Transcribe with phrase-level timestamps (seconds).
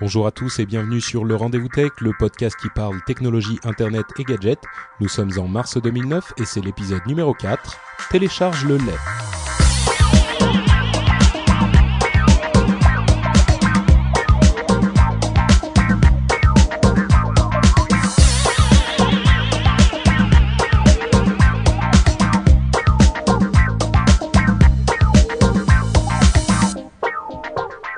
[0.00, 4.06] Bonjour à tous et bienvenue sur le Rendez-vous Tech, le podcast qui parle technologie, internet
[4.16, 4.62] et gadgets.
[5.00, 7.76] Nous sommes en mars 2009 et c'est l'épisode numéro 4.
[8.08, 9.37] Télécharge le lait.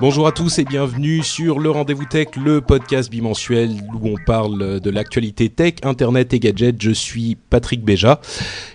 [0.00, 4.80] Bonjour à tous et bienvenue sur le Rendez-vous Tech, le podcast bimensuel où on parle
[4.80, 6.80] de l'actualité tech, internet et gadgets.
[6.80, 8.18] Je suis Patrick Béja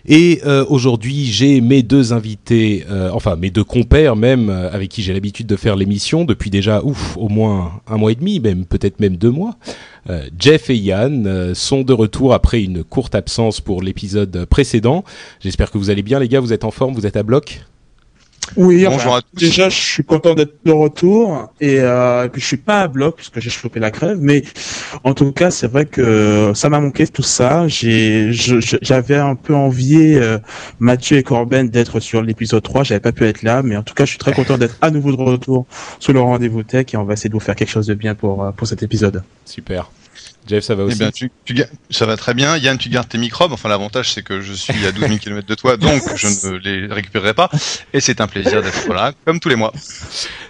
[0.06, 4.92] et euh, aujourd'hui j'ai mes deux invités, euh, enfin mes deux compères même, euh, avec
[4.92, 8.40] qui j'ai l'habitude de faire l'émission depuis déjà ouf au moins un mois et demi,
[8.40, 9.58] même peut-être même deux mois.
[10.38, 15.04] Jeff et Yann sont de retour après une courte absence pour l'épisode précédent.
[15.40, 17.66] J'espère que vous allez bien les gars, vous êtes en forme, vous êtes à bloc?
[18.58, 19.40] Oui, Bonjour enfin, à tous.
[19.40, 22.88] déjà je suis content d'être de retour et, euh, et puis je suis pas à
[22.88, 24.44] bloc parce que j'ai chopé la crève, mais
[25.04, 27.68] en tout cas c'est vrai que ça m'a manqué tout ça.
[27.68, 30.38] J'ai, j'avais un peu envié euh,
[30.80, 33.94] Mathieu et Corben d'être sur l'épisode 3, j'avais pas pu être là, mais en tout
[33.94, 35.66] cas je suis très content d'être à nouveau de retour
[36.00, 38.16] sur le rendez-vous tech et on va essayer de vous faire quelque chose de bien
[38.16, 39.24] pour euh, pour cet épisode.
[39.46, 39.90] Super.
[40.48, 42.56] Jeff, ça va Eh aussi bien, tu, tu ga- ça va très bien.
[42.58, 43.52] Yann, tu gardes tes microbes.
[43.52, 46.58] Enfin, l'avantage, c'est que je suis à 12 000 km de toi, donc je ne
[46.64, 47.50] les récupérerai pas.
[47.94, 49.74] Et c'est un plaisir d'être là, comme tous les mois.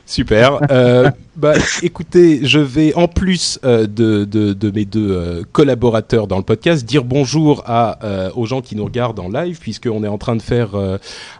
[0.05, 0.59] Super.
[0.71, 6.27] Euh, bah, écoutez, je vais en plus euh, de, de, de mes deux euh, collaborateurs
[6.27, 7.97] dans le podcast dire bonjour à
[8.35, 10.71] aux gens qui nous regardent en live, puisqu'on est en train de faire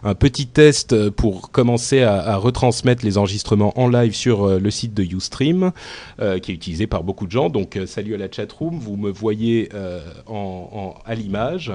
[0.02, 4.94] un petit test pour commencer à, à retransmettre les enregistrements en live sur le site
[4.94, 5.70] de YouStream,
[6.18, 7.48] qui est utilisé par beaucoup de gens.
[7.50, 8.78] Donc, salut à la chatroom.
[8.78, 9.68] Vous me voyez
[10.26, 11.72] en, en- à l'image.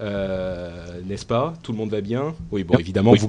[0.00, 1.54] N'est-ce pas?
[1.62, 2.34] Tout le monde va bien?
[2.52, 3.26] Oui, bon, évidemment, vous,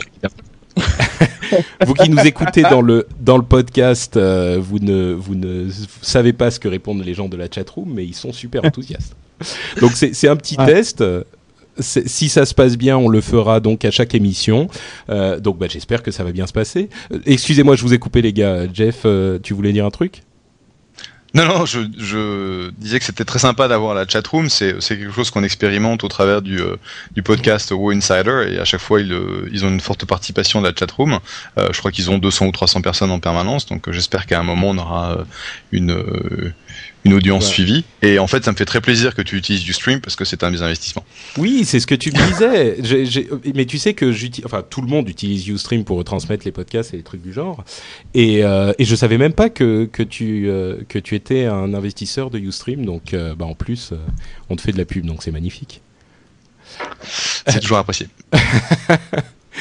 [1.85, 5.67] vous qui nous écoutez dans le dans le podcast, euh, vous ne vous ne
[6.01, 9.15] savez pas ce que répondent les gens de la chatroom, mais ils sont super enthousiastes.
[9.81, 10.65] Donc c'est c'est un petit Ouais.
[10.65, 11.03] test.
[11.79, 14.67] Si ça se passe bien, on le fera donc à chaque émission.
[15.09, 16.89] Euh, donc bah, j'espère que ça va bien se passer.
[17.13, 18.65] Euh, Excusez-moi, je vous ai coupé les gars.
[18.71, 19.05] Jeff,
[19.41, 20.21] tu voulais dire un truc?
[21.34, 24.50] Non, non, je, disais que c'était très sympa d'avoir la chatroom.
[24.50, 26.75] C'est, quelque chose qu'on expérimente au travers du, euh,
[27.24, 28.47] podcast Wow Insider.
[28.50, 31.19] Et à chaque fois, ils, euh, ils ont une forte participation de la chatroom.
[31.58, 33.66] Euh, je crois qu'ils ont 200 ou 300 personnes en permanence.
[33.66, 35.19] Donc, j'espère qu'à un moment, on aura
[35.72, 36.53] une,
[37.03, 37.53] une audience Ouais.
[37.53, 37.84] suivie.
[38.01, 40.23] Et en fait, ça me fait très plaisir que tu utilises du stream parce que
[40.25, 41.03] c'est un des investissements.
[41.38, 43.29] Oui, c'est ce que tu me disais.
[43.56, 44.13] Mais tu sais que
[44.45, 47.63] enfin tout le monde utilise UStream pour retransmettre les podcasts et les trucs du genre.
[48.13, 51.73] Et, euh, et je savais même pas que, que tu euh, que tu étais un
[51.73, 52.85] investisseur de UStream.
[52.85, 53.97] Donc euh, bah, en plus, euh,
[54.50, 55.81] on te fait de la pub, donc c'est magnifique.
[57.45, 58.07] C'est toujours apprécié.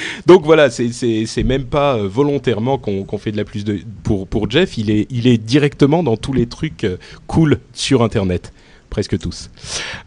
[0.26, 4.50] Donc voilà, c'est même pas euh, volontairement qu'on fait de la plus de pour pour
[4.50, 4.78] Jeff.
[4.78, 6.96] Il est il est directement dans tous les trucs euh,
[7.26, 8.52] cool sur Internet,
[8.90, 9.50] presque tous.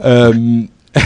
[0.04, 0.62] Euh,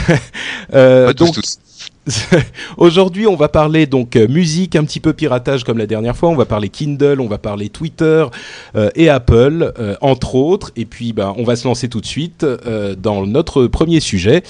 [0.74, 1.60] euh, Pas tous, donc tous.
[2.78, 6.30] Aujourd'hui, on va parler donc musique, un petit peu piratage comme la dernière fois.
[6.30, 8.26] On va parler Kindle, on va parler Twitter
[8.76, 10.72] euh, et Apple, euh, entre autres.
[10.76, 14.44] Et puis, ben, on va se lancer tout de suite euh, dans notre premier sujet,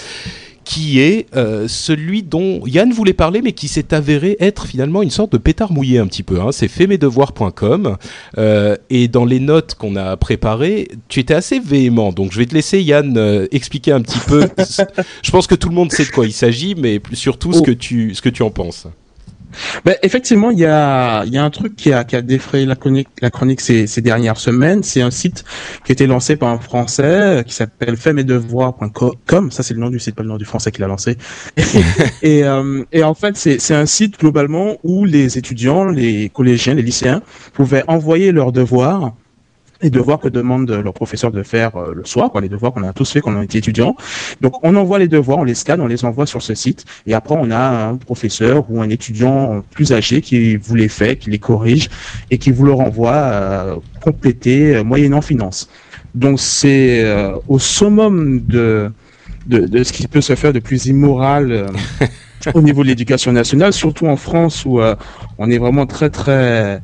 [0.67, 5.09] qui est euh, celui dont Yann voulait parler, mais qui s'est avéré être finalement une
[5.09, 6.41] sorte de pétard mouillé un petit peu.
[6.41, 6.51] Hein.
[6.51, 7.95] C'est faitmesdevoirs.com.
[8.37, 12.11] Euh, et dans les notes qu'on a préparées, tu étais assez véhément.
[12.11, 14.49] Donc, je vais te laisser Yann euh, expliquer un petit peu.
[15.23, 17.63] je pense que tout le monde sait de quoi il s'agit, mais surtout ce Oh.
[17.63, 18.87] que tu ce que tu en penses.
[19.85, 22.75] Ben, effectivement, il y a, y a un truc qui a, qui a défrayé la
[22.75, 24.83] chronique, la chronique ces, ces dernières semaines.
[24.83, 25.43] C'est un site
[25.85, 29.51] qui a été lancé par un Français euh, qui s'appelle faitmesdevoirs.com.
[29.51, 31.17] Ça, c'est le nom du site, pas le nom du Français qui l'a lancé.
[32.21, 36.73] et, euh, et en fait, c'est c'est un site globalement où les étudiants, les collégiens,
[36.73, 37.21] les lycéens
[37.53, 39.13] pouvaient envoyer leurs devoirs
[39.81, 42.83] les devoirs que demande leur professeur de faire euh, le soir, quoi, les devoirs qu'on
[42.83, 43.95] a tous fait quand on était étudiant.
[44.41, 47.13] Donc on envoie les devoirs, on les scanne, on les envoie sur ce site, et
[47.13, 51.29] après on a un professeur ou un étudiant plus âgé qui vous les fait, qui
[51.29, 51.89] les corrige
[52.31, 55.69] et qui vous le renvoie euh, complété euh, moyennant finance.
[56.15, 58.91] Donc c'est euh, au summum de,
[59.45, 61.51] de de ce qui peut se faire de plus immoral.
[61.51, 61.67] euh,
[62.53, 64.95] au niveau de l'éducation nationale, surtout en France où euh,
[65.37, 66.81] on est vraiment très très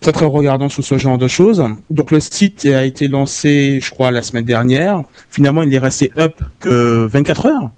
[0.00, 1.64] très très regardant sur ce genre de choses.
[1.90, 5.02] Donc le site a été lancé, je crois, la semaine dernière.
[5.30, 7.70] Finalement, il est resté up que 24 heures,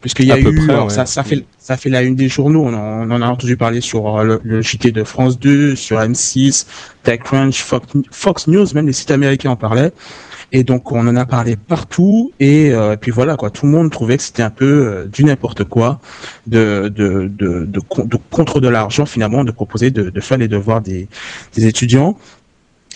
[0.00, 2.64] puisqu'il y a eu, ça, ça fait ça fait la une des journaux.
[2.64, 5.98] On en, on a entendu parler sur euh, le, le, JT de France 2, sur
[5.98, 6.66] M6,
[7.04, 9.92] TechCrunch, Fox, Fox News, même les sites américains en parlaient.
[10.52, 13.90] Et donc on en a parlé partout et, euh, puis voilà quoi, tout le monde
[13.90, 16.00] trouvait que c'était un peu euh, du n'importe quoi
[16.46, 17.80] de de, de, de,
[18.30, 21.08] contre de l'argent finalement de proposer de, de faire les devoirs des,
[21.54, 22.16] des étudiants.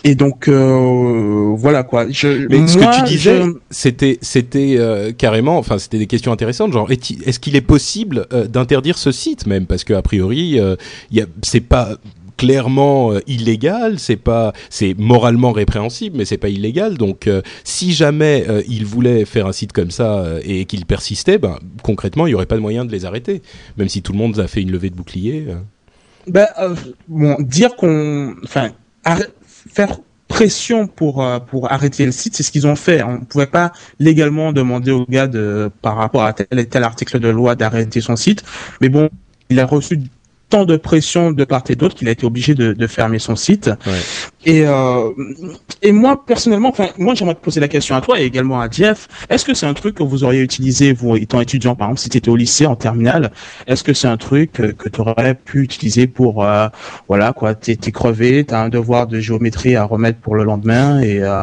[0.07, 2.07] Et donc euh, voilà quoi.
[2.11, 6.75] Je, Mais ce que tu disais, c'était c'était euh, carrément, enfin c'était des questions intéressantes.
[6.75, 9.65] Genre, est-ce qu'il est possible euh, d'interdire ce site même?
[9.65, 10.61] Parce que a priori,
[11.11, 11.97] il y a c'est pas
[12.45, 16.99] clairement euh, illégal, c'est pas, c'est moralement répréhensible, mais c'est pas illégal.
[16.99, 21.39] Donc, euh, si jamais euh, ils voulaient faire un site comme ça et qu'il persistait,
[21.39, 23.41] ben concrètement, il y aurait pas de moyen de les arrêter,
[23.79, 25.47] même si tout le monde a fait une levée de bouclier.
[26.27, 26.47] Ben,
[27.41, 28.73] dire qu'on, enfin,
[29.47, 29.99] faire
[30.29, 33.03] pression pour pour arrêter le site, c'est ce qu'ils ont fait.
[33.03, 36.85] On ne pouvait pas légalement demander au gars de par rapport à tel et tel
[36.85, 38.43] article de loi d'arrêter son site,
[38.81, 39.09] mais bon,
[39.49, 39.99] il a reçu
[40.55, 43.71] tant de pression de part et d'autre qu'il a été obligé de, fermer son site.
[44.47, 45.11] Et, euh,
[45.83, 48.69] et moi, personnellement, enfin, moi, j'aimerais te poser la question à toi et également à
[48.71, 49.09] Jeff.
[49.31, 52.11] Est-ce que c'est un truc que vous auriez utilisé, vous, étant étudiant, par exemple, si
[52.11, 53.33] tu étais au lycée, en terminale,
[53.67, 56.69] est-ce que c'est un truc que, tu aurais pu utiliser pour, euh,
[57.09, 61.23] voilà, quoi, t'es, crevé, t'as un devoir de géométrie à remettre pour le lendemain et,
[61.23, 61.43] euh,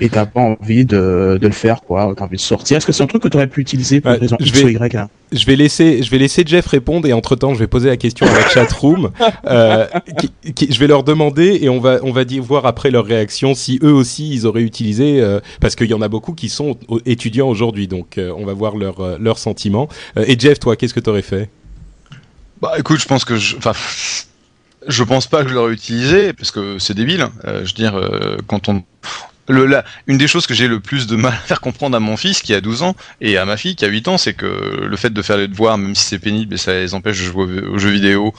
[0.00, 2.76] et t'as pas envie de, de le faire, quoi, t'as envie de sortir.
[2.76, 4.68] Est-ce que c'est un truc que tu aurais pu utiliser pour ouais, raison X ou
[4.68, 7.66] Y, hein je vais laisser, je vais laisser Jeff répondre et entre temps, je vais
[7.66, 9.10] poser la question à la chat room.
[9.46, 9.86] Euh,
[10.18, 13.06] qui, qui, je vais leur demander et on va, on va dire voir après leur
[13.06, 16.48] réaction si eux aussi ils auraient utilisé, euh, parce qu'il y en a beaucoup qui
[16.48, 19.88] sont étudiants aujourd'hui, donc euh, on va voir leur, euh, leurs sentiments.
[20.16, 21.48] et Jeff, toi, qu'est-ce que tu aurais fait?
[22.60, 23.72] Bah, écoute, je pense que je, enfin.
[24.88, 27.26] Je pense pas que je l'aurais utilisé parce que c'est débile.
[27.44, 28.08] Je veux dire,
[28.46, 28.84] quand on
[29.48, 32.00] le, la, une des choses que j'ai le plus de mal à faire comprendre à
[32.00, 34.34] mon fils qui a 12 ans et à ma fille qui a 8 ans, c'est
[34.34, 37.18] que le fait de faire les devoirs, même si c'est pénible et ça les empêche
[37.18, 38.34] de jouer aux, jeux vidéo,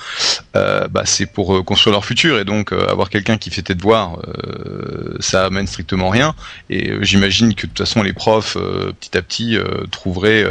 [0.55, 3.61] euh, bah, c'est pour euh, construire leur futur et donc euh, avoir quelqu'un qui fait
[3.61, 4.19] tes devoirs,
[5.19, 6.35] ça amène strictement rien.
[6.69, 8.57] Et j'imagine que de toute façon les profs,
[8.99, 9.57] petit à petit,
[9.91, 10.45] trouveraient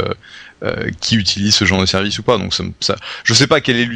[1.01, 2.37] qui utilise ce genre de service ou pas.
[2.37, 3.89] Donc ça, je sais pas quel est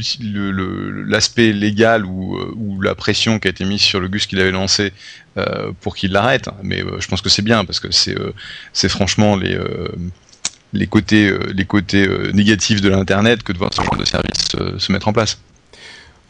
[1.08, 4.92] l'aspect légal ou, la pression qui a été mise sur le Gus qu'il avait lancé
[5.81, 8.16] pour qu'il l'arrête, mais euh, je pense que c'est bien parce que c'est
[8.74, 9.57] c'est franchement les
[10.74, 14.48] les côtés les côtés négatifs de l'internet que de voir ce genre de service
[14.78, 15.38] se mettre en place.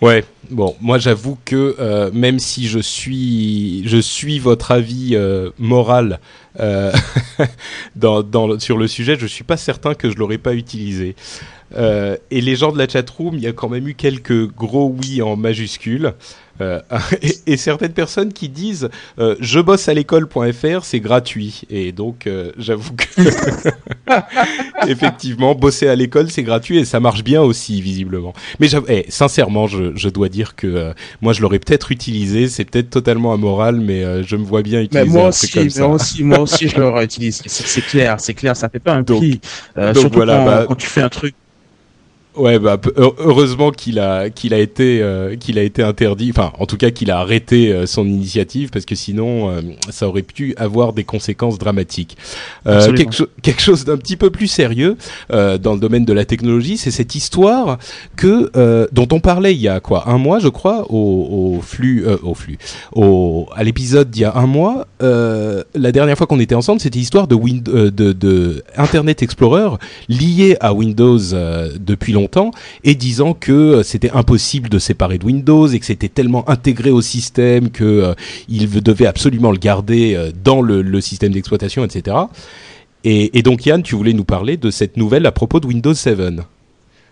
[0.02, 5.52] Ouais, bon, moi j'avoue que euh, même si je suis, je suis votre avis euh,
[5.60, 6.20] moral
[6.60, 6.92] euh,
[8.58, 11.16] sur le sujet, je suis pas certain que je l'aurais pas utilisé.
[11.76, 14.96] Euh, et les gens de la chatroom, il y a quand même eu quelques gros
[14.98, 16.14] oui en majuscules.
[16.62, 16.80] Euh,
[17.22, 18.90] et, et, certaines personnes qui disent
[19.20, 21.62] euh, je bosse à l'école.fr, c'est gratuit.
[21.70, 23.22] Et donc, euh, j'avoue que
[24.88, 28.34] effectivement, bosser à l'école, c'est gratuit et ça marche bien aussi, visiblement.
[28.60, 32.48] Mais eh, sincèrement, je, je, dois dire que euh, moi, je l'aurais peut-être utilisé.
[32.48, 35.54] C'est peut-être totalement amoral, mais je me vois bien utiliser mais moi un aussi, truc
[35.54, 35.88] comme mais ça.
[35.88, 37.44] Moi aussi, moi aussi, je l'aurais utilisé.
[37.48, 39.40] C'est clair, c'est clair, ça fait pas un donc, prix.
[39.76, 41.36] donc surtout voilà, quand, bah, quand tu fais un truc
[42.38, 46.66] Ouais, bah heureusement qu'il a qu'il a été euh, qu'il a été interdit, enfin en
[46.66, 49.60] tout cas qu'il a arrêté euh, son initiative parce que sinon euh,
[49.90, 52.16] ça aurait pu avoir des conséquences dramatiques.
[52.64, 54.96] quelque, cho quelque, chose d'un petit peu plus sérieux
[55.30, 57.78] dans le domaine de la technologie, c'est cette histoire
[58.16, 58.50] que
[58.94, 62.34] dont on parlait il y a quoi un mois, je crois, au, au flux au
[62.34, 62.58] flux
[62.94, 64.88] au à l'épisode d'il y a un mois.
[65.02, 67.36] la dernière fois qu'on était ensemble, c'était histoire de,
[67.90, 69.76] de, de Internet Explorer
[70.08, 71.20] lié à Windows
[71.78, 72.21] depuis longtemps
[72.84, 76.92] et disant que euh, c'était impossible de séparer de Windows et que c'était tellement intégré
[76.92, 78.14] au système que euh,
[78.50, 82.18] il devait absolument le garder euh, dans le, système d'exploitation, etc.
[83.04, 86.20] Et, donc Yann, tu voulais nous parler de cette nouvelle à propos de Windows 7.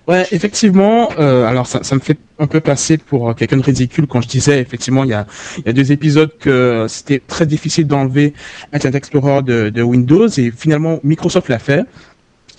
[0.07, 1.09] Ouais, effectivement.
[1.17, 5.03] Alors ça, me fait un peu passer pour quelqu'un de ridicule quand je disais effectivement
[5.03, 5.25] il y a,
[5.73, 8.33] deux épisodes que c'était très difficile d'enlever
[8.71, 11.85] Internet Explorer de Windows et finalement Microsoft l'a fait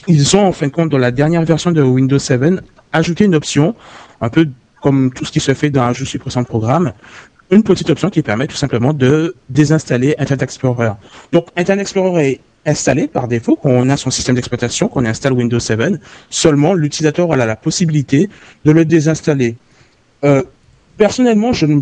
[0.07, 2.41] ils ont en fin de compte dans la dernière version de Windows 7
[2.93, 3.75] ajouté une option,
[4.21, 4.49] un peu
[4.83, 6.93] comme tout ce qui se fait dans un jeu suppressant de programme,
[7.51, 10.93] une petite option qui permet tout simplement de désinstaller Internet Explorer.
[11.33, 15.33] Donc Internet Explorer est installé par défaut quand on a son système d'exploitation, qu'on installe
[15.33, 18.29] Windows 7, seulement l'utilisateur a la possibilité
[18.65, 19.57] de le désinstaller.
[20.25, 20.43] Euh,
[20.97, 21.81] personnellement, je ne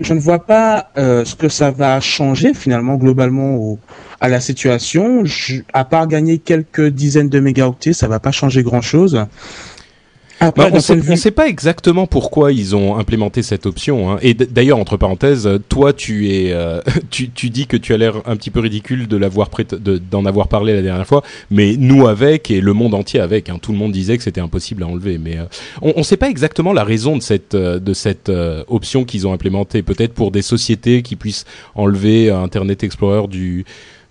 [0.00, 3.78] je ne vois pas euh, ce que ça va changer finalement globalement au,
[4.20, 5.24] à la situation.
[5.24, 8.82] Je, à part gagner quelques dizaines de mégaoctets, ça va pas changer grand
[10.40, 14.12] Bah, on ne sait pas exactement pourquoi ils ont implémenté cette option.
[14.12, 14.18] Hein.
[14.20, 18.16] Et d'ailleurs, entre parenthèses, toi, tu es, euh, tu, tu, dis que tu as l'air
[18.26, 19.50] un petit peu ridicule de l'avoir
[20.10, 23.48] d'en avoir parlé la dernière fois, mais nous avec et le monde entier avec.
[23.48, 23.58] Hein.
[23.60, 25.18] Tout le monde disait que c'était impossible à enlever.
[25.18, 25.44] Mais euh,
[25.80, 28.30] on ne sait pas exactement la raison de cette euh, de cette
[28.68, 29.82] option qu'ils ont implémentée.
[29.82, 33.64] Peut-être pour des sociétés qui puissent enlever Internet Explorer du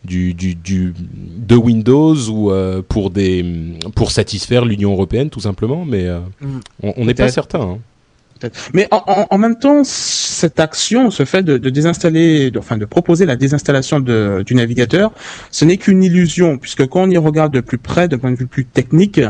[0.05, 0.93] du, du, du,
[1.37, 6.59] de Windows ou euh, pour des pour satisfaire l'Union européenne tout simplement, mais euh, mm.
[6.97, 7.61] on n'est pas certain.
[7.61, 7.77] Hein.
[8.73, 12.85] Mais en, en, même temps, cette action, ce fait de, de désinstaller, de, enfin de
[12.85, 15.13] proposer la désinstallation de, du navigateur,
[15.51, 18.35] ce n'est qu'une illusion, puisque quand on y regarde de plus près, d'un point de
[18.35, 19.21] vue plus technique,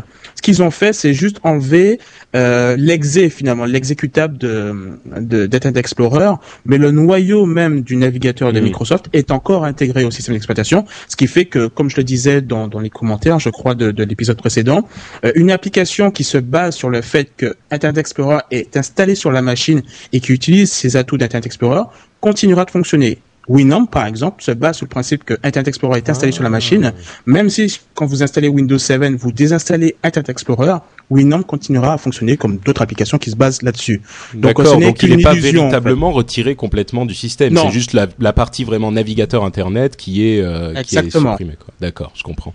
[0.46, 2.00] qu'ils ont fait, c'est juste enlever
[2.36, 6.34] euh, l'exé finalement, l'exécutable de, de d'Internet Explorer,
[6.66, 11.16] mais le noyau même du navigateur de Microsoft est encore intégré au système d'exploitation, ce
[11.16, 14.04] qui fait que, comme je le disais dans, dans les commentaires, je crois de, de
[14.04, 14.88] l'épisode précédent,
[15.25, 19.32] euh, une application qui se base sur le fait que Internet Explorer est installé sur
[19.32, 19.82] la machine
[20.14, 21.86] et qui utilise ses atouts d'Internet Explorer
[22.22, 23.18] continuera de fonctionner.
[23.48, 26.50] Winamp, par exemple, se base sur le principe que Internet Explorer est installé sur la
[26.50, 26.94] machine.
[27.25, 30.78] Même si, quand vous installez Windows 7, vous désinstallez Internet Explorer,
[31.10, 34.02] Winamp continuera à fonctionner comme d'autres applications qui se basent là-dessus.
[34.34, 37.56] Donc, ce donc il n'est pas véritablement retiré complètement du système.
[37.58, 41.58] C'est juste la, la, partie vraiment navigateur Internet qui est, euh, qui est supprimée.
[41.80, 42.54] D'accord, je comprends.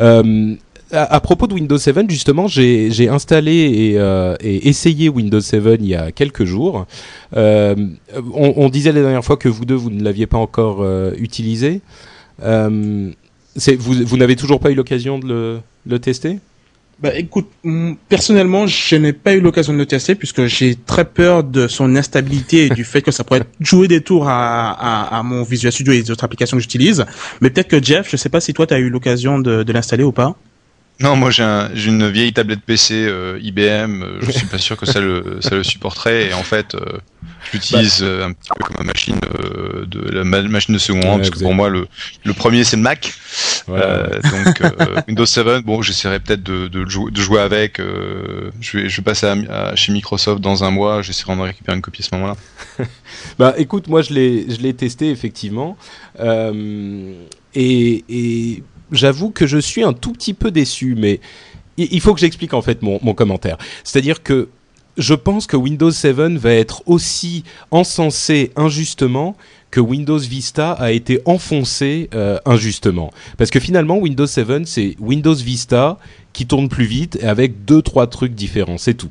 [0.00, 0.54] Euh,
[0.92, 5.86] à, propos de Windows 7, justement, j'ai installé et, euh, et, essayé Windows 7 il
[5.86, 6.86] y a quelques jours.
[7.36, 7.74] Euh,
[8.34, 11.12] on, on, disait la dernière fois que vous deux, vous ne l'aviez pas encore euh,
[11.18, 11.80] utilisé.
[12.38, 13.12] Vous,
[14.04, 16.38] vous n'avez toujours pas eu l'occasion de le, le tester?
[16.98, 17.50] Bah écoute,
[18.08, 21.94] personnellement, je n'ai pas eu l'occasion de le tester puisque j'ai très peur de son
[21.94, 25.70] instabilité et du fait que ça pourrait jouer des tours à, à, à, mon Visual
[25.70, 27.04] Studio et les autres applications que j'utilise.
[27.42, 29.72] Mais peut-être que Jeff, je sais pas si toi tu as eu l'occasion de, de
[29.74, 30.36] l'installer ou pas.
[30.98, 34.02] Non, moi j'ai un, une vieille tablette PC euh, IBM.
[34.02, 36.28] Euh, je suis pas sûr que ça le, ça le supporterait.
[36.28, 36.80] Et en fait, euh,
[37.52, 38.26] j'utilise bah.
[38.26, 39.20] un petit peu comme une machine
[39.86, 41.86] de la machine de second rang, parce que pour moi le,
[42.24, 43.12] le premier c'est le Mac.
[43.68, 44.62] donc
[45.08, 47.78] Windows 7, bon, j'essaierai peut-être de, de, de, jouer avec.
[47.78, 51.02] je vais, je vais passer à, chez Microsoft dans un mois.
[51.02, 52.36] J'essaierai de récupérer une copie à ce moment-là.
[53.38, 55.76] bah, écoute, moi je l'ai, je l'ai testé effectivement.
[56.18, 58.62] et, et
[58.92, 61.20] j'avoue que je suis un tout petit peu déçu, mais
[61.76, 63.58] il faut que j'explique en fait mon, mon commentaire.
[63.84, 64.48] C'est-à-dire que
[64.96, 69.36] je pense que Windows 7 va être aussi encensé injustement
[69.70, 73.12] que Windows Vista a été enfoncé euh, injustement.
[73.36, 75.98] Parce que finalement, Windows 7, c'est Windows Vista
[76.32, 79.10] qui tourne plus vite et avec deux, trois trucs différents, c'est tout.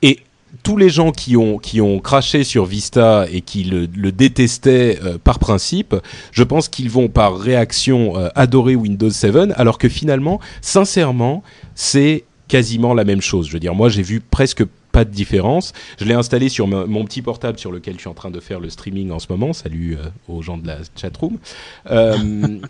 [0.00, 0.20] Et
[0.68, 4.98] tous les gens qui ont qui ont craché sur Vista et qui le, le détestaient
[5.02, 5.96] euh, par principe,
[6.30, 11.42] je pense qu'ils vont par réaction euh, adorer Windows 7, alors que finalement, sincèrement,
[11.74, 13.46] c'est quasiment la même chose.
[13.46, 15.72] Je veux dire, moi, j'ai vu presque pas de différence.
[15.98, 18.60] Je l'ai installé sur mon petit portable sur lequel je suis en train de faire
[18.60, 19.54] le streaming en ce moment.
[19.54, 21.38] Salut euh, aux gens de la chatroom.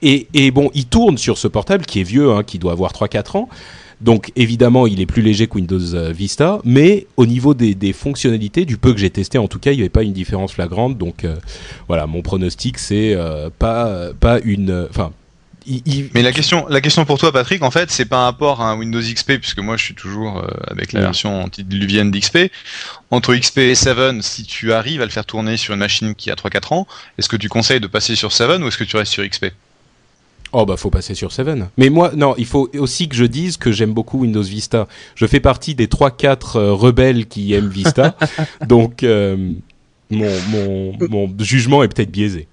[0.00, 2.92] et, et bon, il tourne sur ce portable qui est vieux, hein, qui doit avoir
[2.92, 3.48] 3-4 ans.
[4.04, 8.66] Donc évidemment, il est plus léger que Windows euh, Vista, mais au niveau des, fonctionnalités,
[8.66, 10.98] du peu que j'ai testé, en tout cas, il n'y avait pas une différence flagrante.
[10.98, 11.36] Donc euh,
[11.88, 15.10] voilà, mon pronostic, c'est euh, pas pas une, enfin.
[16.14, 18.76] Mais la question, la question pour toi, Patrick, en fait, c'est par rapport à un
[18.76, 22.50] Windows XP, puisque moi, je suis toujours avec la version antidiluvienne d'XP.
[23.10, 26.30] Entre XP et 7, si tu arrives à le faire tourner sur une machine qui
[26.30, 28.98] a 3-4 ans, est-ce que tu conseilles de passer sur 7 ou est-ce que tu
[28.98, 29.46] restes sur XP
[30.56, 31.48] Oh bah faut passer sur 7.
[31.76, 34.86] Mais moi non, il faut aussi que je dise que j'aime beaucoup Windows Vista.
[35.16, 38.16] Je fais partie des 3 4 euh, rebelles qui aiment Vista.
[38.68, 39.50] donc euh,
[40.10, 42.46] mon, mon, mon jugement est peut-être biaisé.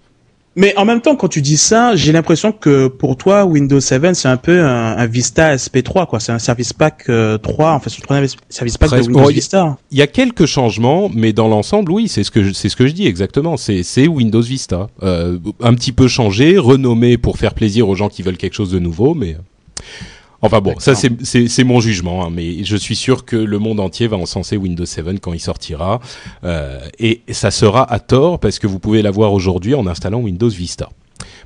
[0.56, 4.14] Mais en même temps, quand tu dis ça, j'ai l'impression que pour toi, Windows 7,
[4.16, 6.20] c'est un peu un, Vista SP3, quoi.
[6.20, 7.38] C'est un service pack 3, euh,
[7.72, 9.78] en fait, c'est un service pack de Windows Vista.
[9.92, 12.86] Il y a quelques changements, mais dans l'ensemble, oui, c'est ce que c'est ce que
[12.86, 13.56] je dis exactement.
[13.56, 18.10] C'est c'est Windows Vista, euh, un petit peu changé, renommé pour faire plaisir aux gens
[18.10, 19.38] qui veulent quelque chose de nouveau, mais
[20.42, 24.08] Enfin bon, ça c'est mon jugement, hein, mais je suis sûr que le monde entier
[24.08, 26.00] va encenser Windows 7 quand il sortira,
[26.44, 30.50] euh, et ça sera à tort parce que vous pouvez l'avoir aujourd'hui en installant Windows
[30.50, 30.90] Vista.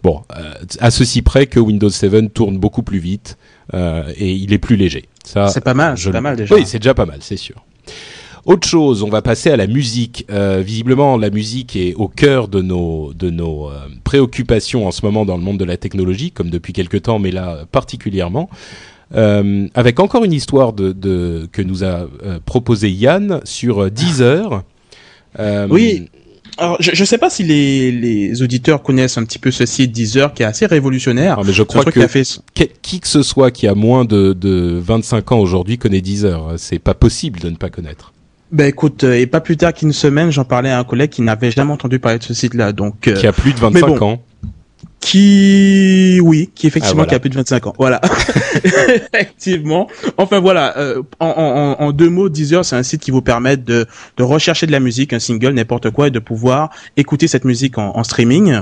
[0.02, 3.38] Bon, euh, à ceci près que Windows 7 tourne beaucoup plus vite
[3.74, 5.06] euh, et il est plus léger.
[5.24, 6.56] Ça, c'est pas mal, c'est pas mal déjà.
[6.56, 7.66] Oui, c'est déjà pas mal, c'est sûr.
[8.46, 10.26] Autre chose, on va passer à la musique.
[10.30, 15.04] Euh, visiblement, la musique est au cœur de nos de nos euh, préoccupations en ce
[15.04, 18.48] moment dans le monde de la technologie, comme depuis quelque temps, mais là particulièrement.
[19.16, 24.64] Euh, avec encore une histoire de, de que nous a euh, proposé Yann sur Deezer.
[25.70, 26.08] oui.
[26.58, 29.92] Alors, je ne sais pas si les, les auditeurs connaissent un petit peu ce site
[29.92, 31.38] Deezer qui est assez révolutionnaire.
[31.40, 32.08] Ah, mais je crois que
[32.82, 36.54] qui que ce soit qui a moins de, de 25 ans aujourd'hui connaît Deezer.
[36.56, 38.14] C'est pas possible de ne pas connaître.
[38.52, 41.22] Ben écoute, euh, et pas plus tard qu'une semaine, j'en parlais à un collègue qui
[41.22, 42.74] n'avait jamais entendu parler de ce site-là.
[42.74, 44.22] Donc, euh, qui a plus de 25 ans.
[45.00, 47.74] Qui oui qui effectivement ah, qui a plus de 25 ans.
[47.78, 48.02] Voilà.
[49.14, 49.88] Effectivement.
[50.18, 53.56] Enfin voilà euh, en, en, en, deux mots Deezer c'est un site qui vous permet
[53.56, 53.86] de,
[54.18, 57.78] de rechercher de la musique un single n'importe quoi et de pouvoir écouter cette musique
[57.78, 58.62] en, en streaming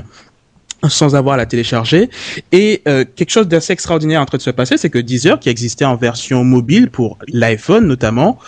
[0.88, 2.10] sans avoir à la télécharger.
[2.52, 5.48] Et euh, quelque chose d'assez extraordinaire en train de se passer, c'est que Deezer, qui
[5.48, 8.38] existait en version mobile pour l'iPhone notamment,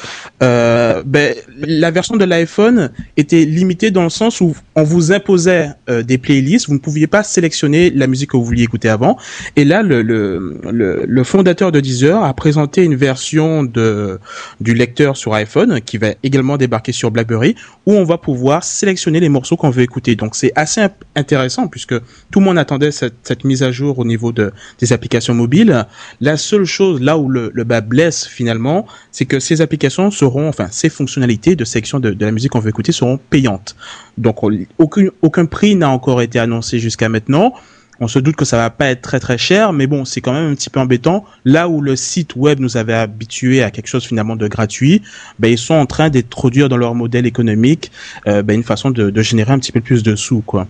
[0.43, 5.71] euh, ben, la version de l'iPhone était limitée dans le sens où on vous imposait
[5.89, 9.17] euh, des playlists, vous ne pouviez pas sélectionner la musique que vous vouliez écouter avant.
[9.57, 10.59] Et là, le, le,
[11.07, 14.19] le, fondateur de Deezer a présenté une version de
[14.61, 17.55] du lecteur sur iPhone qui va également débarquer sur BlackBerry,
[17.87, 20.17] où on va pouvoir sélectionner les morceaux qu'on veut écouter.
[20.17, 21.95] Donc c'est assez intéressant puisque
[22.31, 25.87] tout le monde attendait cette, mise à jour au niveau de, des applications mobiles.
[26.21, 30.69] La seule chose là où le, bas blesse finalement, c'est que ces applications seront, enfin
[30.71, 33.77] ces fonctionnalités de section de, la musique qu'on veut écouter seront payantes.
[34.19, 34.43] Donc
[34.79, 37.53] aucun, aucun prix n'a encore été annoncé jusqu'à maintenant.
[37.99, 40.35] On se doute que ça va pas être très très cher, mais bon, c'est quand
[40.35, 41.25] même un petit peu embêtant.
[41.47, 45.01] Là où le site web nous avait habitué à quelque chose finalement de gratuit,
[45.39, 47.91] ben ils sont en train d'introduire dans leur modèle économique
[48.27, 50.69] euh, ben, une façon de, de, générer un petit peu plus de sous, quoi.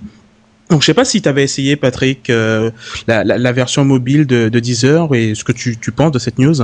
[0.71, 2.71] Donc je sais pas si tu avais essayé Patrick euh,
[3.07, 6.19] la, la, la, version mobile de, de Deezer et ce que tu, tu penses de
[6.19, 6.57] cette news.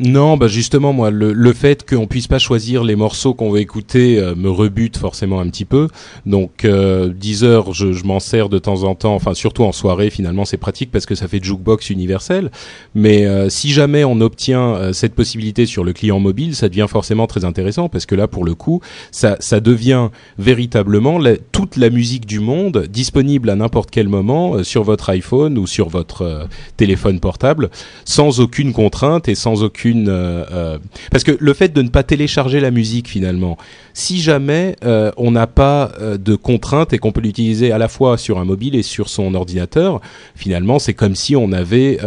[0.00, 3.58] Non, bah justement moi le, le fait qu'on puisse pas choisir les morceaux qu'on veut
[3.58, 5.88] écouter euh, me rebute forcément un petit peu.
[6.24, 9.72] Donc euh, 10 heures, je, je m'en sers de temps en temps, enfin surtout en
[9.72, 12.52] soirée finalement c'est pratique parce que ça fait jukebox universel.
[12.94, 16.86] Mais euh, si jamais on obtient euh, cette possibilité sur le client mobile, ça devient
[16.88, 21.18] forcément très intéressant parce que là pour le coup ça, ça devient véritablement
[21.50, 25.88] toute la musique du monde disponible à n'importe quel moment sur votre iPhone ou sur
[25.88, 27.68] votre téléphone portable
[28.04, 30.78] sans aucune contrainte et sans aucune euh, euh,
[31.10, 33.56] parce que le fait de ne pas télécharger la musique finalement,
[33.92, 38.18] si jamais euh, on n'a pas de contraintes et qu'on peut l'utiliser à la fois
[38.18, 40.00] sur un mobile et sur son ordinateur,
[40.34, 41.98] finalement c'est comme si on avait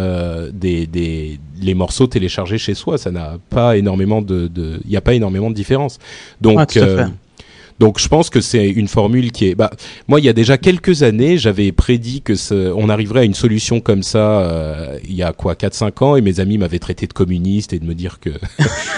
[0.54, 2.98] des, des les morceaux téléchargés chez soi.
[2.98, 4.50] Ça n'a pas énormément de,
[4.84, 6.00] il n'y a pas énormément de différence.
[6.42, 6.60] Donc
[7.82, 9.56] donc je pense que c'est une formule qui est.
[9.56, 9.72] Bah,
[10.08, 12.72] moi, il y a déjà quelques années, j'avais prédit que ce...
[12.72, 14.42] on arriverait à une solution comme ça.
[14.42, 17.80] Euh, il y a quoi, 4-5 ans, et mes amis m'avaient traité de communiste et
[17.80, 18.30] de me dire que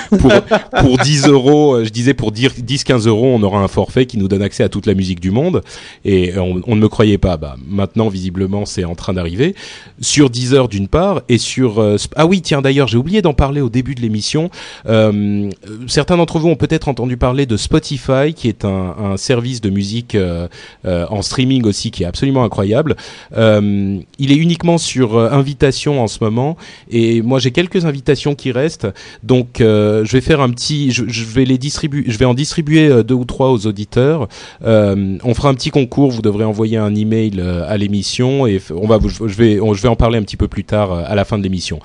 [0.17, 0.33] pour
[0.81, 4.27] pour 10 euros, euh, je disais pour 10-15 euros, on aura un forfait qui nous
[4.27, 5.61] donne accès à toute la musique du monde.
[6.03, 7.37] Et on, on ne me croyait pas.
[7.37, 9.55] Bah, maintenant, visiblement, c'est en train d'arriver
[10.01, 11.79] sur 10 heures d'une part et sur.
[11.79, 14.49] Euh, ah oui, tiens d'ailleurs, j'ai oublié d'en parler au début de l'émission.
[14.87, 15.49] Euh,
[15.87, 19.69] certains d'entre vous ont peut-être entendu parler de Spotify, qui est un un, service de
[19.69, 20.47] musique euh,
[20.85, 22.95] euh, en streaming aussi qui est absolument incroyable.
[23.37, 26.57] Euh, il est uniquement sur invitation en ce moment
[26.89, 28.87] et moi j'ai quelques invitations qui restent.
[29.23, 33.15] Donc je vais faire un petit, je, vais les distribuer, je vais en distribuer deux
[33.15, 34.27] ou trois aux auditeurs.
[34.63, 36.11] on fera un petit concours.
[36.11, 39.95] Vous devrez envoyer un email à l'émission et on va, je vais, je vais en
[39.95, 41.79] parler un petit peu plus tard à la fin de l'émission.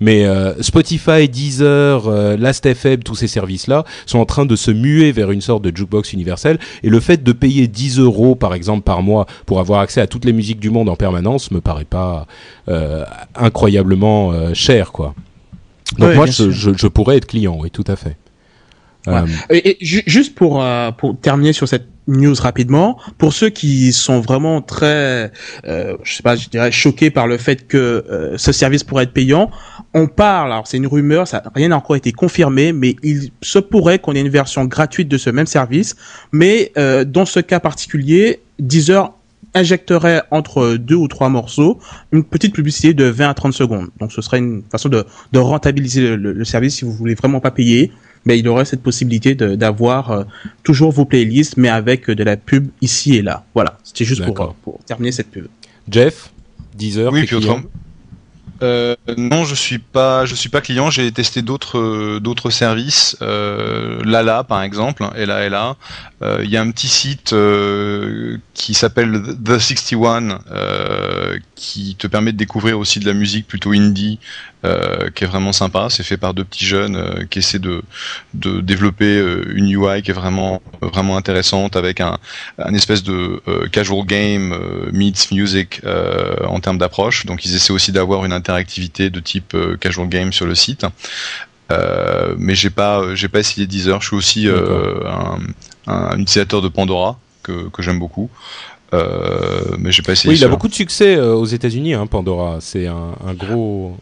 [0.00, 5.12] Mais euh, Spotify, Deezer, euh, Last.fm, tous ces services-là sont en train de se muer
[5.12, 6.58] vers une sorte de jukebox universelle.
[6.82, 10.06] Et le fait de payer 10 euros, par exemple, par mois pour avoir accès à
[10.06, 12.26] toutes les musiques du monde en permanence me paraît pas
[12.68, 15.14] euh, incroyablement euh, cher, quoi.
[15.98, 18.16] Donc moi, je, je, je, pourrais être client, oui, tout à fait.
[19.06, 19.22] Ouais.
[19.50, 20.64] Et, et, juste pour,
[20.98, 22.98] pour terminer sur cette news rapidement.
[23.18, 25.32] Pour ceux qui sont vraiment très,
[25.66, 29.04] euh, je sais pas, je dirais choqués par le fait que euh, ce service pourrait
[29.04, 29.50] être payant,
[29.94, 33.58] on parle, alors c'est une rumeur, ça rien n'a encore été confirmé, mais il se
[33.58, 35.96] pourrait qu'on ait une version gratuite de ce même service,
[36.32, 39.12] mais euh, dans ce cas particulier, Deezer
[39.54, 41.80] injecterait entre deux ou trois morceaux
[42.12, 43.88] une petite publicité de 20 à 30 secondes.
[43.98, 47.40] Donc ce serait une façon de, de rentabiliser le, le, service si vous voulez vraiment
[47.40, 47.90] pas payer
[48.24, 50.24] mais il aurait cette possibilité d'avoir euh,
[50.62, 53.44] toujours vos playlists, mais avec de la pub ici et là.
[53.54, 55.46] Voilà, c'était juste pour, pour, terminer cette pub.
[55.88, 56.30] Jeff,
[56.76, 57.12] 10 heures.
[57.12, 57.26] Oui,
[58.62, 60.90] euh, non, je suis pas, je suis pas client.
[60.90, 63.16] J'ai testé d'autres, euh, d'autres services.
[63.22, 65.76] Euh, Lala, par exemple, et là et là.
[66.42, 70.38] Il y a un petit site euh, qui s'appelle The 61
[71.54, 74.18] qui te permet de découvrir aussi de la musique plutôt indie,
[74.62, 75.86] qui est vraiment sympa.
[75.88, 77.82] C'est fait par deux petits jeunes qui essaient de,
[78.34, 79.18] de développer
[79.54, 82.18] une UI qui est vraiment, vraiment intéressante avec un,
[82.58, 83.42] un espèce de
[83.72, 84.54] casual game
[84.92, 85.80] meets music
[86.44, 87.24] en termes d'approche.
[87.24, 90.86] Donc ils essaient aussi d'avoir une activité de type euh, casual game sur le site.
[91.70, 94.00] Euh, mais j'ai pas, j'ai pas essayé Deezer.
[94.00, 95.38] Je suis aussi euh, un,
[95.86, 97.18] un, utilisateur de Pandora.
[97.42, 98.28] que, que j'aime beaucoup.
[98.92, 100.30] Euh, mais j'ai pas essayé.
[100.30, 102.58] Oui, il a beaucoup de succès euh, aux États-Unis, hein, Pandora.
[102.60, 103.96] C'est un, un, gros,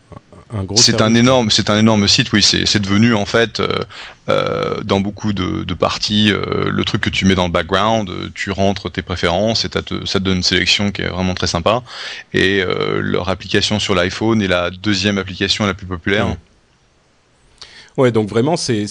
[0.52, 0.76] un gros.
[0.76, 2.32] C'est un énorme, c'est un énorme site.
[2.32, 3.68] Oui, c'est devenu en fait euh,
[4.28, 8.10] euh, dans beaucoup de, de parties euh, le truc que tu mets dans le background.
[8.34, 11.34] Tu rentres tes préférences et ça te, ça te donne une sélection qui est vraiment
[11.34, 11.82] très sympa.
[12.32, 12.62] Et
[13.00, 16.28] leur application sur l'iPhone est la deuxième application la plus populaire.
[16.28, 16.36] Mmh.
[17.98, 18.86] Ouais, donc vraiment, c'est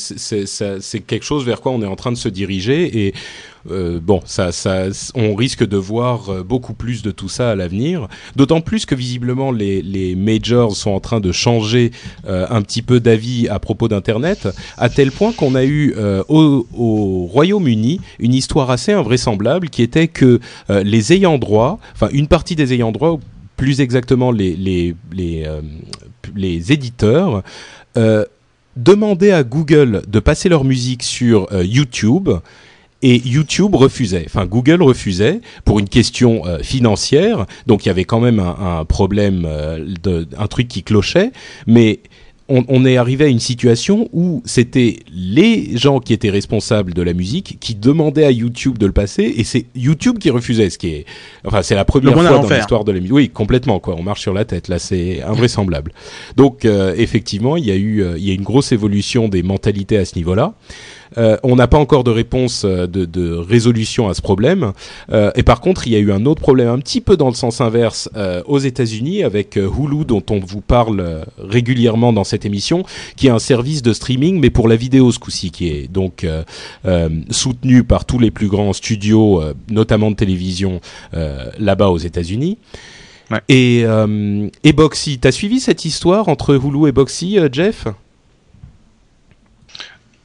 [1.07, 3.13] quelque chose vers quoi on est en train de se diriger et
[3.71, 7.55] euh, bon, ça, ça, on risque de voir euh, beaucoup plus de tout ça à
[7.55, 8.09] l'avenir.
[8.35, 11.91] D'autant plus que visiblement les, les majors sont en train de changer
[12.27, 15.95] euh, un petit peu d'avis à propos d'Internet, à tel point qu'on a eu
[16.27, 22.27] au, au Royaume-Uni une histoire assez invraisemblable qui était que les ayants droit, enfin une
[22.27, 23.19] partie des ayants droit,
[23.55, 25.45] plus exactement les les les,
[26.35, 27.43] les éditeurs.
[28.77, 32.29] Demandaient à Google de passer leur musique sur euh, YouTube
[33.01, 34.23] et YouTube refusait.
[34.27, 37.45] Enfin, Google refusait pour une question euh, financière.
[37.67, 41.31] Donc, il y avait quand même un, problème, euh, un truc qui clochait.
[41.67, 41.99] Mais
[42.49, 47.01] on, on, est arrivé à une situation où c'était les gens qui étaient responsables de
[47.01, 50.77] la musique qui demandaient à YouTube de le passer et c'est YouTube qui refusait, ce
[50.77, 51.05] qui est,
[51.45, 53.13] enfin, c'est la première fois dans l'histoire de la musique.
[53.13, 53.95] Oui, complètement, quoi.
[53.97, 55.91] On marche sur la tête, là, c'est invraisemblable.
[56.35, 59.43] Donc, euh, effectivement, il y a eu, euh, il y a une grosse évolution des
[59.43, 60.53] mentalités à ce niveau-là.
[61.17, 64.73] Euh, on n'a pas encore de réponse de, de, résolution à ce problème.
[65.11, 67.29] Euh, et par contre, il y a eu un autre problème un petit peu dans
[67.29, 72.45] le sens inverse euh, aux États-Unis avec Hulu, dont on vous parle régulièrement dans cette
[72.45, 72.83] émission,
[73.15, 76.25] qui est un service de streaming, mais pour la vidéo ce coup-ci, qui est donc
[77.29, 80.81] soutenu par tous les plus grands studios, notamment de télévision,
[81.59, 82.57] là-bas aux États-Unis.
[83.31, 83.41] Ouais.
[83.49, 83.85] Et,
[84.63, 87.87] et Boxy, t'as suivi cette histoire entre Hulu et Boxy, Jeff?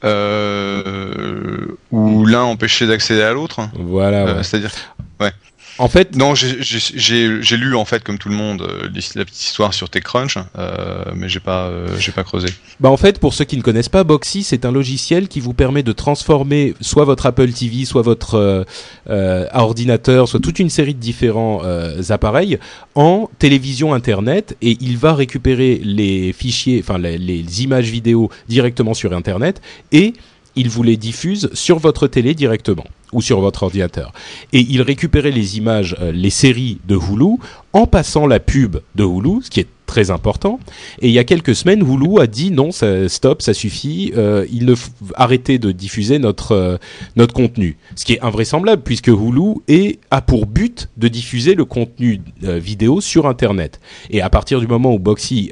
[0.03, 3.61] Euh, où l'un empêchait d'accéder à l'autre.
[3.73, 4.27] Voilà.
[4.27, 4.43] Euh, ouais.
[4.43, 4.71] C'est-à-dire,
[5.19, 5.31] ouais.
[5.79, 9.73] En fait, non, j'ai lu en fait comme tout le monde euh, la petite histoire
[9.73, 12.47] sur TechCrunch, euh, mais j'ai pas euh, j'ai pas creusé.
[12.79, 15.53] Bah en fait, pour ceux qui ne connaissent pas, Boxy, c'est un logiciel qui vous
[15.53, 18.65] permet de transformer soit votre Apple TV, soit votre
[19.09, 21.61] euh, ordinateur, soit toute une série de différents
[22.09, 22.59] appareils
[22.93, 28.93] en télévision Internet, et il va récupérer les fichiers, enfin les, les images vidéo directement
[28.93, 30.13] sur Internet et
[30.55, 34.11] il vous les diffuse sur votre télé directement ou sur votre ordinateur.
[34.51, 37.37] Et il récupérait les images, euh, les séries de Hulu
[37.73, 40.59] en passant la pub de Hulu, ce qui est très important.
[41.01, 44.11] Et il y a quelques semaines, Hulu a dit non, ça, stop, ça suffit.
[44.17, 44.75] Euh, il ne
[45.15, 46.77] arrêtez de diffuser notre euh,
[47.15, 51.65] notre contenu, ce qui est invraisemblable puisque Hulu est, a pour but de diffuser le
[51.65, 53.79] contenu euh, vidéo sur Internet.
[54.09, 55.51] Et à partir du moment où Boxy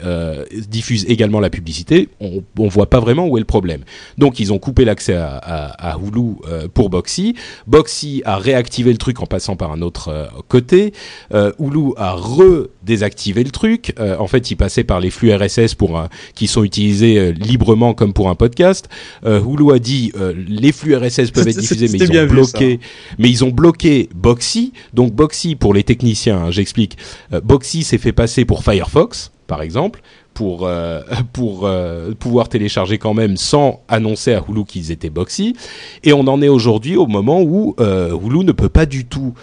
[0.68, 3.82] diffuse également la publicité, on, on voit pas vraiment où est le problème.
[4.18, 6.36] Donc ils ont coupé l'accès à, à, Hulu
[6.74, 7.36] pour Boxy.
[7.68, 10.94] Boxy a réactivé le truc en passant par un autre côté.
[11.32, 13.94] Hulu a redésactivé le truc.
[14.22, 17.94] En fait, il passait par les flux RSS pour un, qui sont utilisés euh, librement
[17.94, 18.90] comme pour un podcast.
[19.26, 22.80] Euh, Hulu a dit euh, les flux RSS peuvent être diffusés, mais ils ont bloqué,
[23.18, 24.74] mais ils ont bloqué Boxy.
[24.94, 26.98] Donc Boxy pour les techniciens, hein, j'explique.
[27.44, 30.02] Boxy s'est fait passer pour Firefox, par exemple
[30.42, 31.02] pour euh,
[31.64, 35.56] euh, pouvoir télécharger quand même sans annoncer à Hulu qu'ils étaient boxy.
[36.04, 39.36] Et on en est aujourd'hui au moment où euh, Hulu ne peut pas du tout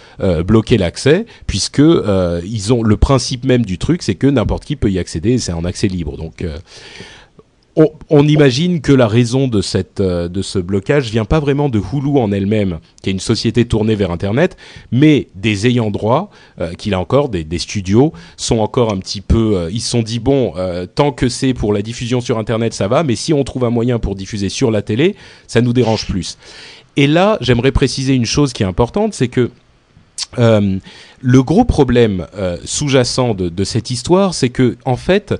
[0.45, 4.91] bloquer l'accès puisque ils ont le principe même du truc c'est que n'importe qui peut
[4.91, 6.17] y accéder c'est en accès libre.
[6.17, 6.45] Donc
[8.11, 11.79] on, imagine que la raison de, cette, euh, de ce blocage vient pas vraiment de
[11.79, 14.57] Hulu en elle-même, qui est une société tournée vers Internet,
[14.91, 19.21] mais des ayants droit, euh, qu'il a encore, des, des, studios, sont encore un petit
[19.21, 19.57] peu...
[19.57, 20.55] Euh, ils se sont dit, bon,
[20.95, 23.71] tant que c'est pour la diffusion sur Internet, ça va, mais si on trouve un
[23.71, 25.15] moyen pour diffuser sur la télé,
[25.47, 26.39] ça nous dérange plus.
[26.97, 29.51] Et là, j'aimerais préciser une chose qui est importante, c'est que
[30.37, 32.27] le gros problème
[32.65, 35.35] sous-jacent de, de, cette histoire, c'est que en fait,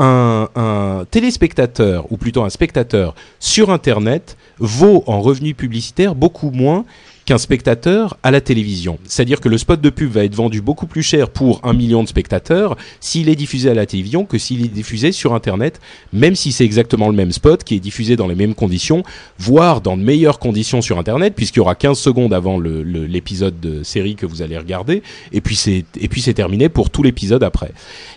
[0.00, 6.84] un, téléspectateur, ou plutôt un spectateur sur Internet, vaut en revenus publicitaires beaucoup moins
[7.24, 8.98] qu'un spectateur à la télévision.
[9.04, 12.02] C'est-à-dire que le spot de pub va être vendu beaucoup plus cher pour un million
[12.02, 15.80] de spectateurs s'il est diffusé à la télévision que s'il est diffusé sur Internet,
[16.12, 19.02] même si c'est exactement le même spot qui est diffusé dans les mêmes conditions,
[19.38, 23.82] voire dans de meilleures conditions sur Internet, puisqu'il y aura 15 secondes avant l'épisode de
[23.82, 25.02] série que vous allez regarder,
[25.32, 27.72] et puis c'est terminé pour tout l'épisode après.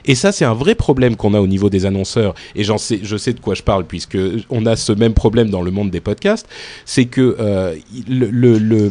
[0.06, 3.00] Et ça, c'est un vrai problème qu'on a au niveau des annonceurs, et j'en sais,
[3.04, 4.18] je sais de quoi je parle, puisque
[4.50, 6.48] on a ce même problème dans le monde des podcasts,
[6.86, 7.76] c'est que euh,
[8.08, 8.90] le, le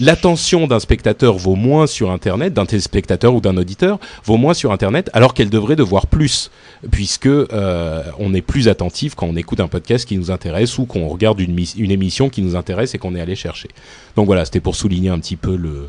[0.00, 4.72] l'attention d'un spectateur vaut moins sur Internet, d'un téléspectateur ou d'un auditeur vaut moins sur
[4.72, 6.50] Internet, alors qu'elle devrait devoir plus,
[6.90, 10.86] puisque euh, on est plus attentif quand on écoute un podcast qui nous intéresse ou
[10.86, 13.68] qu'on regarde une, une émission qui nous intéresse et qu'on est allé chercher.
[14.16, 15.88] Donc voilà, c'était pour souligner un petit peu le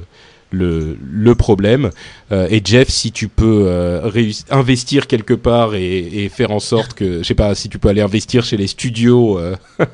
[0.52, 1.92] le, le problème.
[2.32, 4.10] Euh, et Jeff, si tu peux euh,
[4.52, 7.90] investir quelque part et, et, faire en sorte que, je sais pas, si tu peux
[7.90, 9.56] aller investir chez les studios, euh,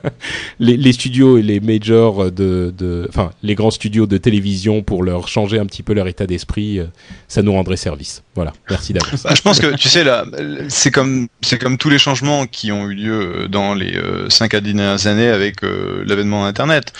[0.59, 5.27] les, les, studios et les majors de, enfin, les grands studios de télévision pour leur
[5.27, 6.85] changer un petit peu leur état d'esprit, euh,
[7.27, 8.23] ça nous rendrait service.
[8.35, 8.51] Voilà.
[8.69, 9.23] Merci d'avance.
[9.23, 10.25] Bah, je pense que tu sais là,
[10.67, 14.53] c'est comme c'est comme tous les changements qui ont eu lieu dans les euh, cinq
[14.53, 15.61] à dix dernières années avec
[16.05, 16.91] l'avènement Internet.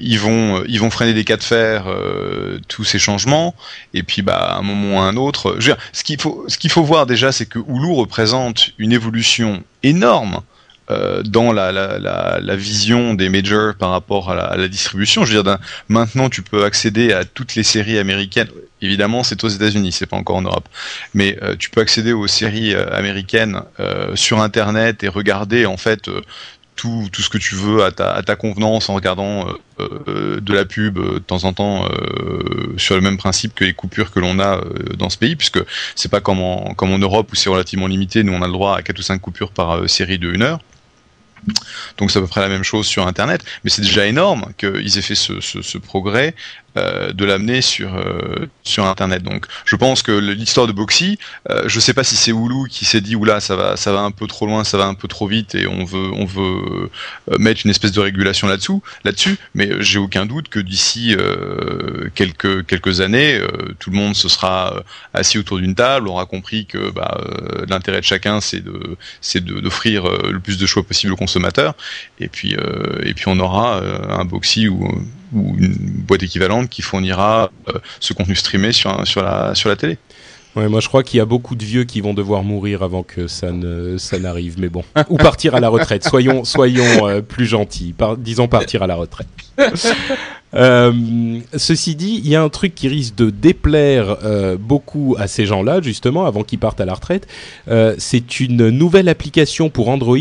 [0.00, 1.86] ils vont ils vont freiner des cas de fer.
[2.68, 3.54] Tout ces changements.
[3.94, 6.58] Et puis, bah, à un moment ou un autre, je veux ce qu'il faut, ce
[6.58, 10.40] qu'il faut voir déjà, c'est que Hulu représente une évolution énorme
[10.90, 15.24] euh, dans la, la, vision des majors par rapport à la, distribution.
[15.24, 18.48] Je veux dire, maintenant, tu peux accéder à toutes les séries américaines.
[18.82, 20.68] Évidemment, c'est aux États-Unis, c'est pas encore en Europe,
[21.14, 23.62] mais euh, tu peux accéder aux séries euh, américaines
[24.14, 26.10] sur Internet et regarder en fait
[26.76, 30.98] tout, ce que tu veux à ta, convenance en regardant euh, euh, de la pub
[30.98, 31.86] euh, de temps en temps
[32.76, 34.60] sur le même principe que les coupures que l'on a
[34.96, 35.60] dans ce pays, puisque
[35.94, 38.82] c'est pas comme en, Europe où c'est relativement limité, nous on a le droit à
[38.82, 40.60] 4 ou 5 coupures par série de 1 heure.
[41.96, 44.98] Donc c'est à peu près la même chose sur Internet, mais c'est déjà énorme qu'ils
[44.98, 46.34] aient fait ce progrès
[46.76, 49.24] euh, de l'amener sur euh, sur internet.
[49.24, 51.18] Donc je pense que l'histoire de Boxy,
[51.50, 54.02] euh, je sais pas si c'est Hulu qui s'est dit oula ça va ça va
[54.02, 56.88] un peu trop loin, ça va un peu trop vite et on veut on veut
[57.40, 61.16] mettre une espèce de régulation là-dessous là-dessus, mais j'ai aucun doute que d'ici
[62.14, 63.40] quelques quelques années,
[63.80, 67.20] tout le monde se sera assis autour d'une table, aura compris que bah,
[67.68, 71.74] l'intérêt de chacun c'est de c'est d'offrir le plus de choix possible aux consommateurs
[72.20, 72.56] et puis
[73.02, 74.86] et puis on aura un Boxy ou
[75.32, 79.76] ou une boîte équivalente qui fournira euh, ce contenu streamé sur, sur, la, sur la
[79.76, 79.98] télé.
[80.56, 83.04] Ouais, moi je crois qu'il y a beaucoup de vieux qui vont devoir mourir avant
[83.04, 86.02] que ça ne ça n'arrive, mais bon, ou partir à la retraite.
[86.02, 89.28] Soyons soyons euh, plus gentils, Par, disons partir à la retraite.
[90.54, 90.92] Euh,
[91.56, 95.46] ceci dit, il y a un truc qui risque de déplaire euh, beaucoup à ces
[95.46, 97.26] gens-là, justement, avant qu'ils partent à la retraite.
[97.68, 100.16] Euh, c'est une nouvelle application pour Android.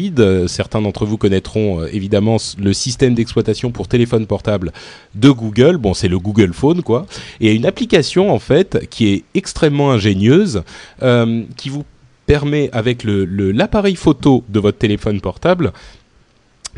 [0.47, 4.71] certains d'entre vous connaîtront euh, évidemment le système d'exploitation pour téléphone portable
[5.15, 5.77] de Google.
[5.77, 7.05] Bon, c'est le Google Phone, quoi.
[7.41, 10.63] Et une application, en fait, qui est extrêmement ingénieuse,
[11.01, 11.85] euh, qui vous
[12.25, 15.73] permet, avec l'appareil le, photo de votre téléphone portable,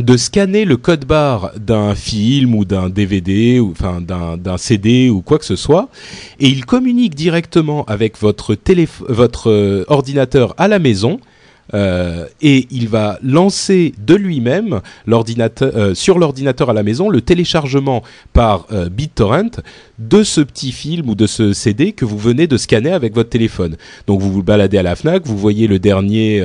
[0.01, 5.37] de scanner le code barre d'un film ou d'un DVD ou d'un CD ou quoi
[5.37, 5.89] que ce soit
[6.39, 8.57] et il communique directement avec votre
[9.49, 11.19] euh, ordinateur à la maison
[11.73, 17.21] euh, et il va lancer de lui-même l'ordinateur euh, sur l'ordinateur à la maison le
[17.21, 19.61] téléchargement par BitTorrent
[19.99, 23.29] de ce petit film ou de ce CD que vous venez de scanner avec votre
[23.29, 23.77] téléphone.
[24.07, 26.39] Donc vous vous baladez à la Fnac, vous voyez le dernier,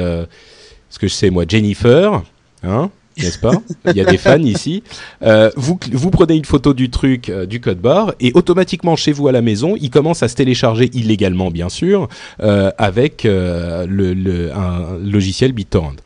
[0.91, 2.23] ce que je sais moi, Jennifer,
[2.63, 3.53] hein n'est-ce pas?
[3.87, 4.83] Il y a des fans ici.
[5.23, 9.13] Euh, vous, vous prenez une photo du truc, euh, du code barre, et automatiquement chez
[9.13, 12.09] vous à la maison, il commence à se télécharger illégalement, bien sûr,
[12.41, 15.97] euh, avec euh, le, le, un logiciel BitTorrent.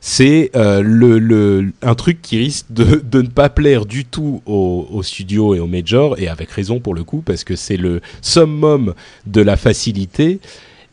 [0.00, 4.40] C'est euh, le, le, un truc qui risque de, de ne pas plaire du tout
[4.46, 7.76] aux, aux studios et aux majors, et avec raison pour le coup, parce que c'est
[7.76, 8.94] le summum
[9.26, 10.38] de la facilité.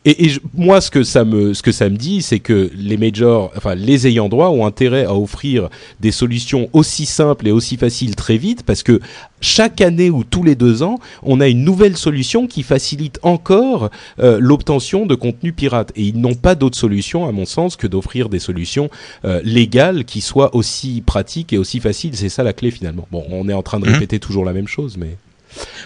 [0.04, 2.70] Et, et je, moi, ce que ça me, ce que ça me dit, c'est que
[2.76, 7.52] les majors, enfin les ayants droit, ont intérêt à offrir des solutions aussi simples et
[7.52, 9.00] aussi faciles très vite, parce que
[9.40, 13.90] chaque année ou tous les deux ans, on a une nouvelle solution qui facilite encore
[14.18, 15.92] euh, l'obtention de contenu pirate.
[15.96, 18.90] Et ils n'ont pas d'autre solution, à mon sens, que d'offrir des solutions
[19.24, 22.16] euh, légales qui soient aussi pratiques et aussi faciles.
[22.16, 23.06] C'est ça la clé finalement.
[23.10, 24.20] Bon, on est en train de répéter mmh.
[24.20, 25.16] toujours la même chose, mais.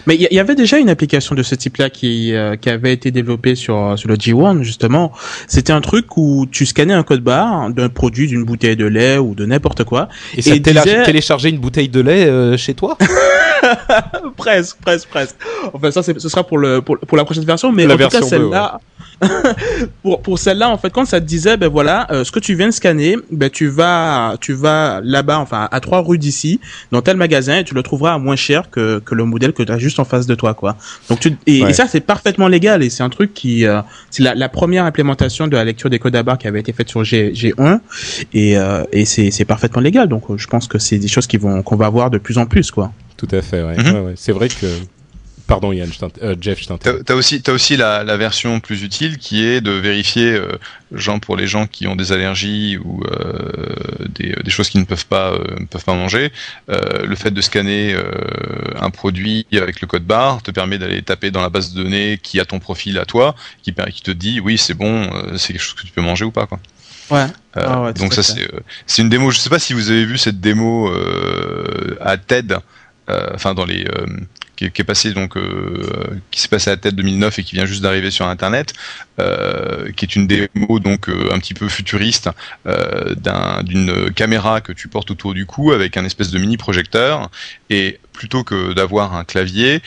[0.07, 2.93] Mais il y, y, avait déjà une application de ce type-là qui, euh, qui avait
[2.93, 5.11] été développée sur, sur le G1 justement.
[5.47, 9.17] C'était un truc où tu scannais un code barre d'un produit, d'une bouteille de lait
[9.17, 10.09] ou de n'importe quoi.
[10.35, 11.03] Et, et ça disait...
[11.03, 12.97] téléchargeait une bouteille de lait euh, chez toi
[14.37, 15.35] Presque, presque, presque.
[15.73, 18.19] Enfin ça, ce sera pour, le, pour, pour la prochaine version, mais la en version
[18.19, 18.79] tout cas celle-là...
[20.01, 22.55] pour pour celle-là en fait quand ça te disait ben voilà euh, ce que tu
[22.55, 27.01] viens de scanner ben tu vas tu vas là-bas enfin à trois rues d'ici dans
[27.01, 29.71] tel magasin et tu le trouveras à moins cher que que le modèle que tu
[29.71, 30.75] as juste en face de toi quoi
[31.09, 31.69] donc tu et, ouais.
[31.69, 34.85] et ça c'est parfaitement légal et c'est un truc qui euh, c'est la, la, première
[34.85, 37.79] implémentation de la lecture des codes à barres qui avait été faite sur G, G1
[38.33, 41.37] et euh, et c'est c'est parfaitement légal donc je pense que c'est des choses qui
[41.37, 43.77] vont qu'on va voir de plus en plus quoi tout à fait ouais.
[43.77, 44.05] Mm -hmm.
[44.05, 44.13] ouais.
[44.15, 44.67] c'est vrai que
[45.49, 47.03] Pardon Yann, je euh, Jeff, je t'interromps.
[47.03, 50.59] T'as aussi, as aussi la, la, version plus utile qui est de vérifier, euh,
[50.91, 54.85] genre pour les gens qui ont des allergies ou euh, des, des, choses qu'ils ne
[54.85, 56.31] peuvent pas, ne peuvent pas manger,
[56.67, 57.97] le fait de scanner
[58.79, 62.19] un produit avec le code barre te permet d'aller taper dans la base de données
[62.21, 65.63] qui a ton profil à toi, qui, qui te dit oui c'est bon, c'est quelque
[65.63, 66.59] chose que tu peux manger ou pas quoi.
[67.09, 67.25] Ouais.
[67.55, 68.47] Ah donc ça c'est
[68.85, 69.31] c'est une démo.
[69.31, 70.93] Je sais pas si vous avez vu cette démo
[72.01, 72.57] à TED,
[73.07, 73.85] enfin dans les
[74.67, 77.65] qui, est passé donc euh, qui s'est passé à la tête 2009 et qui vient
[77.65, 78.73] juste d'arriver sur internet
[79.19, 82.29] euh, qui est une démo donc euh, un petit peu futuriste
[82.65, 87.29] d'une caméra que tu portes autour du cou avec un espèce de mini projecteur.
[87.69, 89.81] Et plutôt que d'avoir un clavier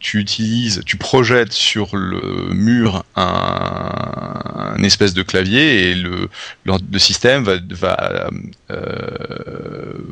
[0.00, 6.28] tu utilises, tu projettes sur le mur un, espèce de clavier et le,
[6.64, 8.30] le, système va,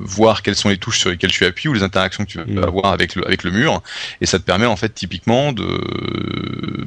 [0.06, 2.44] voir quelles sont les touches sur lesquelles tu appuies ou les interactions que tu vas
[2.46, 2.64] mm.
[2.64, 3.82] avoir avec le, avec le mur
[4.20, 5.66] et ça te permet en fait typiquement de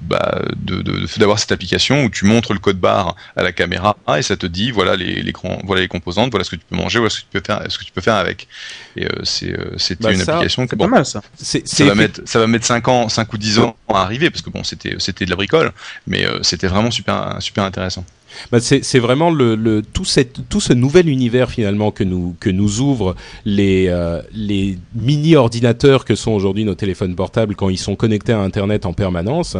[0.01, 3.95] bah, d'avoir de, de, cette application où tu montres le code barre à la caméra
[4.17, 6.75] et ça te dit voilà les, les voilà les composantes, voilà ce que tu peux
[6.75, 8.47] manger, voilà ce que tu peux faire, ce que tu peux faire avec.
[8.95, 10.65] Et euh, c'est euh, c'était bah, une application.
[10.69, 11.21] C'est pas mal ça.
[11.37, 14.41] Ça va mettre ça va mettre 5 ans, 5 ou 10 ans à arriver parce
[14.41, 15.71] que bon c'était c'était de la bricole,
[16.07, 18.05] mais euh, c'était vraiment super super intéressant.
[18.51, 22.49] Bah c'est vraiment le, le, tout, cette, tout ce nouvel univers finalement que nous, que
[22.49, 23.15] nous ouvrent
[23.45, 28.39] les, euh, les mini-ordinateurs que sont aujourd'hui nos téléphones portables quand ils sont connectés à
[28.39, 29.57] Internet en permanence.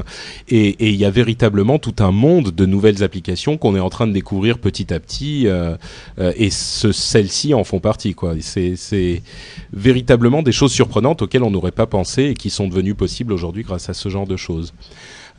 [0.50, 4.08] Et il y a véritablement tout un monde de nouvelles applications qu'on est en train
[4.08, 5.48] de découvrir petit à petit.
[5.48, 5.76] Euh,
[6.20, 8.16] euh, et celles-ci en font partie.
[8.42, 9.22] C'est
[9.74, 13.64] véritablement des choses surprenantes auxquelles on n'aurait pas pensé et qui sont devenues possibles aujourd'hui
[13.64, 14.74] grâce à ce genre de choses.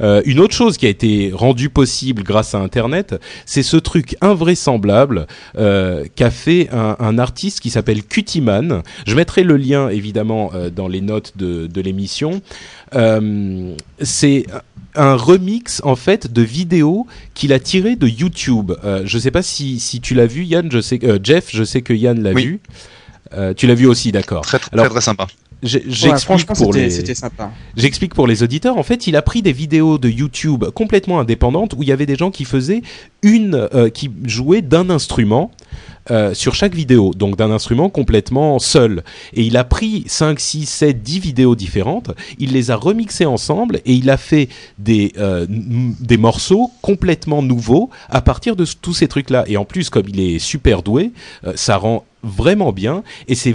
[0.00, 4.16] Euh, une autre chose qui a été rendue possible grâce à Internet, c'est ce truc
[4.20, 5.26] invraisemblable
[5.58, 8.82] euh, qu'a fait un, un, artiste qui s'appelle Cutiman.
[9.06, 12.42] Je mettrai le lien évidemment euh, dans les notes de, de l'émission.
[14.02, 14.46] C'est
[14.96, 18.72] un remix en fait de vidéos qu'il a tiré de YouTube.
[19.04, 20.68] Je sais pas si, si tu l'as vu, Yann.
[20.72, 22.60] Je sais, Jeff, je sais que Yann l'a vu.
[23.56, 24.42] tu l'as vu aussi, d'accord.
[24.42, 25.28] Très, très, très sympa.
[25.62, 26.90] J'explique pour les.
[27.76, 28.78] J'explique pour les auditeurs.
[28.78, 32.06] En fait, il a pris des vidéos de YouTube complètement indépendantes où il y avait
[32.06, 32.82] des gens qui faisaient
[33.22, 35.50] une, euh, qui jouaient d'un instrument.
[36.10, 39.04] Euh, sur chaque vidéo, donc d'un instrument complètement seul.
[39.34, 43.80] Et il a pris 5, 6, 7, 10 vidéos différentes, il les a remixées ensemble
[43.84, 49.08] et il a fait des, euh, des morceaux complètement nouveaux à partir de tous ces
[49.08, 49.44] trucs-là.
[49.46, 51.12] Et en plus, comme il est super doué,
[51.54, 53.54] ça rend vraiment bien et c'est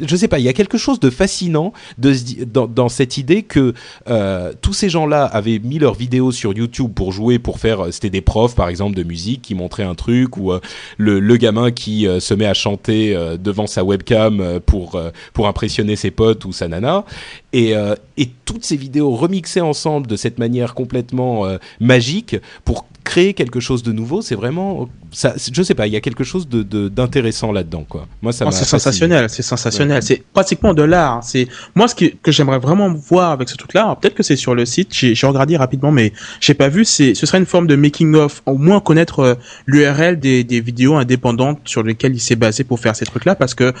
[0.00, 3.74] je sais pas il y a quelque chose de fascinant de dans, cette idée que
[4.08, 8.10] euh, tous ces gens-là avaient mis leurs vidéos sur YouTube pour jouer pour faire c'était
[8.10, 10.60] des profs par exemple de musique qui montraient un truc ou euh,
[10.98, 15.00] le, le, gamin qui euh, se met à chanter euh, devant sa webcam euh, pour
[15.32, 17.04] pour impressionner ses potes ou sa nana
[17.52, 17.74] et
[18.16, 21.44] et toutes ces vidéos remixées ensemble de cette manière complètement
[21.80, 26.00] magique pour créer quelque chose de nouveau, c'est vraiment, je sais pas, il y a
[26.00, 28.05] quelque chose de d'intéressant là-dedans, quoi.
[28.22, 28.44] Moi, ça.
[28.46, 31.22] Oh, c'est sensationnel, c'est sensationnel, c'est pratiquement de l'art.
[31.22, 33.96] C'est moi ce que j'aimerais vraiment voir avec ce truc-là.
[34.00, 36.84] Peut-être que c'est sur le site, j'ai regardé rapidement, mais j'ai pas vu.
[36.84, 39.34] C'est, ce serait une forme de making of, au moins connaître euh,
[39.66, 43.54] l'URL des, des vidéos indépendantes sur lesquelles il s'est basé pour faire ces trucs-là, parce
[43.54, 43.72] que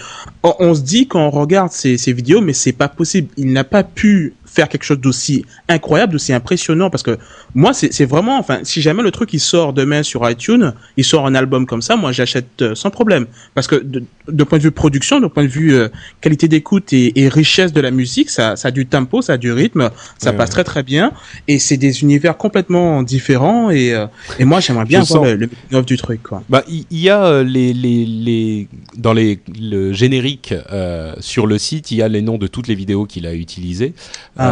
[0.42, 3.28] on, se dit quand on regarde ces, ces vidéos, mais c'est pas possible.
[3.36, 7.18] Il n'a pas pu faire quelque chose d'aussi incroyable, d'aussi impressionnant, parce que
[7.54, 11.26] moi, c'est vraiment, enfin, si jamais le truc il sort demain sur iTunes, il sort
[11.26, 14.70] un album comme ça, moi j'achète euh, sans problème, parce que de, point de vue
[14.70, 15.88] production, de point de vue euh,
[16.22, 19.36] qualité d'écoute et, et, richesse de la musique, ça, ça a du tempo, ça a
[19.36, 21.12] du rythme, ça passe très très bien,
[21.48, 24.06] et c'est des univers complètement différents, et, euh,
[24.38, 26.42] et moi j'aimerais bien voir le, le du truc, quoi.
[26.48, 30.54] Bah, il y, a les, les, les, dans les, le générique
[31.20, 33.92] sur le site, il y a les noms de toutes les vidéos qu'il a utilisées.
[34.38, 34.45] Ah.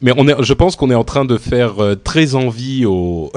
[0.00, 3.32] Mais on est, je pense qu'on est en train de faire très envie aux,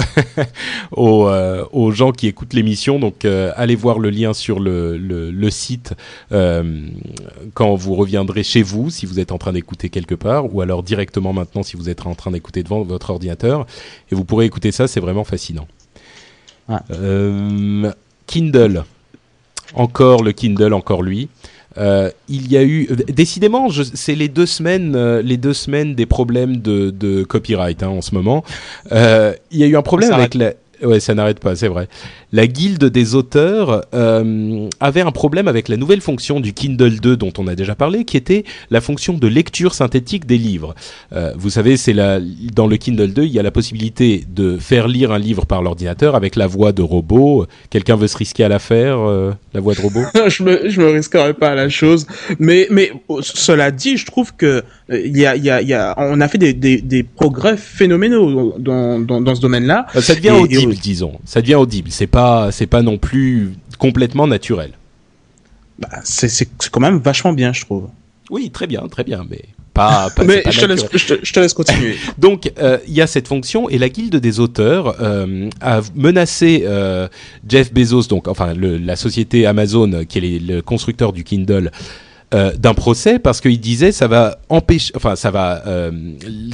[0.95, 1.29] aux,
[1.71, 2.99] aux, gens qui écoutent l'émission.
[2.99, 5.93] Donc, allez voir le lien sur le, le, le site
[6.31, 6.63] euh,
[7.53, 10.83] quand vous reviendrez chez vous, si vous êtes en train d'écouter quelque part, ou alors
[10.83, 13.65] directement maintenant si vous êtes en train d'écouter devant votre ordinateur.
[14.11, 15.67] Et vous pourrez écouter ça, c'est vraiment fascinant.
[16.69, 16.83] Ah.
[16.91, 17.91] Euh,
[18.27, 18.83] Kindle.
[19.73, 21.29] Encore le Kindle, encore lui.
[21.77, 26.05] Euh, il y a eu, décidément, c'est les deux semaines, euh, les deux semaines des
[26.05, 28.43] problèmes de, de copyright hein, en ce moment.
[28.91, 30.53] Euh, il y a eu un problème avec la,
[30.83, 31.87] Ouais, ça n'arrête pas, c'est vrai.
[32.33, 37.17] La guilde des auteurs euh, avait un problème avec la nouvelle fonction du Kindle 2
[37.17, 40.73] dont on a déjà parlé, qui était la fonction de lecture synthétique des livres.
[41.13, 42.19] Euh, vous savez, c'est la,
[42.53, 45.61] dans le Kindle 2, il y a la possibilité de faire lire un livre par
[45.61, 47.47] l'ordinateur avec la voix de robot.
[47.69, 50.03] Quelqu'un veut se risquer à la faire, euh, la voix de robot?
[50.27, 52.07] Je me, je me risquerais pas à la chose,
[52.39, 56.21] mais, mais cela dit, je trouve que il y a, y a, y a, on
[56.21, 59.87] a fait des, des, des progrès phénoménaux dans, dans, dans ce domaine-là.
[59.99, 61.19] Ça devient audible, disons.
[61.25, 61.89] Ça devient audible.
[61.91, 62.20] C'est pas,
[62.51, 64.71] c'est pas non plus complètement naturel.
[65.79, 67.89] Bah, c'est, c'est quand même vachement bien, je trouve.
[68.29, 69.41] Oui, très bien, très bien, mais
[69.73, 70.09] pas.
[70.15, 71.95] pas mais pas je, te laisse, je, te, je te laisse continuer.
[72.17, 76.63] Donc, euh, il y a cette fonction et la guilde des auteurs euh, a menacé
[76.65, 77.07] euh,
[77.47, 81.71] Jeff Bezos, donc enfin le, la société Amazon, qui est les- le constructeur du Kindle.
[82.33, 85.91] Euh, d'un procès parce qu'il disait ça va empêcher enfin ça va euh,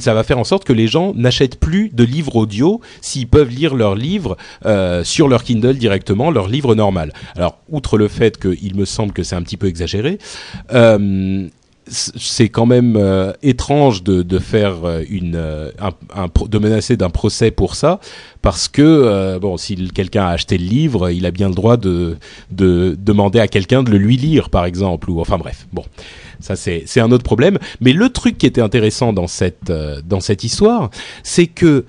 [0.00, 3.50] ça va faire en sorte que les gens n'achètent plus de livres audio s'ils peuvent
[3.50, 7.12] lire leurs livres euh, sur leur Kindle directement leur livre normal.
[7.36, 10.18] Alors outre le fait qu'il me semble que c'est un petit peu exagéré
[11.90, 15.70] c'est quand même euh, étrange de, de faire euh, une euh,
[16.48, 18.00] de menacer d'un procès pour ça
[18.42, 22.16] parce que bon si quelqu'un a acheté le livre il a bien le droit de
[22.50, 25.84] de demander à quelqu'un de le lui lire par exemple ou enfin bref bon
[26.40, 27.58] ça c'est c'est un autre problème.
[27.80, 29.72] Mais le truc qui était intéressant dans cette
[30.06, 30.90] dans cette histoire
[31.22, 31.84] c'est que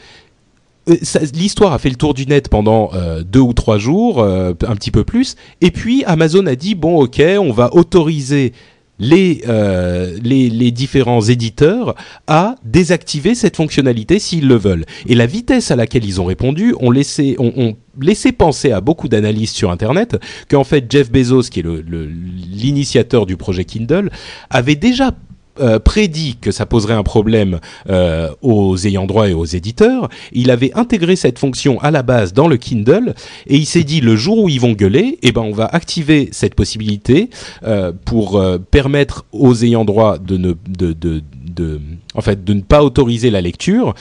[1.35, 2.89] L'histoire a fait le tour du net pendant
[3.23, 7.21] deux ou trois jours, un petit peu plus, et puis Amazon a dit bon ok,
[7.39, 8.53] on va autoriser
[8.99, 11.95] les, euh, les, différents éditeurs
[12.27, 14.85] à désactiver cette fonctionnalité s'ils le veulent.
[15.07, 18.81] Et la vitesse à laquelle ils ont répondu ont laissé, ont, ont laissé penser à
[18.81, 20.17] beaucoup d'analystes sur Internet
[20.49, 24.11] qu'en fait Jeff Bezos, qui est l'initiateur du projet Kindle,
[24.49, 25.11] avait déjà
[25.59, 30.09] euh, prédit que ça poserait un problème euh, aux ayants droit et aux éditeurs.
[30.31, 33.13] Il avait intégré cette fonction à la base dans le Kindle
[33.47, 36.29] et il s'est dit le jour où ils vont gueuler, eh ben on va activer
[36.31, 37.29] cette possibilité
[37.63, 38.41] euh, pour
[38.71, 41.21] permettre aux ayants droit de ne de, de,
[41.55, 41.81] de
[42.15, 43.93] en fait de ne pas autoriser la lecture.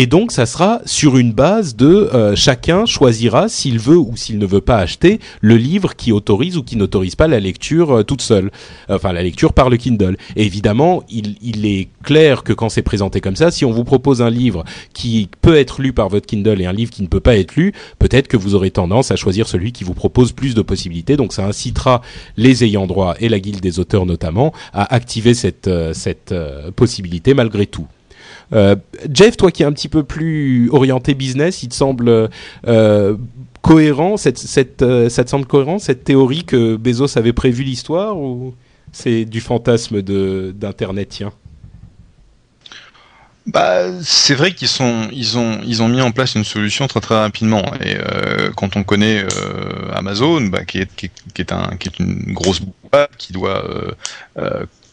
[0.00, 4.38] Et donc, ça sera sur une base de euh, chacun choisira s'il veut ou s'il
[4.38, 8.02] ne veut pas acheter le livre qui autorise ou qui n'autorise pas la lecture euh,
[8.04, 8.52] toute seule,
[8.88, 10.16] enfin la lecture par le Kindle.
[10.36, 14.30] Évidemment, il, est clair que quand c'est présenté comme ça, si on vous propose un
[14.30, 14.62] livre
[14.94, 17.56] qui peut être lu par votre Kindle et un livre qui ne peut pas être
[17.56, 21.16] lu, peut-être que vous aurez tendance à choisir celui qui vous propose plus de possibilités.
[21.16, 22.02] Donc, ça incitera
[22.36, 27.34] les ayants droit et la guilde des auteurs notamment à activer cette, cette euh, possibilité
[27.34, 27.88] malgré tout.
[28.52, 28.76] Euh,
[29.12, 32.30] Jeff, toi qui es un petit peu plus orienté business, il te semble
[32.66, 33.16] euh,
[33.62, 38.16] cohérent, cette, cette, euh, ça te semble cohérent cette théorie que Bezos avait prévu l'histoire
[38.18, 38.54] ou
[38.92, 41.30] c'est du fantasme d'internetien
[43.46, 47.00] Bah, c'est vrai qu'ils sont, ils ont, ils ont mis en place une solution très
[47.00, 47.62] très rapidement.
[47.84, 47.96] Et
[48.56, 49.26] quand on connaît
[49.92, 53.62] Amazon, bah, qui est, qui est, un, qui est une grosse boîte, qui doit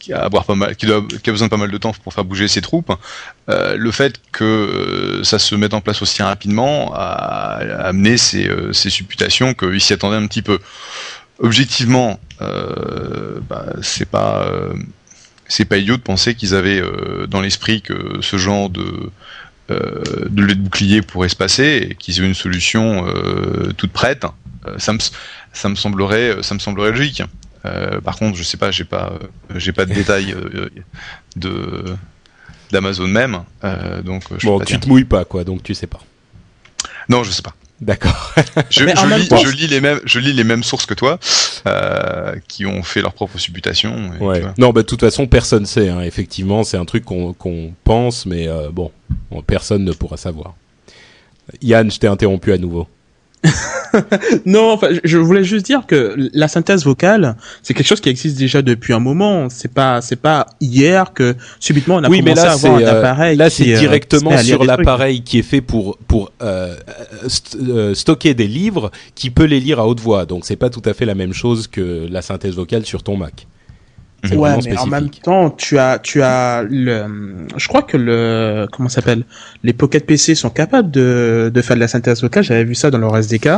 [0.06, 2.24] qui a avoir pas mal, qui, a besoin de pas mal de temps pour faire
[2.24, 2.92] bouger ses troupes,
[3.48, 8.46] euh, le fait que euh, ça se mette en place aussi rapidement a, amené ces,
[8.46, 10.60] euh, supputations qu'ils s'y attendaient un petit peu.
[11.40, 14.46] Objectivement, bah, c'est pas
[15.72, 16.82] idiot de penser qu'ils avaient
[17.28, 19.10] dans l'esprit que ce genre de
[19.68, 23.04] lait de bouclier pourrait se passer et qu'ils aient une solution
[23.76, 24.24] toute prête.
[24.78, 27.22] Ça me semblerait ça me semblerait logique.
[27.66, 29.26] Euh, par contre, je sais pas, j'ai pas euh,
[29.58, 30.68] j'ai pas de détails euh,
[31.36, 31.84] de
[32.70, 34.80] d'Amazon même, euh, donc je peux Bon, pas tu dire.
[34.80, 36.00] te mouilles pas quoi, donc tu sais pas.
[37.08, 37.54] Non, je sais pas.
[37.80, 38.32] D'accord.
[38.70, 41.18] Je, lis, temps- je lis les mêmes, je lis les mêmes sources que toi,
[41.66, 44.12] euh, qui ont fait leurs propres supputations.
[44.18, 44.42] et Ouais.
[44.56, 45.90] Non, bah de toute façon, personne sait.
[45.90, 46.00] Hein.
[46.00, 48.90] Effectivement, c'est un truc qu'on qu'on pense, mais euh, bon,
[49.30, 50.54] bon, personne ne pourra savoir.
[51.60, 52.88] Yann, je t'ai interrompu à nouveau.
[54.44, 58.38] Non, enfin, je- voulais juste dire que la synthèse vocale, c'est quelque chose qui existe
[58.38, 59.48] déjà depuis un moment.
[59.48, 62.76] C'est pas, c'est pas hier que subitement on a oui, mais commencé là, à avoir
[62.76, 63.36] un euh, appareil.
[63.36, 66.76] là, c'est euh, directement lire sur l'appareil qui est fait pour pour euh,
[67.24, 70.26] euh, st- euh, stocker des livres, qui peut les lire à haute voix.
[70.26, 73.16] Donc, c'est pas tout à fait la même chose que la synthèse vocale sur ton
[73.16, 73.46] Mac.
[74.34, 78.88] Ouais, mais en même temps, tu as, tu as le, je crois que le, comment
[78.88, 79.24] s'appelle,
[79.62, 82.44] les Pocket PC sont capables de, de faire de la synthèse vocale.
[82.44, 83.48] J'avais vu ça dans leur SDK.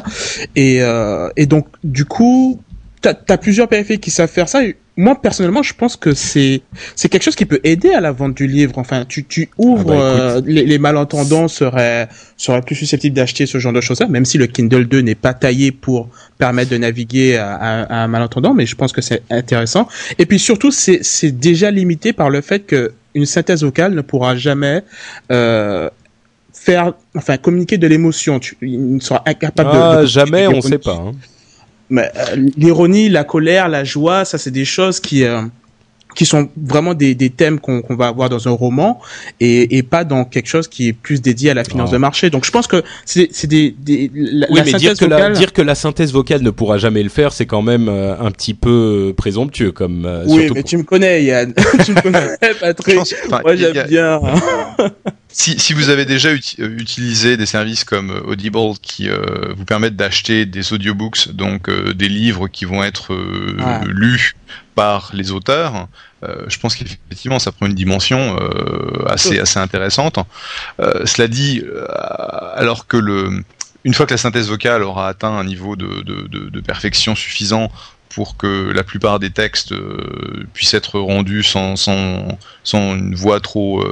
[0.56, 2.60] Et, euh, et donc, du coup,
[3.01, 4.61] t'as, as plusieurs périphériques qui savent faire ça.
[5.01, 6.61] Moi, personnellement, je pense que c'est,
[6.96, 8.78] c'est quelque chose qui peut aider à la vente du livre.
[8.78, 10.49] Enfin, tu, tu ouvres, Ah bah, écoute.
[10.49, 14.38] euh, les, les malentendants seraient, seraient plus susceptibles d'acheter ce genre de choses-là, même si
[14.38, 18.55] le Kindle 2 n'est pas taillé pour permettre de naviguer à, à- à un malentendant,
[18.55, 19.86] mais je pense que c'est intéressant.
[20.18, 24.01] Et puis surtout, c'est c'est déjà limité par le fait que une synthèse vocale ne
[24.01, 24.82] pourra jamais
[25.30, 25.88] euh,
[26.53, 28.40] faire, enfin communiquer de l'émotion.
[28.62, 30.94] Il ne sera incapable ah, de, jamais, on ne sait pas.
[30.94, 31.12] Hein.
[31.91, 35.43] Mais euh, l'ironie, la colère, la joie, ça c'est des choses qui euh,
[36.18, 39.01] qui sont vraiment des, des thèmes qu'on va avoir dans un roman
[39.39, 42.28] et, et, pas dans quelque chose qui est plus dédié à la finance de marché.
[42.28, 45.62] Donc je pense que c'est des, des la, oui, mais dire que, la, dire que
[45.62, 49.14] la synthèse vocale ne pourra jamais le faire, c'est quand même euh, un petit peu
[49.16, 50.07] présomptueux comme.
[50.07, 51.55] Euh, oui, mais tu me connais, Yann.
[51.84, 53.14] tu me connais, Patrick.
[53.30, 54.20] Moi j'aime bien.
[55.30, 59.08] si, si vous avez déjà euh, utilisé des services comme Audible qui
[59.56, 63.14] vous permettent d'acheter des audiobooks, donc des livres qui vont être
[63.86, 64.36] lus
[64.74, 65.88] par les auteurs,
[66.24, 70.18] euh, je pense qu'effectivement ça prend une dimension euh, assez, assez intéressante.
[70.80, 71.62] Euh, cela dit,
[72.54, 73.44] alors que le,
[73.84, 77.70] une fois que la synthèse vocale aura atteint un niveau de, de, de, perfection suffisant
[78.08, 79.74] pour que la plupart des textes
[80.54, 83.84] puissent être rendus sans, sans, sans une voix trop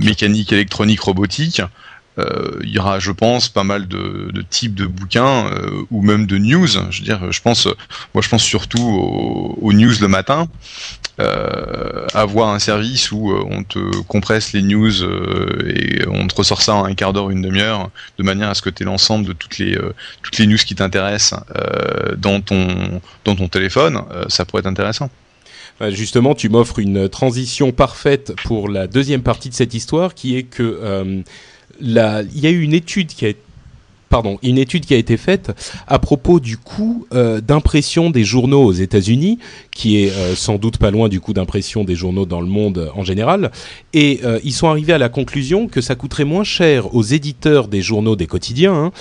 [0.00, 1.62] mécanique, électronique, robotique,
[2.18, 6.26] euh, il y aura, je pense, pas mal de, types de bouquins euh, ou même
[6.26, 6.66] de news.
[6.66, 7.66] Je veux dire, je pense,
[8.14, 10.48] moi, je pense surtout aux, news le matin.
[11.20, 15.04] Euh, avoir un service où euh, on te compresse les news
[15.64, 18.62] et on te ressort ça en un quart d'heure, une demi-heure, de manière à ce
[18.62, 19.78] que tu aies l'ensemble de toutes les
[20.22, 21.38] toutes les news qui t'intéressent
[22.16, 25.08] dans ton dans ton téléphone, ça pourrait être intéressant.
[25.90, 30.44] Justement, tu m'offres une transition parfaite pour la deuxième partie de cette histoire, qui est
[30.44, 31.24] que
[31.80, 33.32] il y a eu une étude qui a
[34.14, 35.50] pardon, une étude qui a été faite
[35.88, 39.40] à propos du coût euh, d'impression des journaux aux États-Unis,
[39.72, 42.92] qui est euh, sans doute pas loin du coût d'impression des journaux dans le monde
[42.94, 43.50] en général,
[43.92, 47.66] et euh, ils sont arrivés à la conclusion que ça coûterait moins cher aux éditeurs
[47.66, 48.92] des journaux des quotidiens hein,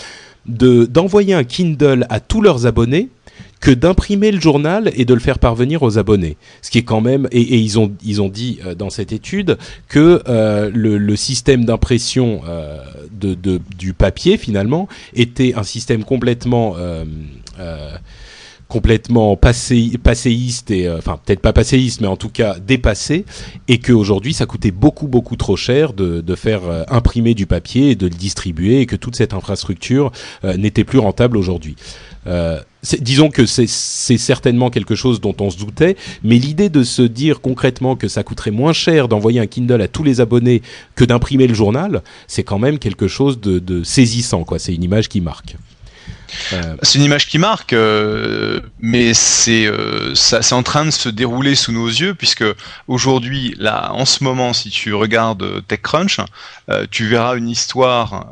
[0.47, 3.09] de d'envoyer un Kindle à tous leurs abonnés
[3.63, 6.35] que d'imprimer le journal et de le faire parvenir aux abonnés.
[6.61, 9.13] Ce qui est quand même et, et ils ont ils ont dit euh, dans cette
[9.13, 9.57] étude
[9.87, 12.83] que euh, le, le, système d'impression euh,
[13.13, 17.05] de, de, du papier finalement était un système complètement euh,
[17.57, 17.95] euh,
[18.67, 23.23] complètement passé, passéiste et enfin peut-être pas passéiste mais en tout cas dépassé
[23.69, 27.95] et qu'aujourd'hui ça coûtait beaucoup beaucoup trop cher de, de faire imprimer du papier et
[27.95, 30.11] de le distribuer et que toute cette infrastructure
[30.57, 31.75] n'était plus rentable aujourd'hui.
[32.99, 33.67] Disons que c'est
[34.17, 38.23] certainement quelque chose dont on se doutait, mais l'idée de se dire concrètement que ça
[38.23, 40.61] coûterait moins cher d'envoyer un Kindle à tous les abonnés
[40.95, 44.43] que d'imprimer le journal, c'est quand même quelque chose de saisissant.
[44.43, 44.59] quoi.
[44.59, 45.55] C'est une image qui marque.
[46.53, 51.09] Euh, c'est une image qui marque, euh, mais c'est euh, c'est en train de se
[51.09, 52.45] dérouler sous nos yeux puisque
[52.87, 56.19] aujourd'hui, là, en ce moment, si tu regardes TechCrunch,
[56.91, 58.27] tu verras une histoire,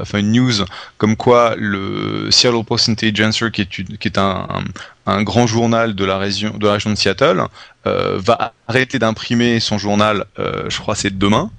[0.00, 0.64] enfin une news
[0.98, 6.66] comme quoi le Seattle Post Intelligencer, qui est, un, grand journal de la région de
[6.66, 7.44] la région de Seattle,
[7.84, 11.50] va arrêter d'imprimer son journal, je crois c'est demain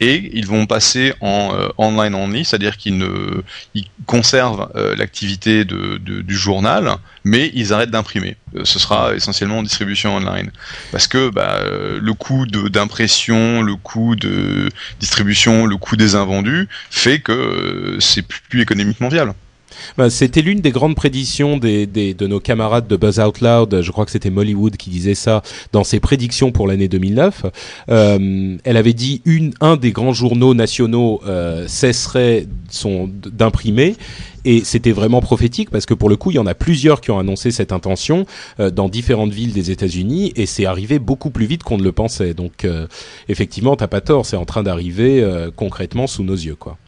[0.00, 3.04] et ils vont passer en euh, online only, c'est-à-dire qu'ils
[4.06, 8.36] conservent euh, l'activité du journal, mais ils arrêtent d'imprimer.
[8.54, 10.50] Euh, ce sera essentiellement en distribution online,
[10.92, 14.68] parce que bah, le coût d'impression, le coût de
[15.00, 19.34] distribution, le coût des invendus fait que c'est plus économiquement viable.
[19.96, 23.80] Bah, c'était l'une des grandes prédictions des, des, de nos camarades de Buzz Out Loud.
[23.82, 27.46] Je crois que c'était Mollywood qui disait ça dans ses prédictions pour l'année 2009.
[27.90, 33.96] Euh, elle avait dit une, un des grands journaux nationaux euh, cesserait son d'imprimer.
[34.44, 37.10] Et c'était vraiment prophétique parce que pour le coup, il y en a plusieurs qui
[37.10, 38.24] ont annoncé cette intention
[38.60, 41.92] euh, dans différentes villes des États-Unis et c'est arrivé beaucoup plus vite qu'on ne le
[41.92, 42.34] pensait.
[42.34, 42.86] Donc euh,
[43.28, 46.78] effectivement, t'as pas tort, c'est en train d'arriver euh, concrètement sous nos yeux, quoi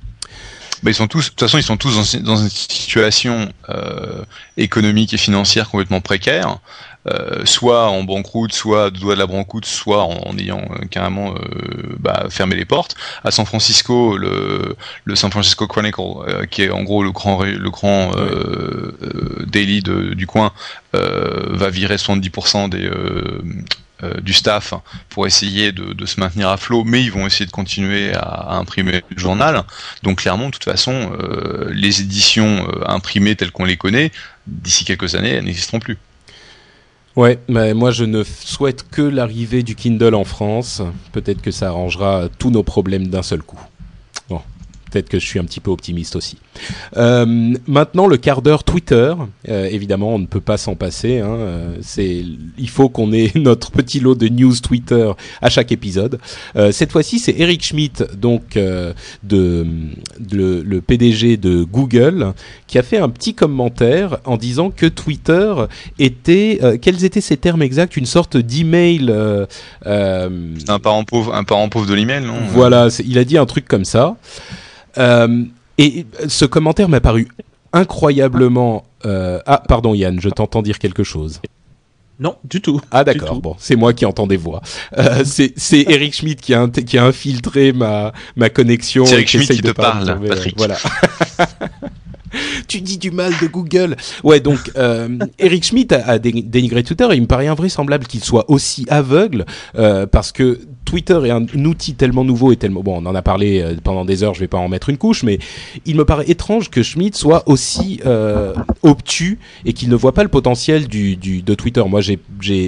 [0.82, 4.24] bah, ils sont tous, de toute façon, ils sont tous dans, une situation euh,
[4.56, 6.58] économique et financière complètement précaire.
[7.06, 11.34] Euh, soit en banqueroute, soit de doigt de la banqueroute, soit en, ayant euh, carrément
[11.98, 12.94] bah, fermé les portes.
[13.24, 16.02] À San Francisco, le, le San Francisco Chronicle,
[16.50, 18.12] qui est en gros le grand, le grand
[19.46, 20.52] daily de, du coin,
[20.92, 22.90] va virer 70% des
[24.22, 24.74] du staff
[25.08, 29.02] pour essayer de, se maintenir à flot, mais ils vont essayer de continuer à, imprimer
[29.08, 29.64] le journal.
[30.02, 34.12] Donc clairement, de toute façon, euh, les éditions euh, imprimées telles qu'on les connaît,
[34.46, 35.98] d'ici quelques années, elles n'existeront plus.
[37.16, 40.82] Ouais, mais moi je ne souhaite que l'arrivée du Kindle en France.
[41.12, 43.60] Peut-être que ça arrangera tous nos problèmes d'un seul coup.
[44.90, 46.36] Peut-être que je suis un petit peu optimiste aussi.
[46.96, 49.14] Euh, maintenant, le quart d'heure Twitter.
[49.48, 51.18] Euh, évidemment, on ne peut pas s'en passer.
[51.18, 51.36] Hein.
[51.36, 52.24] Euh, c'est,
[52.58, 55.10] il faut qu'on ait notre petit lot de news Twitter
[55.40, 56.18] à chaque épisode.
[56.56, 59.66] Euh, cette fois-ci, c'est Eric Schmidt, donc euh, de,
[60.18, 62.32] de, le, PDG de Google,
[62.66, 65.54] qui a fait un petit commentaire en disant que Twitter
[65.98, 69.12] était, quels étaient ses termes exacts, une sorte d'email.
[69.84, 72.34] un parent pauvre, un parent pauvre de l'email, non?
[72.48, 74.16] Voilà, il a dit un truc comme ça.
[74.96, 77.28] Et ce commentaire m'a paru
[77.72, 78.84] incroyablement.
[79.04, 81.40] Ah, pardon Yann, je t'entends dire quelque chose.
[82.20, 82.82] Non, du tout.
[82.90, 83.40] Ah d'accord.
[83.40, 84.60] Bon, c'est moi qui entends des voix.
[84.98, 89.06] Euh, c'est c'est Eric Schmidt qui a qui a infiltré ma ma connexion.
[89.06, 90.54] C'est Eric Schmidt qui te parle, Patrick.
[90.58, 90.76] Voilà.
[92.68, 93.96] tu dis du mal de Google.
[94.22, 98.50] Ouais, donc euh, Eric Schmidt a, dénigré Twitter et il me paraît invraisemblable qu'il soit
[98.50, 99.46] aussi aveugle
[99.78, 100.60] euh, parce que
[100.90, 104.04] Twitter est un, outil tellement nouveau et tellement bon, on en a parlé euh, pendant
[104.04, 105.38] des heures, je vais pas en mettre une couche, mais
[105.86, 110.24] il me paraît étrange que Schmidt soit aussi euh, obtus et qu'il ne voit pas
[110.24, 111.84] le potentiel du, de Twitter.
[111.86, 112.18] Moi, j'ai,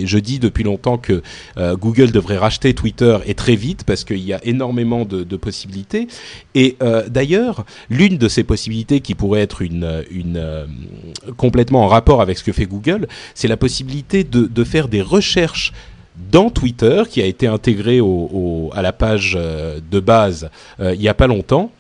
[0.07, 1.21] je dis depuis longtemps que
[1.57, 6.07] euh, Google devrait racheter Twitter et très vite parce qu'il y a énormément de, possibilités.
[6.55, 6.77] Et
[7.09, 10.69] d'ailleurs, l'une de ces possibilités qui pourrait être une, une
[11.37, 15.03] complètement en rapport avec ce que fait Google, c'est la possibilité de, de faire des
[15.03, 15.73] recherches
[16.17, 20.51] dans Twitter, qui a été intégré au, à la page euh, de base
[20.81, 21.71] euh, il n'y a pas longtemps,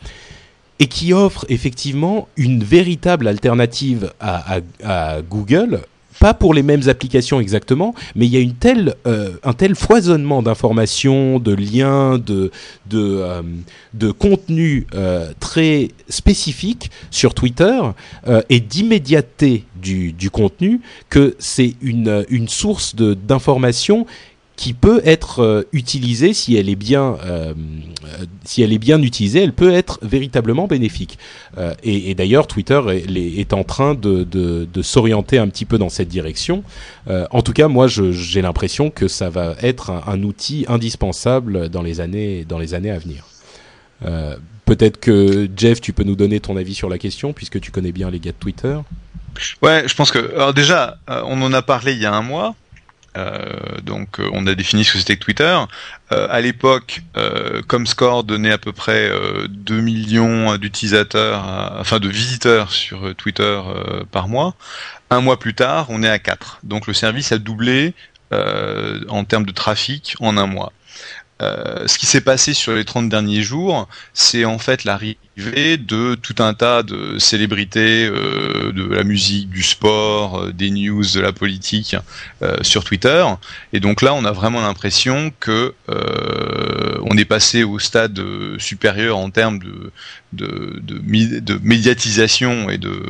[0.78, 5.82] et qui offre effectivement une véritable alternative à, à Google
[6.22, 8.74] pas pour les mêmes applications exactement, mais il y a
[9.08, 12.52] euh, un tel foisonnement d'informations, de liens, de,
[12.88, 13.42] de, euh,
[13.94, 17.80] de contenus euh, très spécifiques sur Twitter
[18.48, 24.06] et d'immédiateté du, contenu que c'est une source d'informations
[24.62, 27.52] qui peut être euh, utilisée si elle est bien euh,
[28.04, 31.18] euh, si elle est bien utilisée, elle peut être véritablement bénéfique.
[31.82, 36.62] et, d'ailleurs, Twitter est, en train de, de, s'orienter un petit peu dans cette direction.
[37.08, 41.82] en tout cas, moi, j'ai l'impression que ça va être un, un, outil indispensable dans
[41.82, 43.24] les années dans les années à venir.
[44.64, 47.92] Peut-être que Jeff, tu peux nous donner ton avis sur la question puisque tu connais
[47.92, 48.78] bien les gars de Twitter.
[49.62, 52.54] Ouais, je pense que alors déjà, on en a parlé il y a un mois.
[53.16, 55.58] Euh, donc euh, on a défini ce que c'était que Twitter.
[56.12, 57.02] Euh, à l'époque,
[57.68, 59.10] Comscore donnait à peu près
[59.48, 61.44] 2 millions d'utilisateurs,
[61.78, 63.60] enfin de visiteurs sur Twitter
[64.10, 64.54] par mois.
[65.10, 66.60] Un mois plus tard, on est à 4.
[66.62, 67.94] Donc le service a doublé
[68.30, 70.72] en termes de trafic en un mois.
[71.42, 76.14] Euh, ce qui s'est passé sur les 30 derniers jours, c'est en fait l'arrivée de
[76.14, 81.20] tout un tas de célébrités euh, de la musique, du sport, euh, des news, de
[81.20, 81.96] la politique
[82.62, 83.24] sur Twitter.
[83.72, 88.20] Et donc là, on a vraiment l'impression que on est passé au stade
[88.58, 89.58] supérieur en termes
[90.32, 93.02] de, médiatisation et de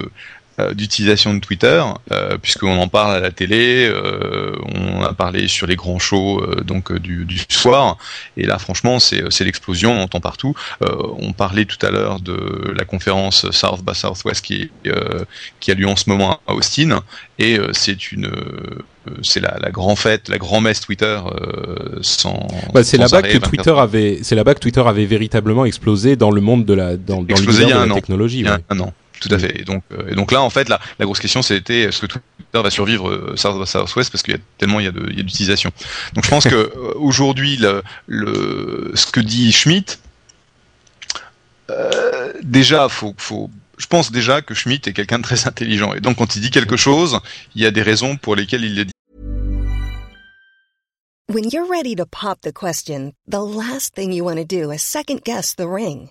[0.75, 1.83] d'utilisation de Twitter,
[2.13, 6.45] euh, puisqu'on en parle à la télé, euh, on a parlé sur les grands shows
[6.65, 7.97] donc du, du, soir,
[8.37, 10.55] et là franchement c'est l'explosion, on entend partout.
[10.81, 14.71] on parlait tout à l'heure de la conférence South by Southwest qui,
[15.61, 17.03] qui a lieu en ce moment à Austin,
[17.39, 18.31] et c'est une
[19.23, 21.19] c'est la, la grande fête, la grand messe Twitter
[22.03, 22.47] sans.
[22.73, 26.41] Bah, c'est là-bas que Twitter avait, c'est là-bas que Twitter avait véritablement explosé dans le
[26.41, 28.41] monde de la dans, dans l'univers de la technologie.
[28.41, 28.93] Il y a un an.
[29.23, 29.61] Tout à fait.
[29.61, 32.07] Et donc, euh, et donc là, en fait, la, la grosse question, c'était est-ce que
[32.07, 34.11] Twitter va survivre euh, South Southwest?
[34.11, 35.71] Parce qu'il y a tellement il y a d'utilisation.
[36.15, 39.99] Donc, je pense que euh, aujourd'hui, le, le, ce que dit Schmidt,
[41.71, 43.49] euh, déjà, faut, faut,
[43.79, 45.95] je pense déjà que Schmidt est quelqu'un de très intelligent.
[45.95, 47.21] Et donc, quand il dit quelque chose,
[47.55, 48.93] il y a des raisons pour lesquelles il le dit.
[51.33, 54.83] When you're ready to pop the question, the last thing you want to do is
[54.83, 56.11] second guess the ring.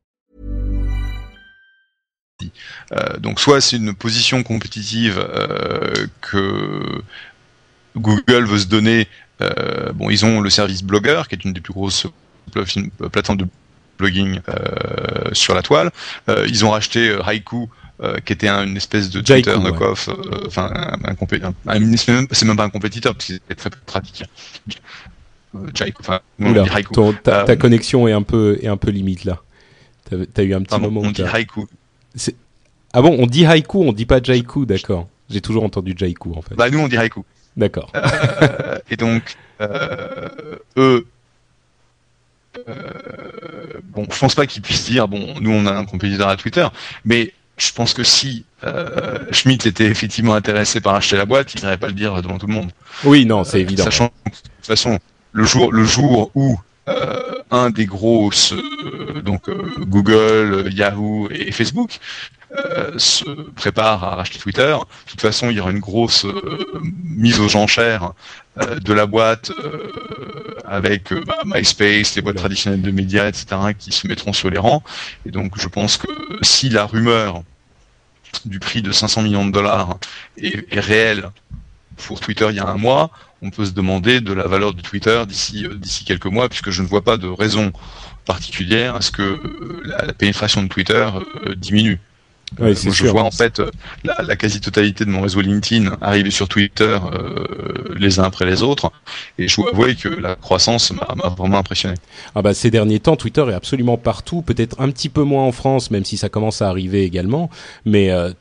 [2.91, 7.01] Euh, donc soit c'est une position compétitive euh, que
[7.97, 9.07] Google veut se donner.
[9.41, 12.07] Euh, bon, ils ont le service Blogger, qui est une des plus grosses
[13.11, 13.47] plateformes de
[13.97, 14.39] blogging
[15.33, 15.91] sur la toile.
[16.27, 17.69] Ils ont racheté euh, Haiku,
[18.25, 20.09] qui était une espèce de Twitter knockoff,
[20.47, 20.71] enfin
[21.05, 24.23] un, un, c'est même pas un compétiteur parce qu'il est très pratique.
[27.23, 29.41] Ta, connexion est un peu est un peu limite là.
[30.09, 31.01] T'as as eu un petit moment.
[31.03, 31.67] On dit Haiku.
[32.93, 35.07] Ah bon, on dit Haiku, on dit pas Jaiku, d'accord.
[35.29, 36.55] J'ai toujours entendu Jaiku en fait.
[36.55, 37.23] Bah nous on dit Haiku.
[37.55, 37.91] D'accord.
[37.95, 40.29] Euh, et donc euh,
[40.77, 41.05] eux,
[42.67, 42.73] euh,
[43.85, 46.67] bon, je pense pas qu'ils puissent dire bon, nous on a un compétiteur à Twitter,
[47.05, 48.45] mais je pense que si
[49.31, 52.47] Schmidt était effectivement intéressé par acheter la boîte, il n'irait pas le dire devant tout
[52.47, 52.71] le monde.
[53.03, 53.83] Oui, non, c'est évident.
[53.83, 54.99] Sachant que, de toute façon,
[55.31, 56.59] le jour, le jour où
[57.51, 58.31] un des gros,
[59.23, 61.99] donc Google, Yahoo et Facebook,
[62.57, 66.59] euh, se prépare à racheter Twitter, de toute façon, il y aura une grosse euh,
[66.83, 68.11] mise aux enchères
[68.59, 69.53] euh, de la boîte
[70.65, 73.45] avec bah, MySpace, les boîtes traditionnelles de médias, etc.,
[73.79, 74.83] qui se mettront sur les rangs.
[75.25, 76.07] Et donc, je pense que
[76.41, 77.43] si la rumeur
[78.43, 79.97] du prix de 500 millions de dollars
[80.35, 81.29] est, est réelle
[81.95, 84.81] pour Twitter il y a un mois, on peut se demander de la valeur de
[84.81, 87.71] Twitter d'ici d'ici quelques mois, puisque je ne vois pas de raison
[88.25, 89.39] particulière à ce que
[89.85, 91.09] la, pénétration de Twitter
[91.55, 91.99] diminue.
[92.59, 93.71] Euh, moi, je vois en fait euh,
[94.03, 98.61] la, la quasi-totalité de mon réseau LinkedIn arriver sur Twitter euh, les uns après les
[98.61, 98.91] autres,
[99.37, 101.95] et je dois avouer que la croissance m'a vraiment impressionné.
[102.35, 105.53] Ah bah ces derniers temps, Twitter est absolument partout, peut-être un petit peu moins en
[105.53, 107.49] France, même si ça commence à arriver également.
[107.85, 108.33] Mais euh,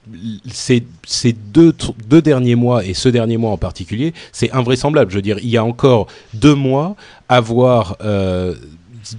[0.51, 5.13] ces, ces deux, tr- deux derniers mois, et ce dernier mois en particulier, c'est invraisemblable.
[5.13, 6.97] Je veux dire, il y a encore deux mois,
[7.29, 8.57] avoir euh,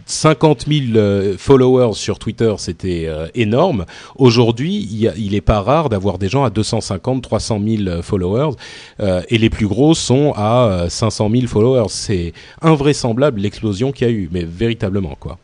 [0.06, 3.86] 50 000 euh, followers sur Twitter, c'était euh, énorme.
[4.16, 7.84] Aujourd'hui, il, y a- il est pas rare d'avoir des gens à 250, 300 000
[7.88, 8.56] euh, followers,
[9.00, 11.90] euh, et les plus gros sont à euh, 500 000 followers.
[11.90, 15.38] C'est invraisemblable l'explosion qu'il y a eu, mais véritablement quoi.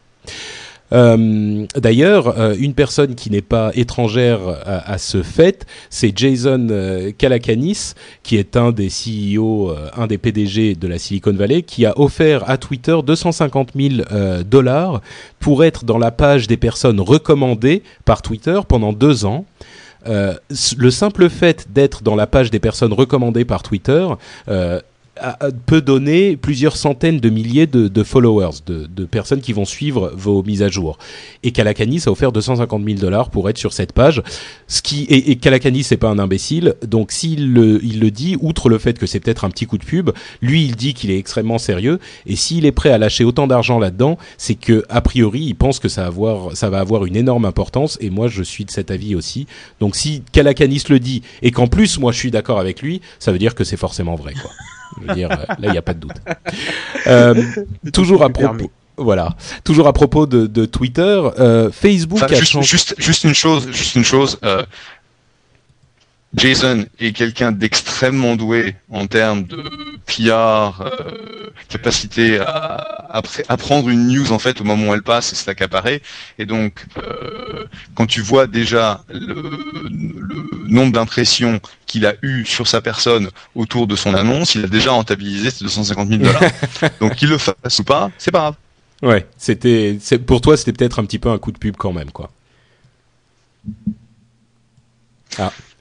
[0.93, 7.11] Euh, D'ailleurs, euh, une personne qui n'est pas étrangère à, ce fait, c'est Jason euh,
[7.17, 11.85] Calacanis, qui est un des CEO, euh, un des PDG de la Silicon Valley, qui
[11.85, 15.01] a offert à Twitter 250 000 euh, dollars
[15.39, 19.45] pour être dans la page des personnes recommandées par Twitter pendant deux ans.
[20.07, 20.35] Euh,
[20.77, 24.07] le simple fait d'être dans la page des personnes recommandées par Twitter
[24.47, 24.79] euh,
[25.65, 30.13] peut donner plusieurs centaines de milliers de, de followers, de, de personnes qui vont suivre
[30.15, 30.97] vos mises à jour.
[31.43, 34.21] Et Calacanis a offert 250 000 dollars pour être sur cette page.
[34.67, 38.37] Ce qui et, et Calacanis c'est pas un imbécile, donc s'il le, il le dit,
[38.41, 40.11] outre le fait que c'est peut-être un petit coup de pub,
[40.41, 41.99] lui il dit qu'il est extrêmement sérieux.
[42.25, 45.79] Et s'il est prêt à lâcher autant d'argent là-dedans, c'est que a priori il pense
[45.79, 47.97] que ça va avoir, ça va avoir une énorme importance.
[48.01, 49.47] Et moi je suis de cet avis aussi.
[49.79, 53.31] Donc si Calacanis le dit et qu'en plus moi je suis d'accord avec lui, ça
[53.31, 54.51] veut dire que c'est forcément vrai quoi.
[55.01, 56.17] Je veux dire, euh, là, il n'y a pas de doute.
[57.07, 57.33] Euh,
[57.93, 62.51] toujours à propos, voilà, toujours à propos de, de Twitter, euh, Facebook Enfin, a juste,
[62.51, 62.67] changé.
[62.67, 64.39] juste, juste une chose, juste une chose.
[64.43, 64.63] euh,
[66.37, 69.63] Jason est quelqu'un d'extrêmement doué en termes de
[70.05, 73.09] PR, euh, capacité à,
[73.47, 76.01] à, prendre une news en fait au moment où elle passe et se l'accaparer.
[76.37, 77.65] Et donc, euh,
[77.95, 79.33] quand tu vois déjà le,
[79.89, 84.67] le nombre d'impressions qu'il a eu sur sa personne autour de son annonce, il a
[84.67, 86.41] déjà rentabilisé ses 250 000 dollars.
[86.99, 88.55] donc qu'il le fasse ou pas, c'est pas grave.
[89.01, 91.93] Ouais, c'était, c'est- pour toi, c'était peut-être un petit peu un coup de pub quand
[91.93, 92.29] même, quoi.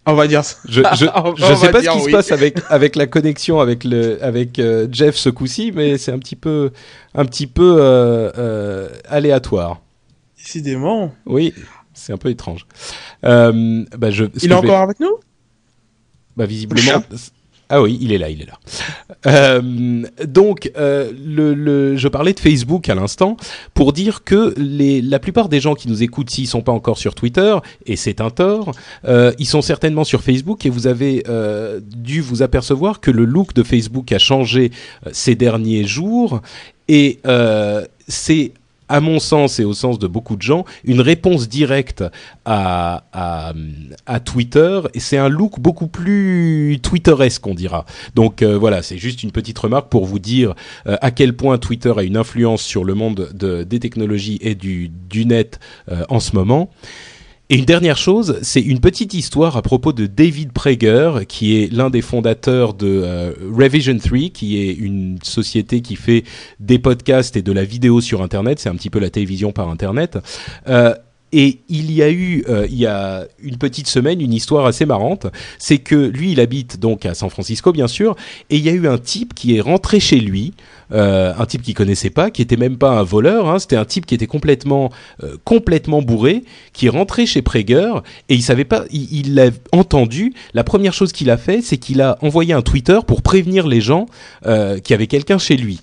[0.08, 0.56] On va dire ça.
[0.68, 4.22] Je, je, je sais pas ce qui se passe avec avec la connexion avec le
[4.24, 6.70] avec euh, Jeff ce coup-ci, mais c'est un petit peu
[7.14, 9.80] un petit peu euh, euh, aléatoire.
[10.38, 11.12] Décidément.
[11.26, 11.52] Oui,
[11.92, 12.66] c'est un peu étrange.
[13.24, 15.16] Euh, bah je, Il est vais- encore avec nous?
[16.36, 17.02] Bah visiblement.
[17.68, 18.58] Ah oui, il est là, il est là.
[19.26, 23.36] Euh, donc, euh, je parlais de Facebook à l'instant
[23.74, 27.16] pour dire que la plupart des gens qui nous écoutent, s'ils sont pas encore sur
[27.16, 28.70] Twitter, et c'est un tort,
[29.04, 31.24] euh, ils sont certainement sur Facebook et vous avez
[31.82, 34.70] dû vous apercevoir que le look de Facebook a changé
[35.12, 36.40] ces derniers jours
[36.88, 37.18] et
[38.06, 38.52] c'est
[38.88, 42.04] à mon sens et au sens de beaucoup de gens, une réponse directe
[42.44, 43.52] à, à,
[44.06, 44.80] à Twitter.
[44.96, 47.84] C'est un look beaucoup plus Twitteresque, on dira.
[48.14, 50.54] Donc euh, voilà, c'est juste une petite remarque pour vous dire
[50.86, 54.54] euh, à quel point Twitter a une influence sur le monde de, des technologies et
[54.54, 55.58] du, du net
[55.90, 56.70] euh, en ce moment.
[57.48, 61.72] Et une dernière chose, c'est une petite histoire à propos de David Prager, qui est
[61.72, 66.24] l'un des fondateurs de euh, Revision 3, qui est une société qui fait
[66.58, 68.58] des podcasts et de la vidéo sur Internet.
[68.58, 70.18] C'est un petit peu la télévision par Internet.
[70.66, 70.92] Euh,
[71.32, 74.84] et il y a eu, euh, il y a une petite semaine, une histoire assez
[74.84, 75.26] marrante.
[75.58, 78.16] C'est que lui, il habite donc à San Francisco, bien sûr,
[78.50, 80.54] et il y a eu un type qui est rentré chez lui,
[80.92, 83.48] euh, un type qu'il connaissait pas, qui était même pas un voleur.
[83.48, 84.90] Hein, C'était un type qui était complètement,
[85.22, 87.92] euh, complètement bourré, qui rentré chez Prager
[88.28, 90.32] et il savait pas, il l'a entendu.
[90.54, 93.80] La première chose qu'il a fait, c'est qu'il a envoyé un Twitter pour prévenir les
[93.80, 94.06] gens
[94.46, 95.80] euh, qu'il y avait quelqu'un chez lui.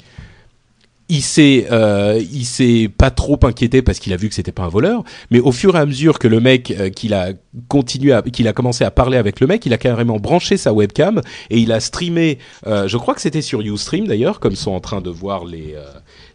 [1.10, 4.64] Il s'est euh, il s'est pas trop inquiété parce qu'il a vu que c'était pas
[4.64, 7.32] un voleur mais au fur et à mesure que le mec euh, qu'il a
[7.68, 11.22] continué qu'il a commencé à parler avec le mec il a carrément branché sa webcam
[11.50, 14.80] et il a streamé euh, je crois que c'était sur YouStream d'ailleurs comme sont en
[14.80, 15.84] train de voir les euh,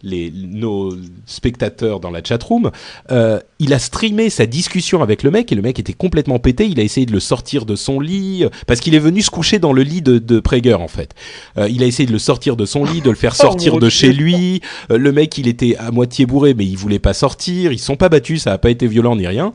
[0.03, 0.94] les nos
[1.26, 2.70] spectateurs dans la chatroom
[3.11, 6.66] euh, il a streamé sa discussion avec le mec et le mec était complètement pété.
[6.66, 9.30] Il a essayé de le sortir de son lit euh, parce qu'il est venu se
[9.30, 11.14] coucher dans le lit de, de Prager en fait.
[11.57, 13.78] Euh, il a essayé de le sortir de son lit de le faire sortir mon
[13.80, 14.61] de chez lui.
[14.90, 17.72] Euh, le mec, il était à moitié bourré, mais il voulait pas sortir.
[17.72, 19.53] Ils sont pas battus, ça a pas été violent ni rien.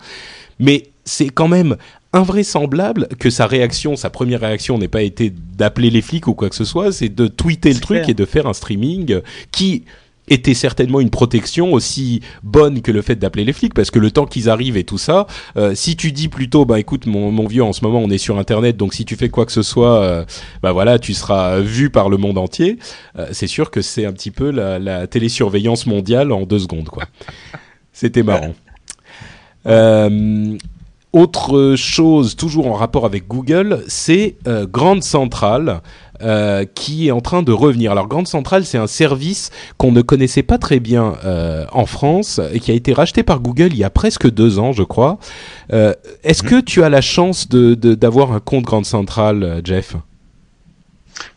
[0.60, 1.78] Mais c'est quand même
[2.12, 6.50] invraisemblable que sa réaction, sa première réaction n'ait pas été d'appeler les flics ou quoi
[6.50, 9.20] que ce soit, c'est de tweeter le truc et de faire un streaming
[9.52, 9.84] qui
[10.30, 14.12] était certainement une protection aussi bonne que le fait d'appeler les flics parce que le
[14.12, 17.46] temps qu'ils arrivent et tout ça euh, si tu dis plutôt bah écoute mon, mon
[17.46, 19.64] vieux en ce moment on est sur internet donc si tu fais quoi que ce
[19.64, 20.26] soit euh,
[20.62, 22.80] bah voilà tu seras vu par le monde entier
[23.18, 26.90] euh, c'est sûr que c'est un petit peu la, la télésurveillance mondiale en deux secondes
[26.90, 27.04] quoi.
[27.92, 28.56] C'était marrant.
[31.14, 35.82] Autre chose, toujours en rapport avec Google, c'est Grande Centrale
[36.22, 37.91] euh, qui est en train de revenir.
[37.91, 42.39] Alors Grande Centrale, c'est un service qu'on ne connaissait pas très bien euh, en France
[42.53, 45.18] et qui a été racheté par Google il y a presque deux ans, je crois.
[45.74, 45.93] Euh,
[46.24, 49.95] Est-ce que tu as la chance de de- d'avoir un compte Grande Centrale, Jeff?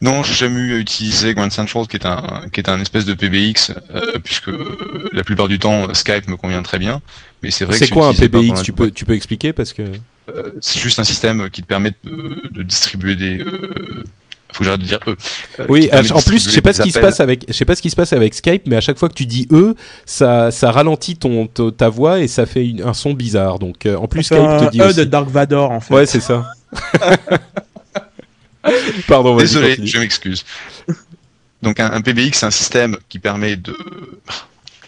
[0.00, 3.04] Non, j'ai jamais eu à utiliser Grand Central, qui est un, qui est un espèce
[3.04, 7.02] de PBX, euh, puisque euh, la plupart du temps, Skype me convient très bien.
[7.42, 9.82] Mais c'est vrai C'est quoi un PBX Tu peux tu peux expliquer parce que
[10.28, 13.44] Euh, c'est juste un système qui te permet de, de distribuer des.
[14.52, 15.16] Faut que j'arrête de dire eux.
[15.60, 15.90] Euh, oui.
[15.92, 17.10] En plus, je sais distribuer pas des ce qui se appels.
[17.10, 19.08] passe avec je sais pas ce qui se passe avec Skype, mais à chaque fois
[19.08, 19.74] que tu dis eux,
[20.06, 23.58] ça ça ralentit ton ta- ta voix et ça fait une- un son bizarre.
[23.58, 24.96] Donc euh, en plus C'est Skype un te dit E aussi.
[24.96, 25.92] de Dark Vador en fait.
[25.94, 26.46] Ouais, c'est ça.
[29.06, 30.44] Pardon, vas-y, Désolé, je m'excuse.
[31.62, 33.76] Donc un, un PBX, c'est un système qui permet de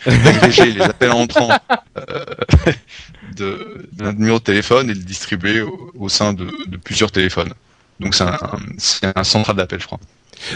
[0.06, 1.50] d'agréger les appels entrants
[1.98, 2.24] euh,
[3.36, 7.10] de- d'un numéro de téléphone et de le distribuer au, au sein de, de plusieurs
[7.10, 7.52] téléphones.
[8.00, 9.98] Donc c'est un, central d'appel, je crois.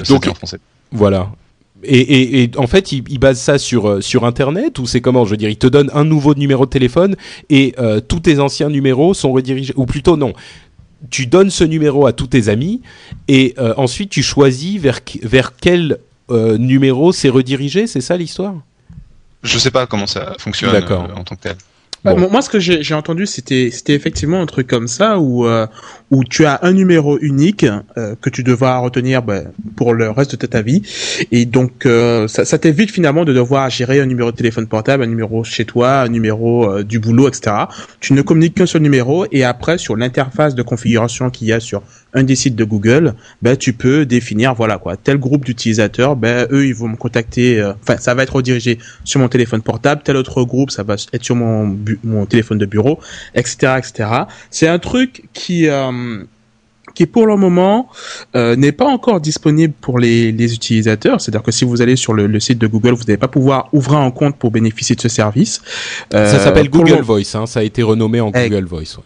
[0.09, 0.59] Donc- en français.
[0.91, 1.31] Voilà.
[1.85, 5.01] Et, et, et en fait, il, il base ça sur euh, sur Internet ou c'est
[5.01, 5.25] comment?
[5.25, 7.17] Je veux dire, il te donne un nouveau numéro de téléphone
[7.51, 9.73] et euh, tous tes anciens numéros sont redirigés.
[9.77, 10.33] Ou plutôt non,
[11.11, 12.83] tu donnes ce numéro à tous tes amis
[13.27, 15.99] et euh, ensuite tu choisis vers quel
[16.31, 17.89] euh, numéro c'est redirigé.
[17.89, 18.55] C'est ça l'histoire?
[19.43, 21.57] Je sais pas comment ça fonctionne en tant que tel.
[22.05, 22.21] Bah, Bon.
[22.21, 25.67] moi- Moi, ce que j'ai entendu, c'était c'était effectivement un truc comme ça où euh,
[26.11, 27.65] où tu as un numéro unique
[27.97, 29.43] euh, que tu devras retenir bah,
[29.77, 30.83] pour le reste de ta vie,
[31.31, 35.05] et donc euh, ça, ça t'évite finalement de devoir gérer un numéro de téléphone portable,
[35.05, 37.55] un numéro chez toi, un numéro euh, du boulot, etc.
[38.01, 41.61] Tu ne communiques qu'un seul numéro, et après sur l'interface de configuration qu'il y a
[41.61, 41.83] sur
[42.15, 46.47] un des sites de Google, ben tu peux définir voilà quoi tel groupe d'utilisateurs, ben
[46.53, 50.03] eux ils vont me contacter, euh, enfin ça va être redirigé sur mon téléphone portable,
[50.05, 52.99] tel autre groupe ça va être sur mon bu- mon téléphone de bureau,
[53.35, 54.11] etc etc.
[54.51, 56.23] C'est un truc qui euh,
[56.95, 57.89] qui pour le moment
[58.37, 61.21] euh, n'est pas encore disponible pour les, les utilisateurs.
[61.23, 63.71] C'est-à-dire que si vous allez sur le, le site de Google, vous n'allez pas pouvoir
[63.73, 65.63] ouvrir un compte pour bénéficier de ce service.
[66.13, 67.35] Euh, Ça s'appelle Google Voice.
[67.35, 68.97] Hein, ça a été renommé en Google Voice.
[68.99, 69.05] ouais.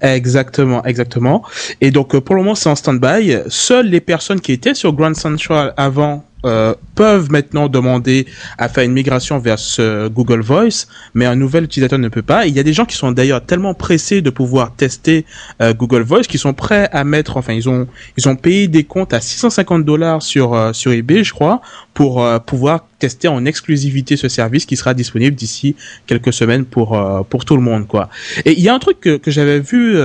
[0.00, 1.42] Exactement, exactement.
[1.80, 3.38] Et donc euh, pour le moment c'est en stand-by.
[3.48, 8.26] Seules les personnes qui étaient sur Grand Central avant euh, peuvent maintenant demander
[8.58, 12.46] à faire une migration vers ce Google Voice, mais un nouvel utilisateur ne peut pas.
[12.46, 15.24] Il y a des gens qui sont d'ailleurs tellement pressés de pouvoir tester
[15.60, 17.86] euh, Google Voice qu'ils sont prêts à mettre, enfin ils ont
[18.16, 21.60] ils ont payé des comptes à 650 dollars sur euh, sur eBay, je crois,
[21.94, 25.76] pour euh, pouvoir tester en exclusivité ce service qui sera disponible d'ici
[26.06, 28.08] quelques semaines pour pour tout le monde quoi.
[28.44, 29.96] Et il y a un truc que, que j'avais vu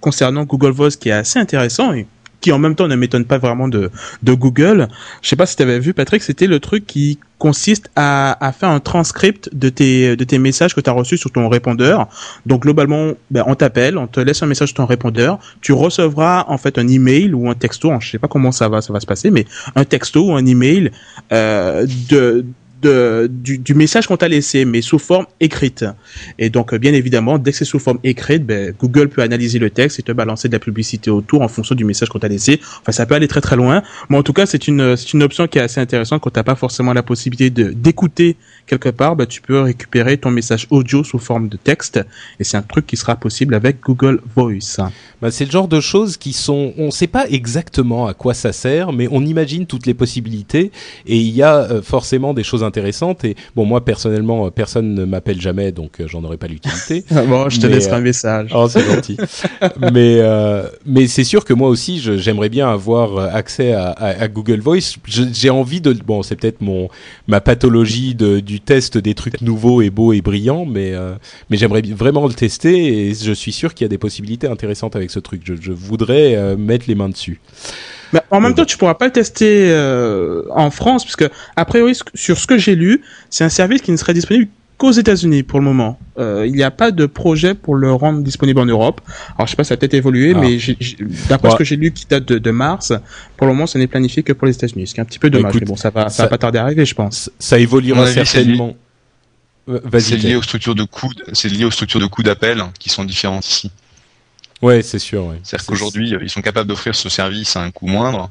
[0.00, 1.92] concernant Google Voice qui est assez intéressant
[2.40, 3.90] qui en même temps ne m'étonne pas vraiment de,
[4.22, 4.88] de Google.
[5.22, 8.52] Je sais pas si tu avais vu Patrick, c'était le truc qui consiste à, à
[8.52, 12.08] faire un transcript de tes, de tes messages que tu as reçus sur ton répondeur.
[12.46, 16.44] Donc globalement, ben, on t'appelle, on te laisse un message sur ton répondeur, tu recevras
[16.48, 19.00] en fait un email ou un texto, je sais pas comment ça va ça va
[19.00, 20.90] se passer, mais un texto ou un email
[21.32, 22.44] euh, de
[22.82, 25.84] de, du, du message qu'on t'a laissé, mais sous forme écrite.
[26.38, 29.58] Et donc, euh, bien évidemment, dès que c'est sous forme écrite, ben, Google peut analyser
[29.58, 32.28] le texte et te balancer de la publicité autour en fonction du message qu'on t'a
[32.28, 32.60] laissé.
[32.80, 33.82] Enfin, ça peut aller très très loin.
[34.08, 36.42] Mais en tout cas, c'est une, c'est une option qui est assez intéressante quand t'as
[36.42, 38.36] pas forcément la possibilité de d'écouter
[38.68, 42.00] quelque part, bah, tu peux récupérer ton message audio sous forme de texte,
[42.38, 44.76] et c'est un truc qui sera possible avec Google Voice.
[45.20, 48.34] Bah, c'est le genre de choses qui sont, on ne sait pas exactement à quoi
[48.34, 50.70] ça sert, mais on imagine toutes les possibilités,
[51.06, 53.24] et il y a euh, forcément des choses intéressantes.
[53.24, 57.04] Et bon, moi personnellement, euh, personne ne m'appelle jamais, donc euh, j'en aurais pas l'utilité.
[57.10, 58.50] bon, je te laisserai un message.
[58.54, 59.16] Oh, c'est gentil.
[59.92, 60.18] mais
[60.86, 64.96] mais c'est sûr que moi aussi, j'aimerais bien avoir accès à, à, Google Voice.
[65.06, 66.88] J'ai envie de, bon, c'est peut-être mon
[67.26, 70.94] ma pathologie de, du test des trucs nouveaux et beaux et brillants, mais
[71.50, 74.96] mais j'aimerais vraiment le tester et je suis sûr qu'il y a des possibilités intéressantes
[74.96, 75.42] avec ce truc.
[75.44, 77.40] Je, je voudrais mettre les mains dessus.
[78.12, 81.96] Mais en même temps, tu pourras pas le tester euh, en France, puisque a priori,
[82.14, 84.48] sur ce que j'ai lu, c'est un service qui ne serait disponible
[84.78, 85.98] qu'aux États-Unis pour le moment.
[86.18, 89.00] Euh, il n'y a pas de projet pour le rendre disponible en Europe.
[89.36, 90.40] Alors je sais pas, ça a peut-être évolué, ah.
[90.40, 90.58] mais
[91.28, 92.92] d'après ce que j'ai lu qui date de, de, mars,
[93.36, 95.18] pour le moment, ça n'est planifié que pour les États-Unis, ce qui est un petit
[95.18, 95.54] peu dommage.
[95.54, 97.30] mais bon, ça va, ça, va pas tarder à arriver, je pense.
[97.38, 98.74] Ça évoluera certainement.
[99.98, 103.04] C'est lié aux structures de coûts, c'est lié aux structures de coûts d'appel qui sont
[103.04, 103.70] différentes ici.
[104.62, 105.26] Ouais, c'est sûr.
[105.26, 105.36] Ouais.
[105.42, 108.30] C'est-à-dire qu'aujourd'hui, ils sont capables d'offrir ce service à un coût moindre,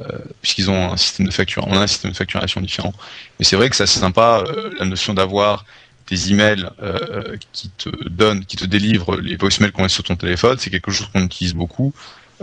[0.00, 2.92] euh, puisqu'ils ont un système de facturation, on a un système de facturation différent.
[3.38, 5.64] Mais c'est vrai que ça c'est sympa, euh, la notion d'avoir
[6.08, 10.16] des emails euh, qui te donnent, qui te délivrent les voicemails qu'on met sur ton
[10.16, 11.92] téléphone, c'est quelque chose qu'on utilise beaucoup,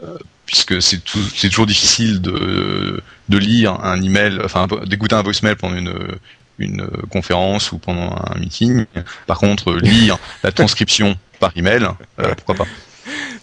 [0.03, 5.77] euh, puisque c'est toujours difficile de, de lire un email, enfin d'écouter un voicemail pendant
[5.77, 6.17] une
[6.59, 8.85] une conférence ou pendant un meeting.
[9.25, 11.87] Par contre, lire la transcription par email,
[12.19, 12.67] euh, pourquoi pas.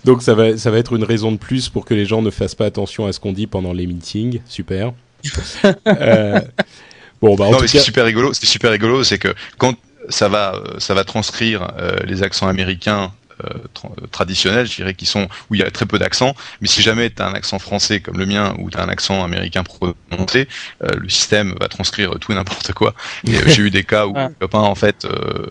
[0.04, 2.30] Donc ça va, ça va être une raison de plus pour que les gens ne
[2.30, 4.40] fassent pas attention à ce qu'on dit pendant les meetings.
[4.46, 4.92] Super.
[5.86, 6.40] euh,
[7.20, 7.66] bon, bah, en tout cas...
[7.66, 8.32] c'est super rigolo.
[8.32, 9.76] C'est super rigolo, c'est que quand
[10.10, 13.12] ça va, euh, ça va transcrire euh, les accents américains
[13.44, 13.48] euh,
[14.10, 16.34] traditionnels, je dirais, qui sont où il y a très peu d'accent.
[16.60, 18.88] Mais si jamais tu as un accent français comme le mien ou tu as un
[18.88, 20.46] accent américain prononcé,
[20.82, 22.94] euh, le système va transcrire tout et n'importe quoi.
[23.26, 24.28] Et j'ai eu des cas où ah.
[24.28, 25.06] le copain en fait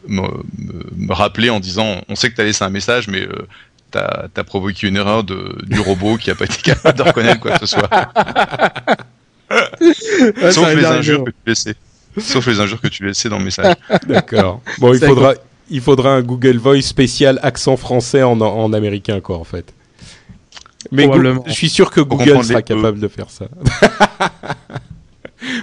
[0.08, 0.22] me,
[0.96, 3.28] me, rappelait en disant on sait que tu as laissé un message, mais
[3.90, 7.40] t'as as provoqué une erreur de, du robot qui a pas été capable de reconnaître
[7.40, 7.90] quoi que ce soit.
[10.52, 11.76] Sauf les injures que tu laissais.
[12.18, 13.76] Sauf les injures que tu laissais dans le message.
[14.08, 14.62] D'accord.
[14.80, 15.34] Bon, il faudra,
[15.70, 19.74] il faudra un Google Voice spécial accent français en, en américain, quoi, en fait.
[20.92, 21.10] Mais
[21.46, 23.02] je suis sûr que Google sera capable e.
[23.02, 23.48] de faire ça.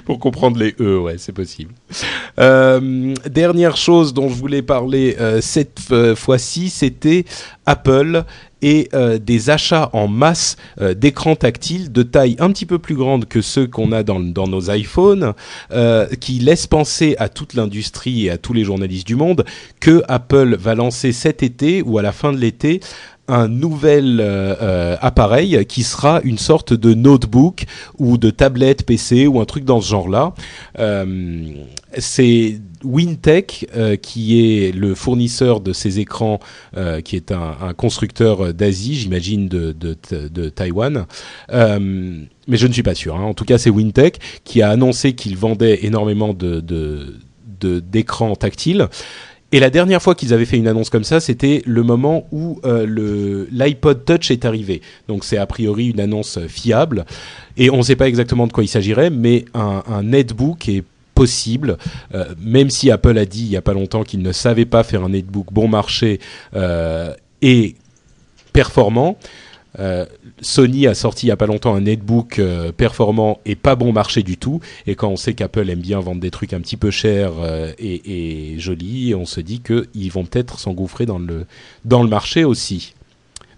[0.04, 1.74] pour comprendre les E, ouais, c'est possible.
[2.38, 7.24] Euh, dernière chose dont je voulais parler euh, cette euh, fois-ci, c'était
[7.66, 8.24] Apple
[8.62, 12.94] et euh, des achats en masse euh, d'écrans tactiles de taille un petit peu plus
[12.94, 15.34] grande que ceux qu'on a dans, nos iPhones,
[15.72, 19.44] euh, qui laissent penser à toute l'industrie et à tous les journalistes du monde
[19.80, 22.80] que Apple va lancer cet été ou à la fin de l'été
[23.28, 27.64] un nouvel euh, euh, appareil qui sera une sorte de notebook
[27.98, 30.34] ou de tablette PC ou un truc dans ce genre-là.
[30.78, 31.50] Euh,
[31.98, 33.68] c'est Wintech
[34.02, 36.40] qui est le fournisseur de ces écrans,
[37.04, 39.96] qui est un, un constructeur d'Asie, j'imagine de, de,
[40.28, 41.06] de, Taïwan.
[41.50, 43.16] mais je ne suis pas sûr.
[43.16, 43.22] Hein.
[43.22, 46.60] En tout cas, c'est Wintech qui a annoncé qu'il vendait énormément de
[47.58, 48.88] d'écrans tactiles
[49.52, 52.60] et la dernière fois qu'ils avaient fait une annonce comme ça, c'était le moment où
[52.64, 54.82] euh, l'iPod Touch est arrivé.
[55.08, 57.04] Donc c'est a priori une annonce fiable.
[57.56, 60.84] Et on ne sait pas exactement de quoi il s'agirait, mais un, un netbook est
[61.16, 61.78] possible,
[62.14, 64.84] euh, même si Apple a dit il n'y a pas longtemps qu'il ne savait pas
[64.84, 66.20] faire un netbook bon marché
[66.54, 67.74] euh, et
[68.52, 69.18] performant.
[69.78, 70.06] Euh,
[70.40, 73.92] Sony a sorti il y a pas longtemps un netbook euh, performant et pas bon
[73.92, 74.60] marché du tout.
[74.86, 77.72] Et quand on sait qu'Apple aime bien vendre des trucs un petit peu chers euh,
[77.78, 81.46] et, et, jolis, on se dit qu'ils vont peut-être s'engouffrer dans le
[81.84, 82.94] dans le marché aussi.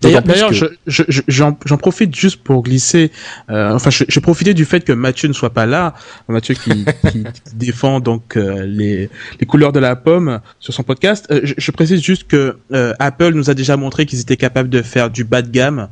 [0.01, 0.53] D'ailleurs,
[0.87, 3.11] j'en profite juste pour glisser.
[3.51, 5.95] Euh, enfin, je, je profitais du fait que Mathieu ne soit pas là.
[6.29, 7.25] Mathieu qui, qui
[7.55, 11.27] défend donc euh, les, les couleurs de la pomme sur son podcast.
[11.31, 14.69] Euh, je, je, précise juste que euh, Apple nous a déjà montré qu'ils étaient capables
[14.69, 15.89] de faire du bas de gamme.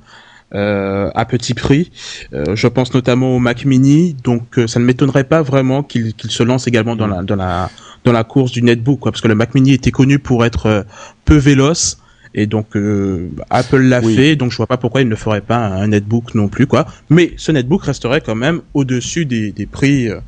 [0.53, 1.91] à petit prix.
[2.33, 6.45] je pense notamment au Mac Mini, donc ça ne m'étonnerait pas vraiment qu'il qu'il se
[6.45, 7.69] lance également dans la dans la
[8.05, 10.87] dans la course du netbook, quoi, parce que le Mac Mini était connu pour être
[11.25, 11.99] peu véloce
[12.35, 15.59] et donc euh, Apple l'a fait, donc je vois pas pourquoi il ne ferait pas
[15.59, 16.87] un netbook non plus quoi.
[17.11, 20.20] Mais ce netbook resterait quand même au-dessus des, des prix euh,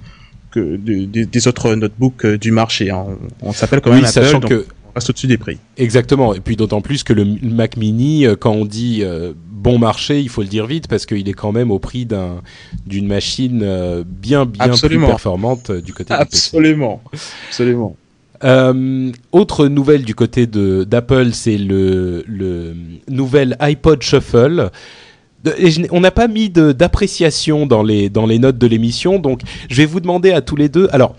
[0.51, 2.90] que des, des, autres notebooks euh, du marché.
[2.90, 3.07] Hein.
[3.42, 5.59] On, s'appelle quand même Apple, donc que on reste au-dessus des prix.
[5.76, 6.34] Exactement.
[6.34, 9.05] Et puis d'autant plus que le Mac Mini, quand on dit
[9.51, 12.40] bon marché, il faut le dire vite parce qu'il est quand même au prix d'un
[12.86, 13.59] d'une machine
[14.07, 17.03] bien bien plus performante du côté Absolument.
[17.49, 17.96] Absolument.
[18.45, 22.74] Euh, autre nouvelle du côté d'Apple, c'est le, le
[23.09, 24.70] nouvel iPod Shuffle.
[25.91, 29.86] on n'a pas mis d'appréciation dans les dans les notes de l'émission, donc je vais
[29.86, 30.89] vous demander à tous les deux.
[30.93, 31.16] Alors,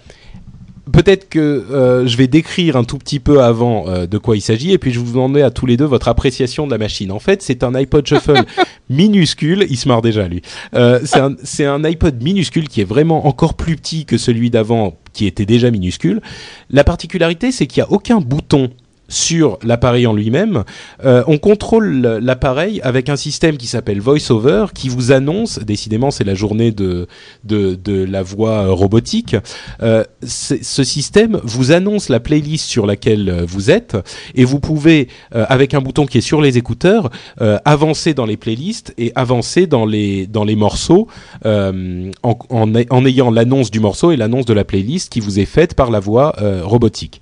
[0.91, 4.41] peut-être que euh, je vais décrire un tout petit peu avant euh, de quoi il
[4.41, 7.11] s'agit, et puis je vous demander à tous les deux votre appréciation de la machine.
[7.11, 8.43] En fait, c'est un iPod Shuffle
[8.89, 9.65] minuscule.
[9.69, 10.41] Il se marre déjà lui.
[10.75, 11.19] Euh, c'est
[11.65, 15.45] un, un iPod minuscule qui est vraiment encore plus petit que celui d'avant, qui était
[15.45, 16.21] déjà minuscule.
[16.69, 18.69] La particularité, c'est qu'il n'y a aucun bouton
[19.09, 20.63] sur l'appareil en lui-même,
[21.03, 26.23] euh, on contrôle l'appareil avec un système qui s'appelle VoiceOver, qui vous annonce, décidément c'est
[26.23, 27.07] la journée de,
[27.43, 29.35] de, de, la voix robotique,
[29.83, 33.97] euh, ce système vous annonce la playlist sur laquelle vous êtes,
[34.35, 37.09] et vous pouvez, euh, avec un bouton qui est sur les écouteurs,
[37.41, 41.07] euh, avancer dans les playlists et avancer dans les, dans les morceaux
[41.45, 45.39] euh, en, en, en ayant l'annonce du morceau et l'annonce de la playlist qui vous
[45.39, 47.21] est faite par la voix robotique.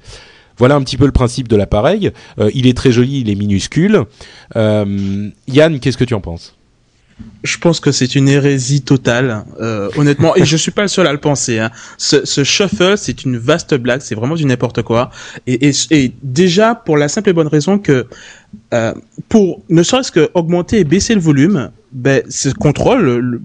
[0.57, 2.11] Voilà un petit peu le principe de l'appareil.
[2.39, 4.03] Euh, il est très joli, il est minuscule.
[4.55, 6.55] Euh, Yann, qu'est-ce que tu en penses?
[7.43, 11.07] Je pense que c'est une hérésie totale, euh, honnêtement, et je suis pas le seul
[11.07, 11.57] à le penser.
[11.57, 11.71] Hein.
[11.97, 15.09] Ce, ce, shuffle, c'est une vaste blague, c'est vraiment du n'importe quoi.
[15.47, 18.05] Et, et, et, déjà pour la simple et bonne raison que
[18.73, 18.93] euh,
[19.29, 23.41] pour ne serait-ce que augmenter et baisser le volume, ben ce contrôle, le,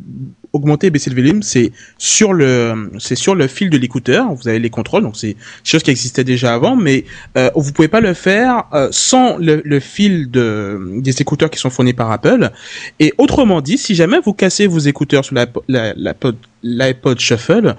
[0.52, 4.32] augmenter et baisser le volume, c'est sur le c'est sur le fil de l'écouteur.
[4.34, 7.04] Vous avez les contrôles, donc c'est chose qui existait déjà avant, mais
[7.36, 11.58] euh, vous pouvez pas le faire euh, sans le, le, fil de des écouteurs qui
[11.58, 12.50] sont fournis par Apple.
[13.00, 15.94] Et autrement dit, si jamais vous cassez vos écouteurs sur l'iPod la,
[16.62, 17.76] la, Shuffle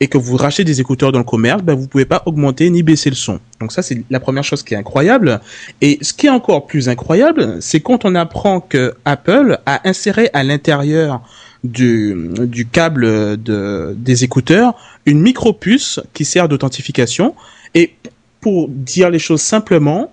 [0.00, 2.82] et que vous rachetez des écouteurs dans le commerce, ben vous pouvez pas augmenter ni
[2.82, 3.38] baisser le son.
[3.60, 5.40] Donc ça c'est la première chose qui est incroyable.
[5.82, 10.30] Et ce qui est encore plus incroyable, c'est quand on apprend que Apple a inséré
[10.32, 11.20] à l'intérieur
[11.62, 14.74] du, du câble de, des écouteurs
[15.04, 17.34] une micro-puce qui sert d'authentification.
[17.74, 17.94] Et
[18.40, 20.10] pour dire les choses simplement,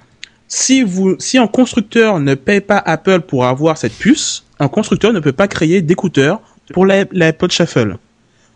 [0.50, 5.14] si vous, si un constructeur ne paye pas Apple pour avoir cette puce, un constructeur
[5.14, 6.42] ne peut pas créer d'écouteurs
[6.74, 7.98] pour l'iPod Shuffle.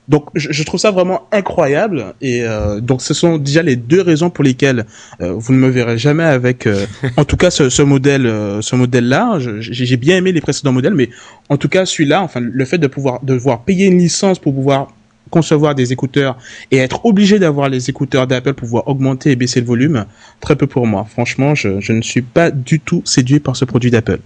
[0.08, 4.32] Donc je, trouve ça vraiment incroyable et euh, donc ce sont déjà les deux raisons
[4.32, 4.86] pour lesquelles
[5.22, 6.88] euh, vous ne me verrez jamais avec euh,
[7.18, 8.24] en tout cas ce, ce modèle
[8.62, 11.10] ce modèle là j'ai bien aimé les précédents modèles mais
[11.50, 14.56] en tout cas celui-là enfin le fait de pouvoir de devoir payer une licence pour
[14.56, 14.88] pouvoir
[15.30, 16.36] concevoir des écouteurs
[16.72, 20.06] et être obligé d'avoir les écouteurs d'Apple pour pouvoir augmenter et baisser le volume
[20.40, 21.06] très peu pour moi.
[21.10, 24.20] Franchement je, je ne suis pas du tout séduit par ce produit d'Apple.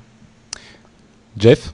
[1.38, 1.74] Jeff?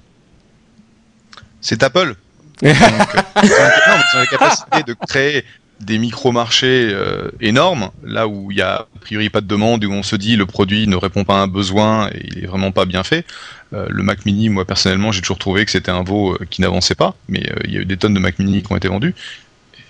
[1.62, 2.16] C'est Apple?
[2.68, 5.44] donc, euh, ils ont la capacité de créer
[5.80, 9.92] des micro-marchés euh, énormes, là où il y a a priori pas de demande, où
[9.92, 12.72] on se dit le produit ne répond pas à un besoin et il est vraiment
[12.72, 13.26] pas bien fait.
[13.74, 16.94] Euh, le Mac Mini, moi personnellement, j'ai toujours trouvé que c'était un veau qui n'avançait
[16.94, 19.16] pas, mais il y a eu des tonnes de Mac Mini qui ont été vendus.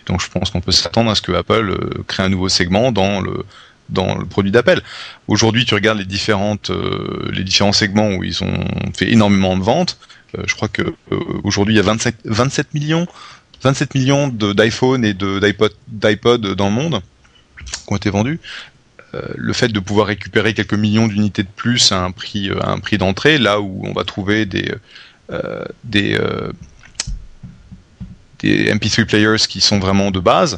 [0.06, 3.20] donc je pense qu'on peut s'attendre à ce que Apple crée un nouveau segment dans
[3.20, 3.44] le
[3.90, 4.82] dans le produit d'appel.
[5.28, 6.72] Aujourd'hui, tu regardes les différentes
[7.34, 8.64] les différents segments où ils ont
[8.94, 9.98] fait énormément de ventes.
[10.38, 13.08] Euh, je crois que euh, aujourd'hui il y a 27, 27 millions,
[13.64, 17.02] 27 millions d'iPhone et d'iPod, dans le monde
[17.66, 18.40] qui ont été vendus.
[19.14, 22.50] Euh, le fait de pouvoir récupérer quelques millions d'unités de plus à un prix,
[22.98, 24.74] d'entrée, là où on va trouver des
[28.44, 30.58] MP3 players qui sont vraiment de base,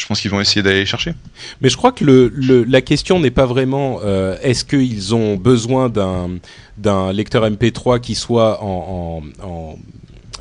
[0.00, 1.12] je pense qu'ils vont essayer d'aller les chercher.
[1.60, 7.12] Mais je crois que la question n'est pas vraiment euh, est-ce qu'ils ont besoin d'un
[7.12, 9.22] lecteur MP3 qui soit en,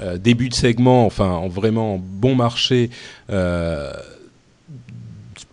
[0.02, 2.90] euh, début de segment, enfin en vraiment bon marché.
[3.30, 3.92] Euh,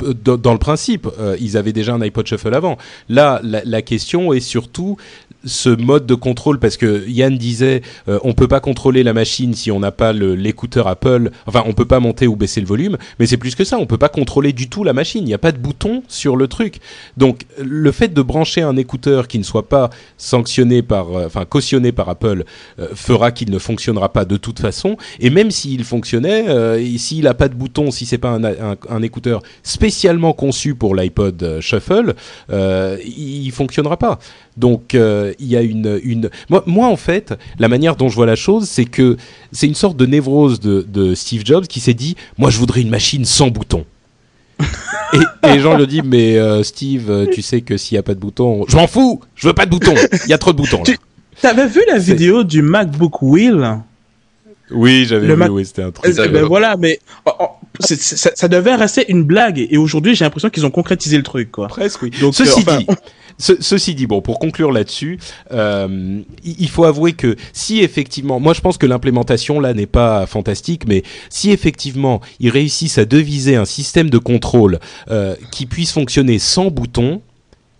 [0.02, 1.08] dans, le principe,
[1.40, 2.76] ils avaient déjà un iPod Shuffle avant.
[3.08, 4.98] Là, la question est surtout
[5.46, 9.54] ce mode de contrôle parce que Yann disait euh, on peut pas contrôler la machine
[9.54, 11.30] si on n'a pas l'écouteur Apple.
[11.46, 13.78] Enfin on peut pas monter ou baisser le volume mais c'est plus que ça.
[13.78, 15.22] On peut pas contrôler du tout la machine.
[15.22, 16.78] Il n'y a pas de bouton sur le truc.
[17.16, 21.44] Donc le fait de brancher un écouteur qui ne soit pas sanctionné par euh, enfin
[21.44, 22.44] cautionné par Apple
[22.78, 24.96] euh, fera qu'il ne fonctionnera pas de toute façon.
[25.20, 28.76] Et même s'il fonctionnait euh, s'il n'a pas de bouton si c'est pas un, un,
[28.88, 32.14] un, écouteur spécialement conçu pour l'iPod Shuffle
[32.50, 34.18] il fonctionnera pas
[34.56, 36.30] donc euh, il y a une, une...
[36.48, 39.16] Moi, moi, en fait, la manière dont je vois la chose, c'est que
[39.52, 42.80] c'est une sorte de névrose de, de Steve Jobs qui s'est dit, moi je voudrais
[42.80, 43.84] une machine sans bouton.
[45.12, 48.02] et, et, les gens lui disent, mais euh, Steve, tu sais que s'il n'y a
[48.02, 49.94] pas de bouton, je m'en fous, je veux pas de bouton,
[50.24, 50.82] il y a trop de boutons.
[50.86, 50.94] Là.
[51.38, 53.82] Tu avais vu la vidéo du MacBook Wheel
[54.70, 56.14] oui, j'avais vu, oui, c'était un truc.
[56.16, 57.46] Ben voilà, mais oh, oh,
[57.78, 61.52] ça, ça, devait rester une blague et aujourd'hui j'ai l'impression qu'ils ont concrétisé le truc,
[61.52, 61.68] quoi.
[61.68, 62.10] Presque, oui.
[62.20, 62.78] Donc, Ceci euh, enfin...
[62.78, 62.86] dit,
[63.38, 65.18] ceci dit, bon, pour conclure là-dessus,
[65.52, 70.26] euh, il faut avouer que si effectivement, moi je pense que l'implémentation là n'est pas
[70.26, 74.78] fantastique, mais si effectivement ils réussissent à deviser un système de contrôle
[75.10, 77.20] euh, qui puisse fonctionner sans bouton,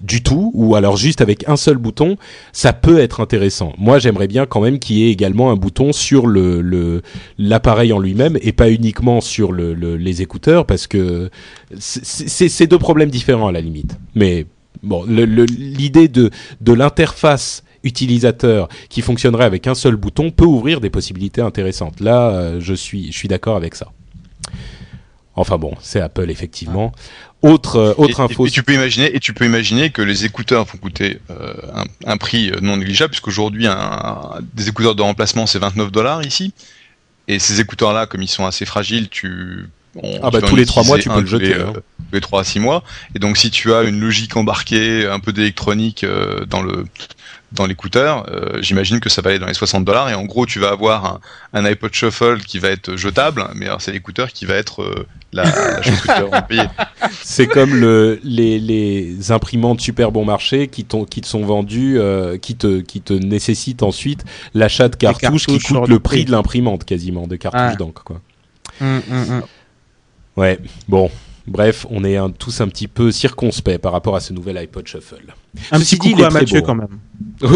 [0.00, 2.16] du tout, ou alors juste avec un seul bouton,
[2.52, 3.72] ça peut être intéressant.
[3.78, 7.02] Moi, j'aimerais bien quand même qu'il y ait également un bouton sur le
[7.38, 11.30] l'appareil en lui-même et pas uniquement sur le, les écouteurs, parce que
[11.78, 13.96] c'est deux problèmes différents à la limite.
[14.14, 14.46] Mais
[14.82, 20.90] bon, l'idée de de l'interface utilisateur qui fonctionnerait avec un seul bouton peut ouvrir des
[20.90, 22.00] possibilités intéressantes.
[22.00, 23.92] Là, euh, je suis je suis d'accord avec ça.
[25.36, 26.92] Enfin bon, c'est Apple effectivement.
[27.42, 28.46] Autre euh, autre info.
[28.46, 31.54] Et, tu peux imaginer et tu peux imaginer que les écouteurs vont coûter euh,
[32.06, 36.54] un, prix euh, non négligeable puisqu'aujourd'hui un, des écouteurs de remplacement c'est 29 dollars ici.
[37.28, 39.68] Et ces écouteurs là, comme ils sont assez fragiles, tu
[40.22, 41.54] ah bah tous les trois mois tu peux le jeter.
[41.54, 41.72] Hein.
[41.74, 42.82] tous les trois à six mois.
[43.14, 46.04] Et donc si tu as une logique embarquée, un peu d'électronique
[46.48, 46.84] dans le
[47.52, 50.46] dans l'écouteur, euh, j'imagine que ça va aller dans les 60 dollars et en gros
[50.46, 51.20] tu vas avoir
[51.52, 55.06] un, iPod Shuffle qui va être jetable, mais alors c'est l'écouteur qui va être euh,
[55.32, 56.62] la, la, chose que tu vas payer.
[57.22, 62.36] C'est comme le, les, les imprimantes super bon marché qui, qui te sont vendues, euh,
[62.38, 64.24] qui te qui te nécessitent ensuite
[64.54, 68.20] l'achat de cartouches, qui coûtent le prix de l'imprimante quasiment de cartouches d'encre quoi.
[68.80, 69.42] Hum, hum, hum.
[70.36, 71.10] Ouais, bon,
[71.46, 75.34] Bref, on est tous un petit peu circonspects par rapport à ce nouvel iPod Shuffle.
[75.70, 76.98] Un petit coucou à Mathieu quand même.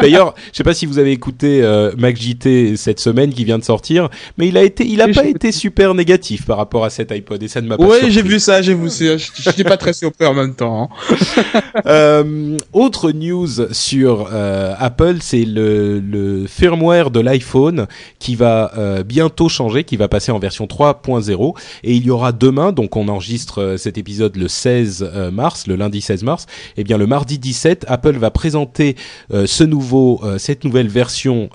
[0.00, 3.64] D'ailleurs, je sais pas si vous avez écouté euh, MacJT cette semaine qui vient de
[3.64, 7.12] sortir, mais il a été, il a pas été super négatif par rapport à cet
[7.12, 7.84] iPod et ça ne m'a pas.
[7.84, 9.16] Oui, j'ai vu ça, j'ai vu ça.
[9.16, 10.90] Je n'étais pas très surpris en même temps.
[10.90, 11.60] Hein.
[11.86, 17.86] euh, autre news sur euh, Apple, c'est le, le, firmware de l'iPhone
[18.18, 22.32] qui va euh, bientôt changer, qui va passer en version 3.0 et il y aura
[22.32, 26.46] demain, donc on enregistre euh, cet épisode le 16 euh, mars, le lundi 16 mars.
[26.76, 28.96] Et eh bien le mardi 17, Apple va présenter
[29.32, 31.50] euh, ce nouveau, cette nouvelle version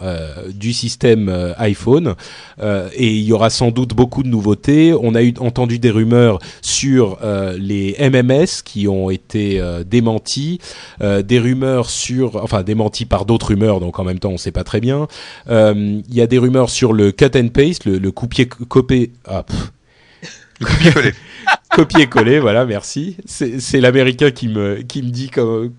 [0.53, 2.15] du système iPhone
[2.61, 4.93] et il y aura sans doute beaucoup de nouveautés.
[4.99, 7.17] On a eu entendu des rumeurs sur
[7.57, 10.59] les MMS qui ont été démentis,
[11.01, 14.51] des rumeurs sur, enfin démentis par d'autres rumeurs, donc en même temps on ne sait
[14.51, 15.07] pas très bien.
[15.49, 19.45] Il y a des rumeurs sur le cut and paste, le, le copier copier ah,
[20.63, 21.11] Copier-coller.
[21.75, 23.17] Copier-coller, voilà, merci.
[23.25, 25.31] C'est l'américain qui me, qui me dit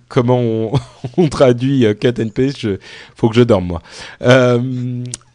[0.09, 0.73] comment
[1.17, 2.59] on, traduit euh, cut and paste.
[2.61, 2.77] Je,
[3.15, 3.83] faut que je dorme, moi.
[4.23, 4.59] Euh,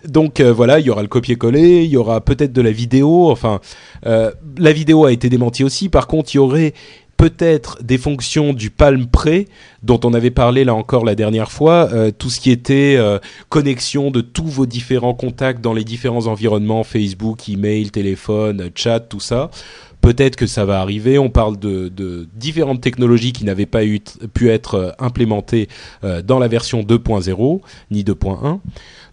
[0.05, 3.29] donc euh, voilà, il y aura le copier-coller, il y aura peut-être de la vidéo.
[3.31, 3.59] Enfin,
[4.03, 5.89] la vidéo a été démentie aussi.
[5.89, 6.73] Par contre, il y aurait
[7.19, 9.43] peut-être des fonctions du Palm Pre
[9.83, 13.19] dont on avait parlé là encore la dernière fois, euh, tout ce qui était euh,
[13.49, 19.19] connexion de tous vos différents contacts dans les différents environnements, Facebook, email, téléphone, chat, tout
[19.19, 19.51] ça.
[19.99, 21.19] Peut-être que ça va arriver.
[21.19, 21.91] On parle de,
[22.35, 23.99] différentes technologies qui n'avaient pas eu,
[24.33, 25.67] pu être euh, implémentées
[26.23, 27.59] dans la version 2.0
[27.91, 28.59] ni 2.1.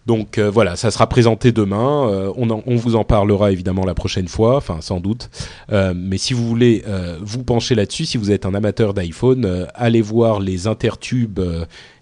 [0.06, 2.08] Donc euh, voilà, ça sera présenté demain.
[2.08, 5.30] Euh, on, vous en parlera évidemment la prochaine fois, enfin sans doute.
[5.72, 6.84] Euh, mais si vous voulez
[7.20, 11.40] vous pencher là-dessus, si vous êtes un amateur d'iPhone, allez voir les intertubes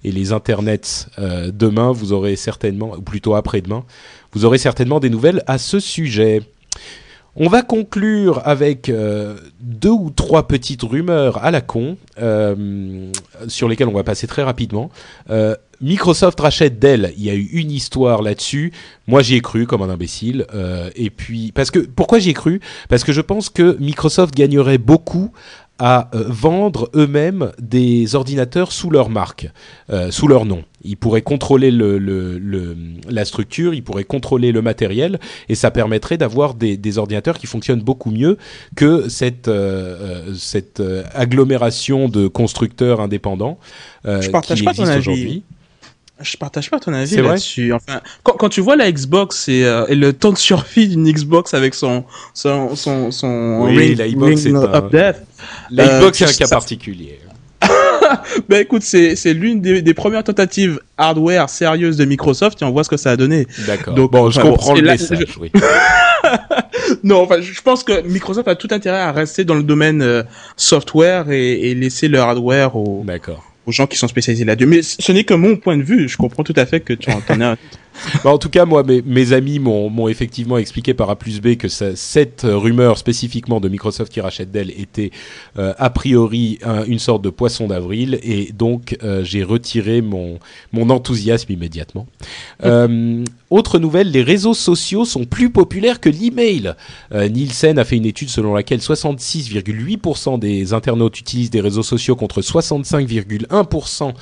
[0.04, 1.08] et les internets
[1.52, 1.92] demain.
[1.92, 3.84] Vous aurez certainement, ou plutôt après-demain,
[4.32, 6.42] vous aurez certainement des nouvelles à ce sujet.
[7.36, 8.92] On va conclure avec
[9.60, 11.96] deux ou trois petites rumeurs à la con
[13.48, 14.90] sur lesquelles on va passer très rapidement.
[15.84, 17.12] Microsoft rachète Dell.
[17.18, 18.72] Il y a eu une histoire là-dessus.
[19.06, 20.46] Moi, j'y ai cru comme un imbécile.
[20.54, 22.60] Euh, et puis, parce que pourquoi j'y ai cru?
[22.88, 25.30] Parce que je pense que Microsoft gagnerait beaucoup
[25.78, 29.50] à euh, vendre eux-mêmes des ordinateurs sous leur marque,
[29.90, 30.62] euh, sous leur nom.
[30.84, 32.76] Ils pourraient contrôler le, le, le,
[33.10, 37.48] la structure, ils pourraient contrôler le matériel, et ça permettrait d'avoir des, des, ordinateurs qui
[37.48, 38.38] fonctionnent beaucoup mieux
[38.76, 40.80] que cette, euh, cette
[41.12, 43.58] agglomération de constructeurs indépendants
[44.04, 45.42] Je partage qui existe aujourd'hui.
[46.20, 47.72] Je partage pas ton avis là-dessus.
[47.72, 51.10] Enfin, quand, quand, tu vois la Xbox et, euh, et le temps de survie d'une
[51.10, 52.04] Xbox avec son
[52.34, 54.60] son son, son oui, la Xbox c'est un...
[55.70, 57.18] La Xbox euh, c'est un cas particulier.
[58.48, 62.70] ben écoute, c'est c'est l'une des, des, premières tentatives hardware sérieuses de Microsoft et on
[62.70, 63.48] voit ce que ça a donné.
[63.66, 63.94] D'accord.
[63.94, 65.36] Donc bon, je comprends le message.
[65.40, 65.50] Oui.
[67.02, 70.22] non, enfin, je pense que Microsoft a tout intérêt à rester dans le domaine euh,
[70.56, 73.02] software et, et laisser le hardware au.
[73.04, 74.66] D'accord aux gens qui sont spécialisés là-dessus.
[74.66, 76.08] Mais ce n'est que mon point de vue.
[76.08, 77.56] Je comprends tout à fait que tu en as un.
[78.24, 81.56] bah, en tout cas, moi, mes, mes amis m'ont effectivement expliqué par A plus B
[81.56, 85.10] que ça, cette rumeur spécifiquement de Microsoft qui rachète Dell était
[85.58, 90.38] euh, a priori une sorte de poisson d'avril et donc euh, j'ai retiré mon,
[90.72, 92.06] mon enthousiasme immédiatement.
[92.64, 93.24] Euh,
[93.54, 96.74] autre nouvelle, les réseaux sociaux sont plus populaires que l'email.
[97.12, 102.16] Euh, Nielsen a fait une étude selon laquelle 66,8% des internautes utilisent des réseaux sociaux
[102.16, 104.12] contre 65,1%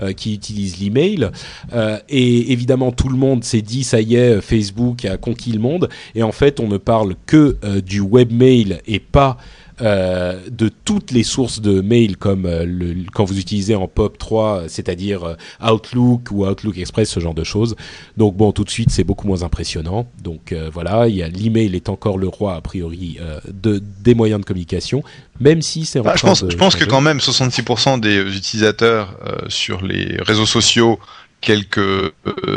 [0.00, 1.30] euh, qui utilisent l'email.
[1.72, 5.60] Euh, et évidemment, tout le monde s'est dit, ça y est, Facebook a conquis le
[5.60, 5.88] monde.
[6.14, 9.38] Et en fait, on ne parle que du webmail et pas
[9.80, 14.18] euh, de toutes les sources de mail comme euh, le, quand vous utilisez en POP
[14.18, 15.34] 3, c'est-à-dire euh,
[15.72, 17.76] Outlook ou Outlook Express, ce genre de choses.
[18.16, 20.06] Donc bon, tout de suite, c'est beaucoup moins impressionnant.
[20.22, 23.82] Donc euh, voilà, il y a l'email est encore le roi a priori euh, de
[24.00, 25.02] des moyens de communication,
[25.40, 29.16] même si c'est Bah, je pense, de je pense que quand même 66% des utilisateurs
[29.26, 30.98] euh, sur les réseaux sociaux,
[31.40, 32.12] quelques euh,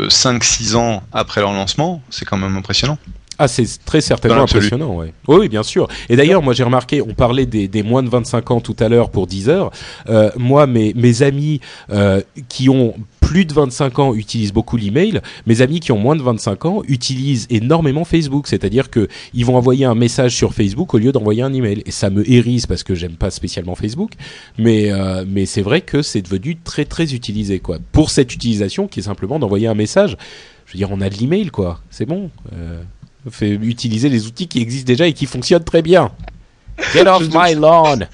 [0.08, 2.98] 5-6 ans après leur lancement, c'est quand même impressionnant.
[3.38, 5.12] Ah, c'est très certainement impressionnant, ouais.
[5.28, 5.88] Oui, oui, bien sûr.
[6.08, 8.88] Et d'ailleurs, moi, j'ai remarqué, on parlait des, des moins de 25 ans tout à
[8.88, 9.70] l'heure pour Deezer.
[10.08, 11.60] Euh, moi, mes, mes amis
[11.90, 12.94] euh, qui ont
[13.26, 15.20] plus de 25 ans utilisent beaucoup l'email.
[15.46, 18.46] Mes amis qui ont moins de 25 ans utilisent énormément Facebook.
[18.46, 21.82] C'est-à-dire que ils vont envoyer un message sur Facebook au lieu d'envoyer un email.
[21.86, 24.12] Et ça me hérisse parce que j'aime pas spécialement Facebook.
[24.58, 27.78] Mais, euh, mais c'est vrai que c'est devenu très, très utilisé, quoi.
[27.92, 30.16] Pour cette utilisation qui est simplement d'envoyer un message.
[30.66, 31.80] Je veux dire, on a de l'email, quoi.
[31.90, 32.30] C'est bon.
[32.52, 32.82] Euh,
[33.30, 36.10] fait utiliser les outils qui existent déjà et qui fonctionnent très bien.
[36.92, 38.06] Get off my lawn.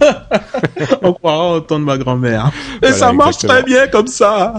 [1.02, 2.50] On croira au temps de ma grand-mère.
[2.76, 3.52] Et Voilà, ça marche exactement.
[3.54, 4.54] très bien comme ça.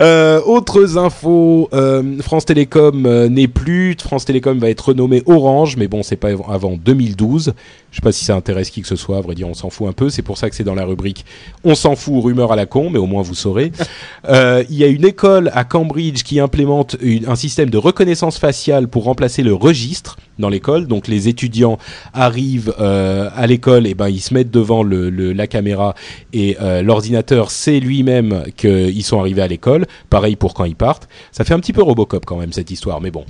[0.00, 3.96] Euh, autres infos, euh, France Télécom euh, n'est plus.
[4.02, 7.52] France Télécom va être renommée Orange, mais bon, c'est pas av- avant 2012.
[7.94, 9.18] Je sais pas si ça intéresse qui que ce soit.
[9.18, 10.10] À vrai dire, on s'en fout un peu.
[10.10, 11.24] C'est pour ça que c'est dans la rubrique.
[11.62, 13.70] On s'en fout, rumeur à la con, mais au moins vous saurez.
[14.28, 18.38] Euh, Il y a une école à Cambridge qui implémente une- un système de reconnaissance
[18.38, 20.86] faciale pour remplacer le registre dans l'école.
[20.88, 21.78] Donc les étudiants
[22.14, 25.94] arrivent euh, à l'école, et ben ils se mettent devant le, le- la caméra
[26.32, 29.86] et euh, l'ordinateur sait lui-même qu'ils sont arrivés à l'école.
[30.10, 31.06] Pareil pour quand ils partent.
[31.30, 33.24] Ça fait un petit peu Robocop quand même cette histoire, mais bon.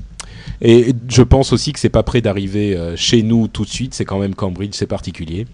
[0.62, 3.94] Et je pense aussi que c'est pas prêt d'arriver euh, chez nous tout de suite.
[3.94, 5.46] C'est quand même Cambridge, c'est particulier.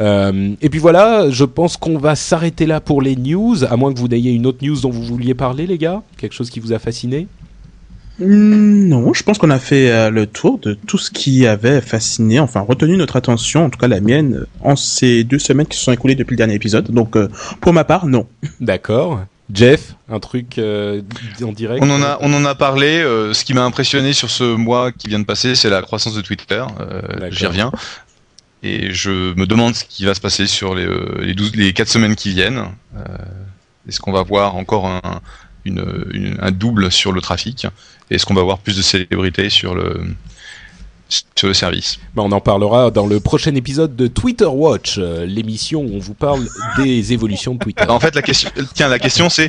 [0.00, 3.92] Euh, et puis voilà, je pense qu'on va s'arrêter là pour les news, à moins
[3.92, 6.02] que vous n'ayez une autre news dont vous vouliez parler, les gars.
[6.16, 7.26] Quelque chose qui vous a fasciné?
[8.18, 11.80] Hmm, Non, je pense qu'on a fait euh, le tour de tout ce qui avait
[11.80, 15.78] fasciné, enfin retenu notre attention, en tout cas la mienne, en ces deux semaines qui
[15.78, 16.90] se sont écoulées depuis le dernier épisode.
[16.90, 17.28] Donc euh,
[17.60, 18.26] pour ma part, non.
[18.60, 19.20] D'accord.
[19.52, 21.02] Jeff, un truc euh,
[21.44, 23.00] en direct On en a, on en a parlé.
[23.02, 26.14] euh, ce qui m'a impressionné sur ce mois qui vient de passer, c'est la croissance
[26.14, 26.64] de Twitter.
[26.80, 27.28] Euh.
[27.30, 27.70] J'y reviens.
[28.62, 31.72] Et je me demande ce qui va se passer sur les, euh, les, 12, les
[31.72, 32.64] 4 semaines qui viennent.
[32.96, 33.00] Euh,
[33.88, 35.20] Est-ce qu'on va voir encore un,
[35.64, 37.66] une, une- un double sur le trafic?
[38.10, 40.02] Est-ce qu'on va voir plus de célébrités sur le,
[41.34, 45.26] sur le service Bah, on en parlera dans le prochain épisode de Twitter Watch, euh,
[45.26, 46.46] l'émission où on vous parle
[46.78, 47.84] des évolutions de Twitter.
[47.88, 49.48] En fait, la question, tiens, la question c'est.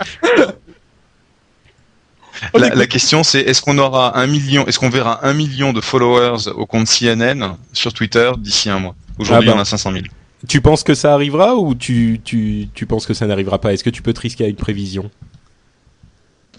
[2.53, 6.49] La, question c'est est-ce qu'on aura un million, est-ce qu'on verra un million de followers
[6.56, 8.95] au compte CNN sur Twitter d'ici un mois?
[9.18, 9.60] Aujourd'hui, Ah ben.
[9.60, 10.03] on a 500 000.
[10.48, 13.72] Tu penses que ça arrivera ou tu, tu, tu penses que ça n'arrivera pas?
[13.73, 15.10] Est-ce que tu peux te risquer à une prévision?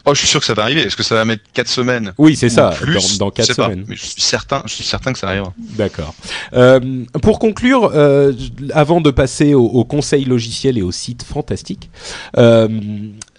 [0.07, 0.83] Oh, je suis sûr que ça va arriver.
[0.83, 3.47] Est-ce que ça va mettre 4 semaines Oui, c'est ça, plus dans, dans Je 4
[3.47, 3.85] sais pas, semaines.
[3.89, 5.53] mais je suis certain, je suis certain que ça arrivera.
[5.59, 6.15] D'accord.
[6.53, 8.33] Euh, pour conclure, euh,
[8.75, 11.89] avant de passer au, au conseil logiciel et au site fantastique,
[12.37, 12.69] euh,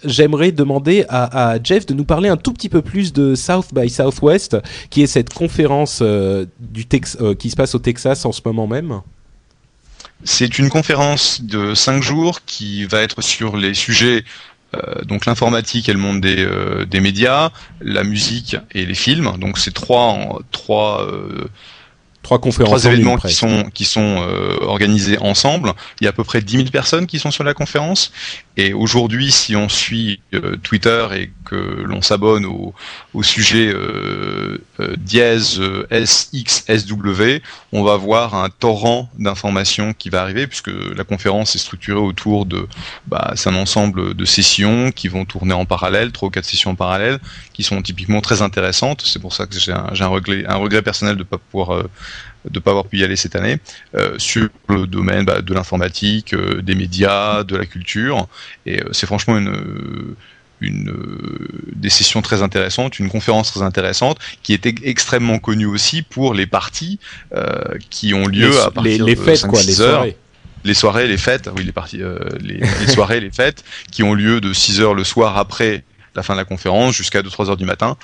[0.04, 3.68] j'aimerais demander à, à Jeff de nous parler un tout petit peu plus de South
[3.72, 4.56] by Southwest,
[4.90, 8.40] qui est cette conférence euh, du Tex euh, qui se passe au Texas en ce
[8.44, 9.00] moment même.
[10.24, 14.24] C'est une conférence de 5 jours qui va être sur les sujets
[15.04, 19.32] donc l'informatique et le monde des, euh, des médias, la musique et les films.
[19.38, 21.48] Donc c'est trois trois euh,
[22.26, 25.74] Trois conférences trois événements qui sont qui sont euh, organisés ensemble.
[26.00, 28.10] Il y a à peu près 10 000 personnes qui sont sur la conférence.
[28.56, 32.74] Et aujourd'hui, si on suit euh, Twitter et que l'on s'abonne au,
[33.16, 37.40] au sujet euh, euh, dièse euh, SXSW,
[37.72, 42.44] on va voir un torrent d'informations qui va arriver puisque la conférence est structurée autour
[42.44, 42.68] de
[43.06, 46.74] bah, un ensemble de sessions qui vont tourner en parallèle, trois ou quatre sessions en
[46.74, 47.18] parallèle,
[47.54, 49.02] qui sont typiquement très intéressantes.
[49.06, 51.84] C'est pour ça que j'ai un, regret, personnel de pas pouvoir
[52.50, 53.58] de pas avoir pu y aller cette année
[54.18, 58.28] sur le domaine bah, de l'informatique, des médias, de la culture.
[58.66, 60.14] Et c'est franchement une
[60.60, 66.02] une euh, des sessions très intéressantes, une conférence très intéressante qui était extrêmement connue aussi
[66.02, 66.98] pour les parties
[67.34, 67.60] euh,
[67.90, 69.90] qui ont lieu les, à partir les, les de fêtes, 5, quoi, 6 les heures
[69.90, 70.16] soirées.
[70.64, 74.14] les soirées, les fêtes, oui, les parties, euh, les, les soirées, les fêtes, qui ont
[74.14, 75.84] lieu de 6 heures le soir après
[76.16, 77.96] la fin de la conférence jusqu'à 2-3 heures du matin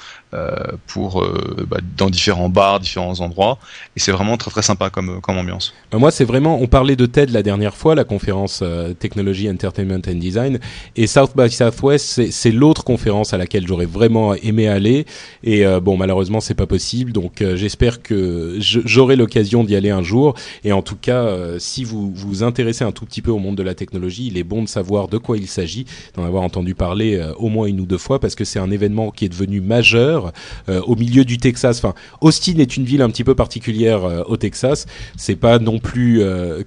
[0.87, 3.59] pour euh, bah, dans différents bars, différents endroits.
[3.97, 5.75] Et c'est vraiment très très sympa comme, comme ambiance.
[5.95, 9.49] Euh, Moi, c'est vraiment, on parlait de TED la dernière fois, la conférence euh, Technology,
[9.51, 10.59] Entertainment and Design,
[10.97, 15.07] et South by Southwest, c'est- l'autre conférence à laquelle j'aurais vraiment aimé aller.
[15.43, 17.13] Et euh, bon, malheureusement, c'est pas possible.
[17.13, 20.35] Donc, euh, j'espère que j'aurai l'occasion d'y aller un jour.
[20.65, 23.57] Et en tout cas, euh, si vous vous intéressez un tout petit peu au monde
[23.57, 26.75] de la technologie, il est bon de savoir de quoi il s'agit, d'en avoir entendu
[26.75, 29.29] parler euh, au moins une ou deux fois parce que c'est un événement qui est
[29.31, 30.22] devenu majeur
[30.69, 31.79] au milieu du Texas.
[31.79, 34.87] Enfin, Austin est une ville un petit peu particulière au Texas.
[35.17, 36.23] C'est pas non plus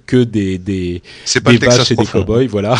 [0.06, 1.02] que des des,
[1.42, 2.76] pas des vaches et des cowboys, voilà.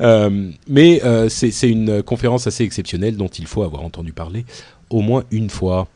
[0.68, 4.44] mais c'est une conférence assez exceptionnelle dont il faut avoir entendu parler
[4.90, 5.88] au moins une fois.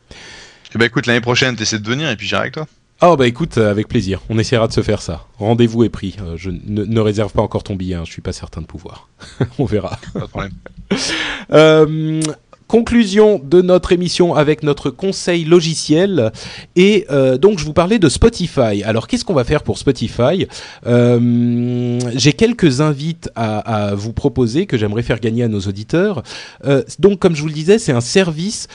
[0.75, 2.67] Eh ben écoute, l'année prochaine, t'essaies de venir et puis j'irai avec toi.
[3.01, 4.21] Oh bah écoute, euh, avec plaisir.
[4.29, 5.25] On essaiera de se faire ça.
[5.37, 6.15] Rendez-vous est pris.
[6.21, 7.95] Euh, je ne, réserve pas encore ton billet.
[7.95, 8.03] Hein.
[8.05, 9.09] Je suis pas certain de pouvoir.
[9.59, 9.99] On verra.
[10.13, 10.53] Pas de problème.
[11.51, 12.21] euh,
[12.67, 16.31] conclusion de notre émission avec notre conseil logiciel.
[16.75, 18.83] Et euh, donc, je vous parlais de Spotify.
[18.83, 20.47] Alors, qu'est-ce qu'on va faire pour Spotify?
[20.85, 26.23] Euh, J'ai quelques invites à, vous proposer que j'aimerais faire gagner à nos auditeurs.
[26.65, 28.67] Euh, donc, comme je vous le disais, c'est un service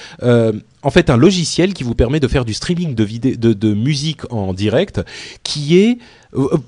[0.83, 5.01] en fait un logiciel qui vous permet de faire du streaming de, musique en direct,
[5.43, 5.99] qui est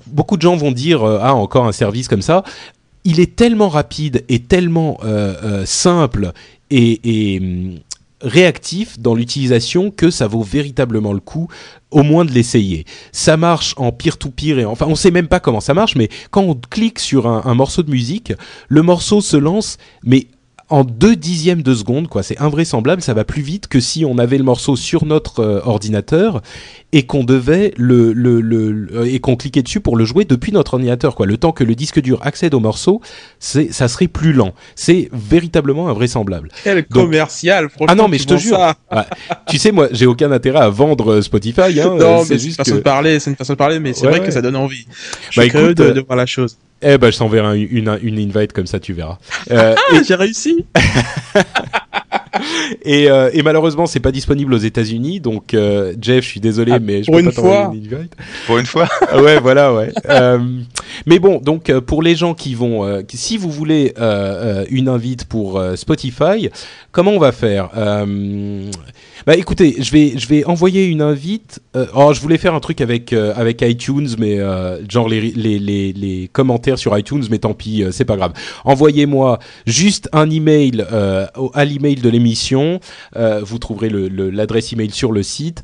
[0.07, 2.43] beaucoup de gens vont dire ah encore un service comme ça.
[3.03, 4.99] Il est tellement rapide et tellement
[5.65, 6.33] simple
[6.71, 7.79] et, hum,
[8.21, 11.47] réactif dans l'utilisation que ça vaut véritablement le coup
[11.89, 12.85] au moins de l'essayer.
[13.11, 16.43] Ça marche en peer-to-peer et enfin on sait même pas comment ça marche mais quand
[16.43, 18.33] on clique sur un, morceau de musique,
[18.67, 20.27] le morceau se lance mais
[20.69, 22.23] en deux dixièmes de seconde, quoi.
[22.23, 25.59] C'est invraisemblable, ça va plus vite que si on avait le morceau sur notre euh,
[25.65, 26.41] ordinateur
[26.93, 30.73] et qu'on devait le, le, le, et qu'on cliquait dessus pour le jouer depuis notre
[30.73, 31.25] ordinateur, quoi.
[31.25, 33.01] Le temps que le disque dur accède au morceau,
[33.39, 34.53] c'est, ça serait plus lent.
[34.75, 36.49] C'est véritablement invraisemblable.
[36.63, 38.59] Quel commercial, Ah non, mais je te jure.
[39.47, 41.95] tu sais, moi, j'ai aucun intérêt à vendre euh, Spotify, hein.
[41.99, 44.21] Non, c'est juste une façon de parler, c'est une façon de parler, mais c'est vrai
[44.21, 44.85] que ça donne envie.
[45.29, 46.57] Je bah, suis curieux de, de voir la chose.
[46.83, 49.17] Eh ben, je t'enverrai une, une, invite comme ça, tu verras.
[49.51, 50.65] Euh, ah, j'ai réussi.
[52.83, 56.73] et, euh, et, malheureusement, c'est pas disponible aux États-Unis, donc euh, Jeff, je suis désolé,
[56.73, 58.15] ah, mais je peux pas t'envoyer une invite.
[58.47, 58.87] Pour une fois.
[59.09, 59.91] Ah ouais, voilà, ouais.
[60.09, 60.39] euh,
[61.05, 63.93] mais bon, donc euh, pour les gens qui vont, euh, si vous voulez
[64.69, 66.49] une invite pour Spotify,
[66.91, 67.69] comment on va faire?
[69.27, 71.59] Bah écoutez, je vais je vais envoyer une invite.
[71.75, 75.21] Euh, oh, je voulais faire un truc avec euh, avec iTunes, mais euh, genre les,
[75.21, 78.33] les, les les commentaires sur iTunes, mais tant pis, c'est pas grave.
[78.65, 79.37] Envoyez-moi
[79.67, 80.83] juste un email
[81.53, 82.20] à l'email de l'émission.
[82.25, 85.61] Vous trouverez l'adresse email sur le site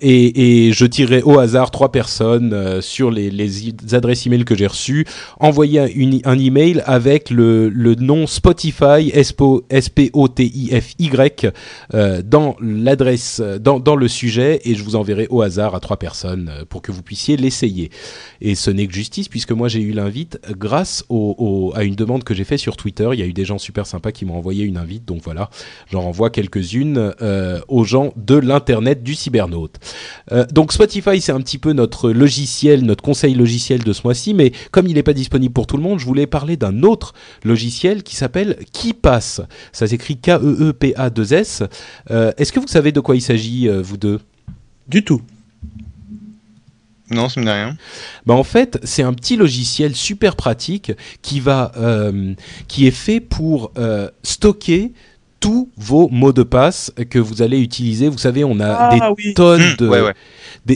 [0.00, 4.66] et, et je tirerai au hasard trois personnes sur les, les adresses email que j'ai
[4.66, 5.06] reçues.
[5.40, 11.52] Envoyez une, un email avec le nom Spotify S P O T I F Y
[12.24, 15.96] dans la adresse euh, dans, le sujet et je vous enverrai au hasard à trois
[15.96, 17.90] personnes euh, pour que vous puissiez l'essayer.
[18.40, 21.04] Et ce n'est que justice puisque moi j'ai eu l'invite grâce
[21.74, 23.08] à une demande que j'ai fait sur Twitter.
[23.12, 25.50] Il y a eu des gens super sympas qui m'ont envoyé une invite, donc voilà,
[25.92, 29.76] j'en renvoie quelques-unes euh, aux gens de l'internet du cybernaute.
[30.50, 34.52] donc Spotify c'est un petit peu notre logiciel, notre conseil logiciel de ce mois-ci, mais
[34.70, 37.14] comme il n'est pas disponible pour tout le monde, je voulais parler d'un autre
[37.44, 39.42] logiciel qui s'appelle KeePass.
[39.72, 41.62] Ça s'écrit K-E-E-P-A-2-S.
[42.08, 44.20] Est-ce que vous savez de quoi il s'agit, euh, vous deux?
[44.88, 45.22] Du tout.
[47.10, 47.76] Non, ça me dit rien.
[48.24, 52.34] Bah en fait, c'est un petit logiciel super pratique qui va, euh,
[52.68, 54.92] qui est fait pour euh, stocker
[55.42, 58.08] tous vos mots de passe que vous allez utiliser.
[58.08, 60.14] Vous savez, on a ah des tonnes mmh, de,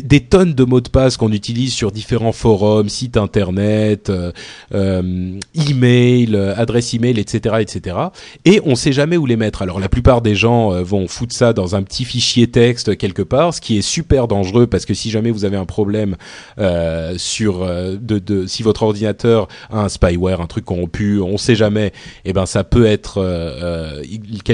[0.00, 4.32] des, tonnes de mots de passe qu'on utilise sur différents forums, sites internet, euh,
[4.74, 7.96] euh, email, euh, adresse email, etc., etc.
[8.44, 9.62] Et on sait jamais où les mettre.
[9.62, 13.22] Alors la plupart des gens euh, vont foutre ça dans un petit fichier texte quelque
[13.22, 16.16] part, ce qui est super dangereux parce que si jamais vous avez un problème
[16.58, 21.54] euh, sur de, de, si votre ordinateur a un spyware, un truc corrompu, on sait
[21.54, 21.86] jamais.
[22.24, 23.22] Et eh ben ça peut être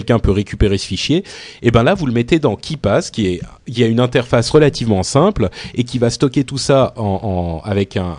[0.03, 1.19] quelqu'un peut récupérer ce fichier.
[1.19, 4.01] Et eh ben là vous le mettez dans KeePass, qui est il y a une
[4.01, 8.16] interface relativement simple et qui va stocker tout ça en, avec un,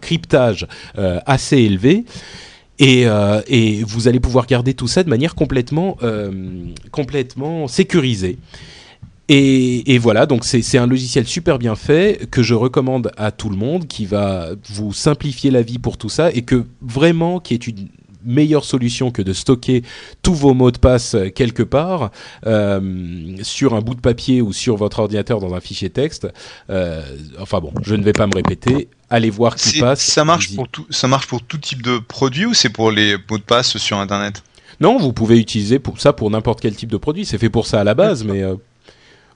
[0.00, 0.66] cryptage
[0.98, 2.04] euh, assez élevé.
[2.80, 6.30] Et, euh, et, vous allez pouvoir garder tout ça de manière complètement, euh,
[6.92, 8.38] complètement sécurisée.
[9.28, 13.50] Et, et, voilà, donc c'est un logiciel super bien fait que je recommande à tout
[13.50, 17.52] le monde, qui va vous simplifier la vie pour tout ça et que vraiment qui
[17.54, 17.88] est une
[18.28, 19.82] meilleure solution que de stocker
[20.22, 22.10] tous vos mots de passe euh, quelque part
[22.46, 26.28] euh, sur un bout de papier ou sur votre ordinateur dans un fichier texte.
[26.70, 27.02] Euh,
[27.40, 28.88] enfin bon, je ne vais pas me répéter.
[29.10, 30.00] Allez voir qui passe.
[30.00, 30.86] Ça marche pour tout.
[30.90, 33.98] Ça marche pour tout type de produit ou c'est pour les mots de passe sur
[33.98, 34.42] Internet?
[34.80, 37.24] Non, vous pouvez utiliser pour ça pour n'importe quel type de produit.
[37.24, 38.44] C'est fait pour ça à la base, mais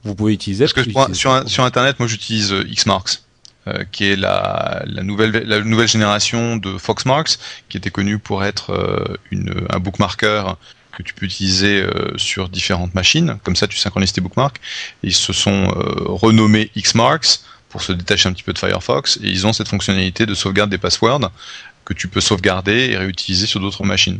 [0.03, 0.65] vous pouvez utiliser.
[0.65, 3.23] Parce que sur, sur Internet, moi j'utilise Xmarks.
[3.69, 9.17] Euh, qui est la, nouvelle, génération de Foxmarks, qui était connue pour être euh,
[9.69, 10.57] un bookmarker
[10.97, 13.37] que tu peux utiliser euh, sur différentes machines.
[13.43, 14.59] Comme ça, tu synchronises tes bookmarks.
[15.01, 15.69] Ils se sont
[16.05, 19.17] renommés Xmarks pour se détacher un petit peu de Firefox.
[19.23, 21.31] Et ils ont cette fonctionnalité de sauvegarde des passwords
[21.85, 24.19] que tu peux sauvegarder et réutiliser sur d'autres machines.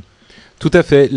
[0.63, 1.11] Tout à fait.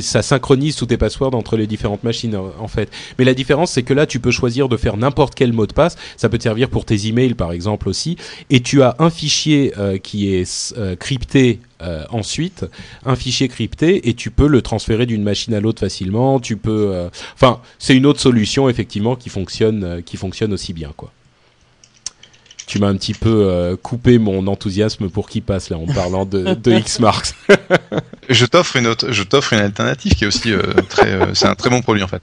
[0.00, 2.90] Ça synchronise tous tes passwords entre les différentes machines, en- fait.
[3.16, 5.72] Mais la différence, c'est que là, tu peux choisir de faire n'importe quel mot de
[5.72, 5.94] passe.
[6.16, 8.16] Ça peut te servir pour tes emails, par exemple, aussi.
[8.50, 12.66] Et tu as un fichier euh, qui est euh, crypté euh, ensuite,
[13.06, 16.40] un fichier crypté, et tu peux le transférer d'une machine à l'autre facilement.
[16.40, 17.08] Tu peux.
[17.34, 21.12] Enfin, c'est une autre solution, effectivement, qui fonctionne, qui fonctionne aussi bien, quoi.
[22.68, 26.24] Tu m'as un petit peu euh, coupé mon enthousiasme pour qui passe là en parlant
[26.26, 27.34] de, de Xmarks.
[28.28, 31.46] Je t'offre une autre, je t'offre une alternative qui est aussi euh, très, euh, c'est
[31.46, 32.22] un très bon produit en fait.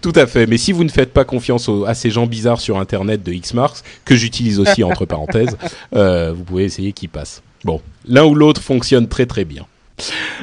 [0.00, 0.46] Tout à fait.
[0.46, 3.32] Mais si vous ne faites pas confiance aux- à ces gens bizarres sur Internet de
[3.32, 5.56] Xmarks, que j'utilise aussi entre parenthèses,
[5.96, 7.42] euh, vous pouvez essayer qu'ils passent.
[7.64, 9.66] Bon, l'un ou l'autre fonctionne très très bien.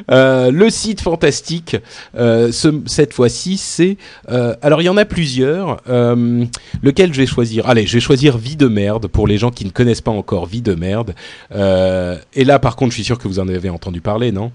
[0.10, 1.76] Euh, le site fantastique,
[2.16, 3.98] euh, ce- cette fois-ci, c'est...
[4.30, 5.82] euh, alors, il y en a plusieurs.
[5.88, 7.68] Lequel je vais choisir?
[7.68, 10.46] Allez, je vais choisir Vie de merde pour les gens qui ne connaissent pas encore
[10.46, 11.14] Vie de merde.
[11.54, 14.52] Et là, par contre, je suis sûr que vous en avez entendu parler, non?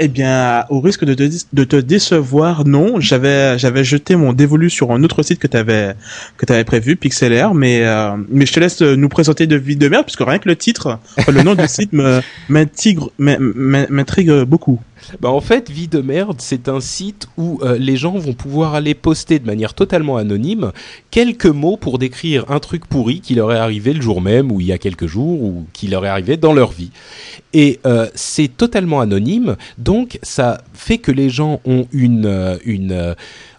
[0.00, 1.22] Eh bien, au risque de te,
[1.52, 2.98] de te décevoir, non.
[2.98, 5.94] J'avais, j'avais jeté mon dévolu sur un autre site que t'avais,
[6.36, 9.88] que t'avais prévu, Pixelair, mais, euh, mais je te laisse nous présenter de vie de
[9.88, 11.92] merde, puisque rien que le titre, enfin, le nom du site
[13.18, 14.80] m'intrigue beaucoup.
[15.20, 18.74] Bah en fait, Vie de merde, c'est un site où euh, les gens vont pouvoir
[18.74, 20.72] aller poster de manière totalement anonyme
[21.10, 24.60] quelques mots pour décrire un truc pourri qui leur est arrivé le jour même ou
[24.60, 26.90] il y a quelques jours ou qui leur est arrivé dans leur vie.
[27.52, 33.14] Et euh, c'est totalement anonyme, donc ça fait que les gens ont une, euh, une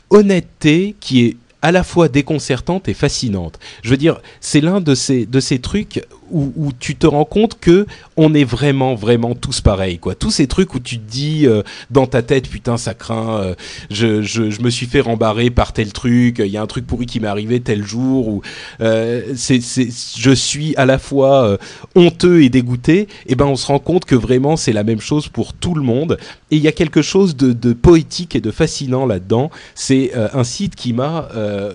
[0.09, 3.57] honnêteté qui est à la fois déconcertante et fascinante.
[3.81, 7.59] Je veux dire, c'est l'un de ces, de ces trucs où, tu te rends compte
[7.59, 7.85] que
[8.17, 10.15] on est vraiment, vraiment tous pareils, quoi.
[10.15, 13.55] Tous ces trucs où tu te dis euh, dans ta tête, putain, ça craint, euh,
[13.91, 17.05] je, je, me suis fait rembarrer par tel truc, il y a un truc pourri
[17.05, 18.41] qui m'est arrivé tel jour, ou
[18.81, 21.57] euh, c'est, je suis à la fois euh,
[21.95, 25.27] honteux et dégoûté, et ben on se rend compte que vraiment c'est la même chose
[25.27, 26.17] pour tout le monde,
[26.51, 29.51] et il y a quelque chose de, de poétique et de fascinant là-dedans.
[29.73, 31.27] C'est un site qui m'a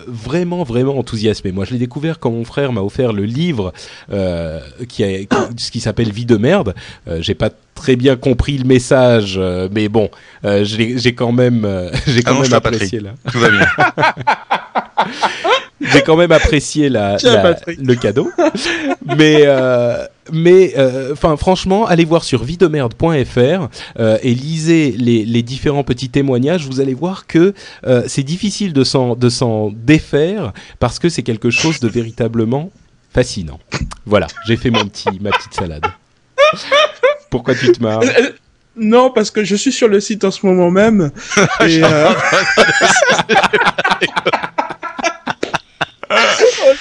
[0.07, 1.51] vraiment, vraiment enthousiasmé.
[1.51, 3.73] Moi, je l'ai découvert quand mon frère m'a offert le livre
[4.87, 5.27] qui, a, qui-
[5.63, 6.73] ce qui s'appelle Vie de merde.
[7.07, 10.09] Euh, j'ai pas très bien compris le message, euh, mais bon,
[10.45, 13.11] euh, j'ai quand même, euh, j'ai quand même apprécié là.
[13.31, 13.67] Tout va bien.
[15.93, 17.17] J'ai quand même apprécié la,
[17.67, 18.29] le cadeau.
[19.17, 23.67] mais euh, mais euh, enfin franchement, allez voir sur videmerde.fr
[23.99, 26.67] euh, et lisez les, les différents petits témoignages.
[26.67, 27.53] Vous allez voir que
[27.87, 32.69] euh, c'est difficile de s'en de s'en défaire parce que c'est quelque chose de véritablement
[33.13, 33.59] fascinant.
[34.05, 35.85] Voilà, j'ai fait mon petit ma petite salade.
[37.29, 38.01] Pourquoi tu te marres
[38.75, 41.11] Non, parce que je suis sur le site en ce moment même.
[41.61, 42.09] et, euh...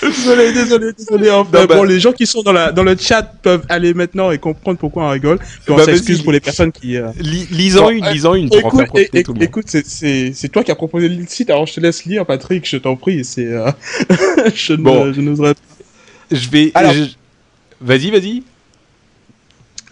[0.02, 1.30] Désolé, désolé, désolé.
[1.30, 3.94] Enfin, Non, bah- bon, les gens qui sont dans la dans le chat peuvent aller
[3.94, 5.38] maintenant et comprendre pourquoi on rigole.
[5.38, 6.96] Puis on Bah, s'excuse pour les personnes qui.
[6.96, 10.74] euh, Li- Bon, une, euh, lisant une pour en Écoute, écoute, c'est toi qui as
[10.74, 12.68] proposé le site, alors je te laisse lire, Patrick.
[12.68, 13.24] Je t'en prie.
[13.24, 13.70] C'est euh...
[14.54, 15.12] je ne Bon.
[16.30, 16.72] Je vais.
[16.74, 17.04] Alors- je-
[17.82, 18.42] Vas-y, vas-y.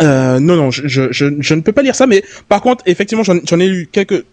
[0.03, 2.83] Euh, non, non, je, je, je, je ne peux pas lire ça, mais par contre,
[2.87, 4.25] effectivement, j'en j'en ai lu quelques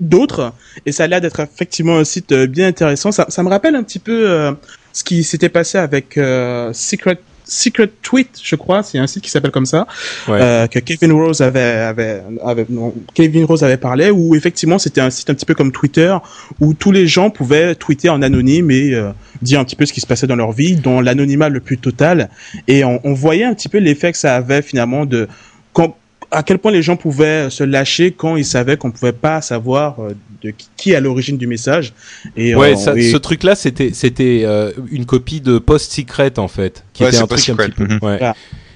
[0.00, 0.52] d'autres,
[0.86, 3.12] et ça a l'air d'être effectivement un site euh, bien intéressant.
[3.12, 4.52] Ça, ça me rappelle un petit peu euh,
[4.92, 9.30] ce qui s'était passé avec euh, Secret Secret Tweet, je crois, c'est un site qui
[9.30, 9.86] s'appelle comme ça,
[10.28, 10.38] Ouais.
[10.40, 15.00] euh, que Kevin Rose avait, avait, avait non, Kevin Rose avait parlé, où effectivement c'était
[15.00, 16.14] un site un petit peu comme Twitter,
[16.60, 19.10] où tous les gens pouvaient tweeter en anonyme et euh,
[19.42, 21.78] dire un petit peu ce qui se passait dans leur vie, dans l'anonymat le plus
[21.78, 22.30] total,
[22.68, 25.28] et on, on voyait un petit peu l'effet que ça avait finalement de
[25.72, 25.96] quand,
[26.30, 30.00] à quel point les gens pouvaient se lâcher quand ils savaient qu'on pouvait pas savoir
[30.00, 30.14] euh,
[30.44, 31.92] de qui, est à l'origine du message.
[32.36, 36.38] Et Ouais, euh, ça, et- ce truc-là, c'était c'était euh, une copie de Post Secret
[36.38, 38.34] en fait, qui Ouais, était un truc Post un petit peu, ouais, Voilà.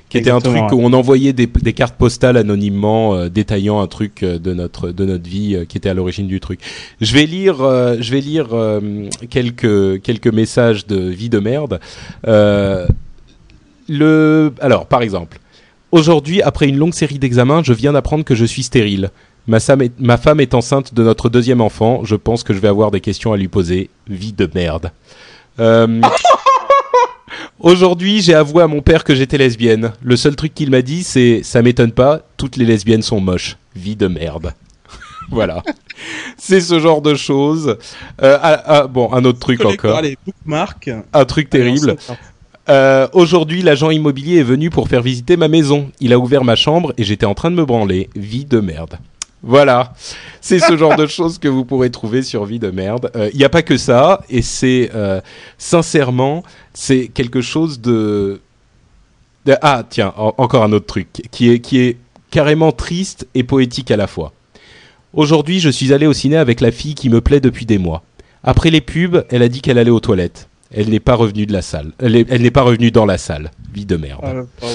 [0.09, 3.81] qui était un truc Exactement, où on envoyait des, des cartes postales anonymement euh, détaillant
[3.81, 6.61] un truc euh, de notre de notre vie euh, qui était à l'origine du truc.
[7.03, 8.81] Je vais lire euh, je vais lire euh,
[9.29, 11.79] quelques quelques messages de vie de merde.
[12.27, 12.87] Euh,
[13.89, 15.39] le alors par exemple,
[15.93, 19.11] aujourd'hui après une longue série d'examens, je viens d'apprendre que je suis stérile.
[19.49, 22.05] Ma, sam est- ma femme est enceinte de notre deuxième enfant.
[22.05, 23.91] Je pense que je vais avoir des questions à lui poser.
[24.07, 24.93] Vie de merde.
[25.59, 26.01] Euh,
[27.61, 29.93] Aujourd'hui, j'ai avoué à mon père que j'étais lesbienne.
[30.03, 33.57] Le seul truc qu'il m'a dit, c'est ça m'étonne pas, toutes les lesbiennes sont moches.
[33.75, 34.55] Vie de merde.
[35.31, 35.63] voilà.
[36.37, 37.77] C'est ce genre de choses.
[38.23, 40.01] Euh, ah, ah, bon, un autre truc encore.
[40.03, 40.91] les bookmarks.
[41.13, 41.97] Un truc terrible.
[42.69, 45.91] Euh, Aujourd'hui, l'agent immobilier est venu pour faire visiter ma maison.
[46.01, 48.09] Il a ouvert ma chambre et j'étais en train de me branler.
[48.15, 48.99] Vie de merde.
[49.43, 49.93] Voilà,
[50.41, 53.11] c'est ce genre de choses que vous pourrez trouver sur Vie de merde.
[53.33, 55.21] Il n'y a pas que ça, et c'est euh,
[55.59, 56.43] sincèrement,
[56.75, 58.41] c'est quelque chose de...
[59.47, 61.97] de- Ah tiens, en- encore un autre truc qui est qui est
[62.31, 64.33] carrément triste et poétique à la fois.
[65.15, 68.03] Aujourd'hui, je suis allé au ciné avec la fille qui me plaît depuis des mois.
[68.45, 70.49] Après les pubs, elle a dit qu'elle allait aux toilettes.
[70.71, 71.93] Elle n'est pas revenue de la salle.
[71.99, 73.51] Elle n'est pas revenue dans la salle.
[73.73, 74.21] Vie de merde.
[74.63, 74.67] Ah,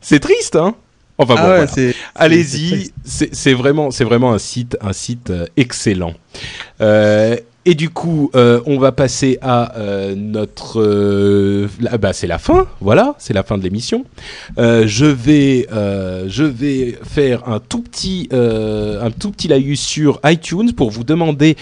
[0.00, 0.74] C'est triste, hein?
[1.18, 1.92] Enfin bon, Ah ouais, voilà.
[2.14, 2.92] allez-y.
[3.04, 6.14] C'est vraiment, c'est vraiment un site, un site euh, excellent.
[6.80, 7.36] Euh,
[7.68, 10.80] et du coup, euh, on va passer à euh, notre.
[10.80, 12.68] euh, là, bah, c'est la fin.
[12.80, 14.04] Voilà, c'est la fin de l'émission.
[14.58, 19.80] Euh, je vais, euh, je vais faire un tout petit, euh, un tout petit laïus
[19.80, 21.56] sur iTunes pour vous demander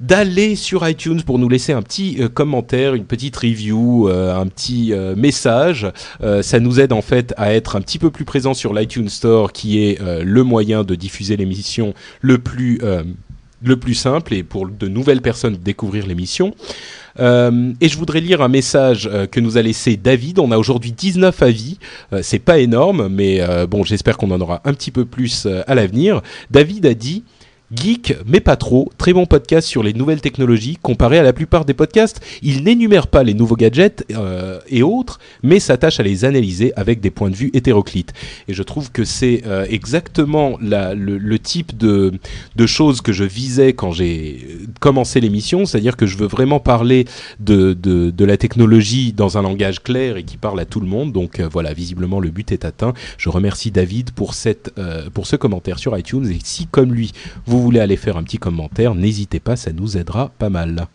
[0.00, 4.46] d'aller sur iTunes pour nous laisser un petit euh, commentaire, une petite review, euh, un
[4.46, 5.86] petit euh, message.
[6.42, 9.52] Ça nous aide en fait à être un petit peu plus présent sur l'iTunes Store,
[9.52, 12.80] qui est le moyen de diffuser l'émission le plus
[13.62, 16.54] le plus simple et pour de nouvelles personnes découvrir l'émission.
[17.18, 20.38] Et je voudrais lire un message que nous a laissé David.
[20.38, 21.78] On a aujourd'hui 19 avis.
[22.22, 26.22] C'est pas énorme, mais bon, j'espère qu'on en aura un petit peu plus à l'avenir.
[26.50, 27.24] David a dit
[27.74, 28.90] Geek, mais pas trop.
[28.98, 30.78] Très bon podcast sur les nouvelles technologies.
[30.80, 35.18] Comparé à la plupart des podcasts, il n'énumère pas les nouveaux gadgets euh, et autres,
[35.42, 38.12] mais s'attache à les analyser avec des points de vue hétéroclites.
[38.48, 42.12] Et je trouve que c'est euh, exactement le, type de,
[42.66, 47.06] choses que je visais quand j'ai euh, commencé l'émission, c'est-à-dire que je veux vraiment parler
[47.40, 47.76] de,
[48.24, 51.12] la technologie dans un langage clair et qui parle à tout le monde.
[51.12, 52.94] Donc voilà, visiblement le but est atteint.
[53.18, 54.34] Je remercie David pour,
[55.12, 56.26] pour ce commentaire sur iTunes.
[56.30, 57.12] Et si, comme lui,
[57.46, 60.86] vous voulez aller faire un petit commentaire, n'hésitez pas, ça nous aidera pas mal.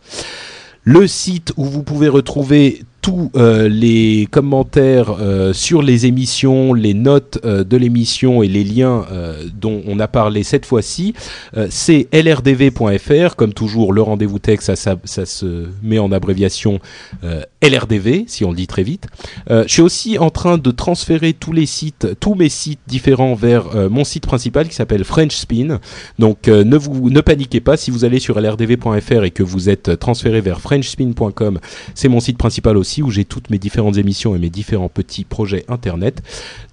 [0.84, 6.94] Le site où vous pouvez retrouver tous euh, les commentaires euh, sur les émissions, les
[6.94, 11.14] notes euh, de l'émission et les liens euh, dont on a parlé cette fois-ci,
[11.56, 13.36] euh, c'est lrdv.fr.
[13.36, 16.78] Comme toujours, le rendez-vous tech, ça, ça, ça se met en abréviation
[17.24, 19.06] euh, LRDV, si on le dit très vite.
[19.48, 23.90] Je suis aussi en train de transférer tous les sites, tous mes sites différents vers
[23.90, 25.78] mon site principal qui s'appelle French Spin.
[26.18, 29.98] Donc ne vous ne paniquez pas si vous allez sur lrdv.fr et que vous êtes
[29.98, 31.58] transféré vers frenchspin.com,
[31.94, 35.24] c'est mon site principal aussi où j'ai toutes mes différentes émissions et mes différents petits
[35.24, 36.22] projets internet.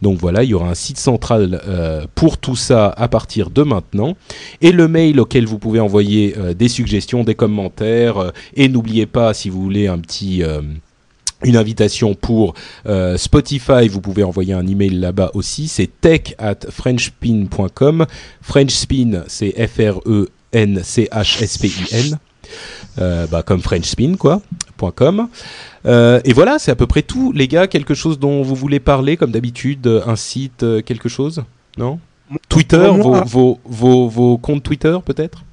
[0.01, 3.63] Donc voilà, il y aura un site central euh, pour tout ça à partir de
[3.63, 4.15] maintenant
[4.61, 9.05] et le mail auquel vous pouvez envoyer euh, des suggestions, des commentaires euh, et n'oubliez
[9.05, 10.43] pas si vous voulez un petit
[11.43, 12.55] une invitation pour
[13.17, 18.07] Spotify, vous pouvez envoyer un email là-bas aussi, c'est tech at frenchspin.com.
[18.41, 22.17] Frenchspin, c'est F-R-E-N-C-H-S-P-I-N,
[22.97, 24.41] bah, comme Frenchspin, quoi,
[24.95, 25.27] .com.
[25.85, 27.31] Euh, et voilà, c'est à peu près tout.
[27.31, 31.43] Les gars, quelque chose dont vous voulez parler, comme d'habitude, un site, euh, quelque chose
[31.77, 31.99] Non?
[32.49, 35.43] Twitter, vos, vos, vos, vos comptes Twitter, peut-être?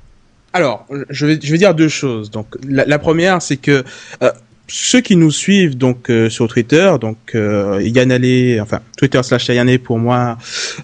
[0.52, 2.30] Alors, je vais, je vais dire deux choses.
[2.30, 3.84] Donc, la, la première, c'est que
[4.22, 4.32] euh,
[4.66, 9.48] ceux qui nous suivent donc euh, sur Twitter, donc euh, Yann Allé, enfin Twitter slash
[9.48, 10.38] Yann pour moi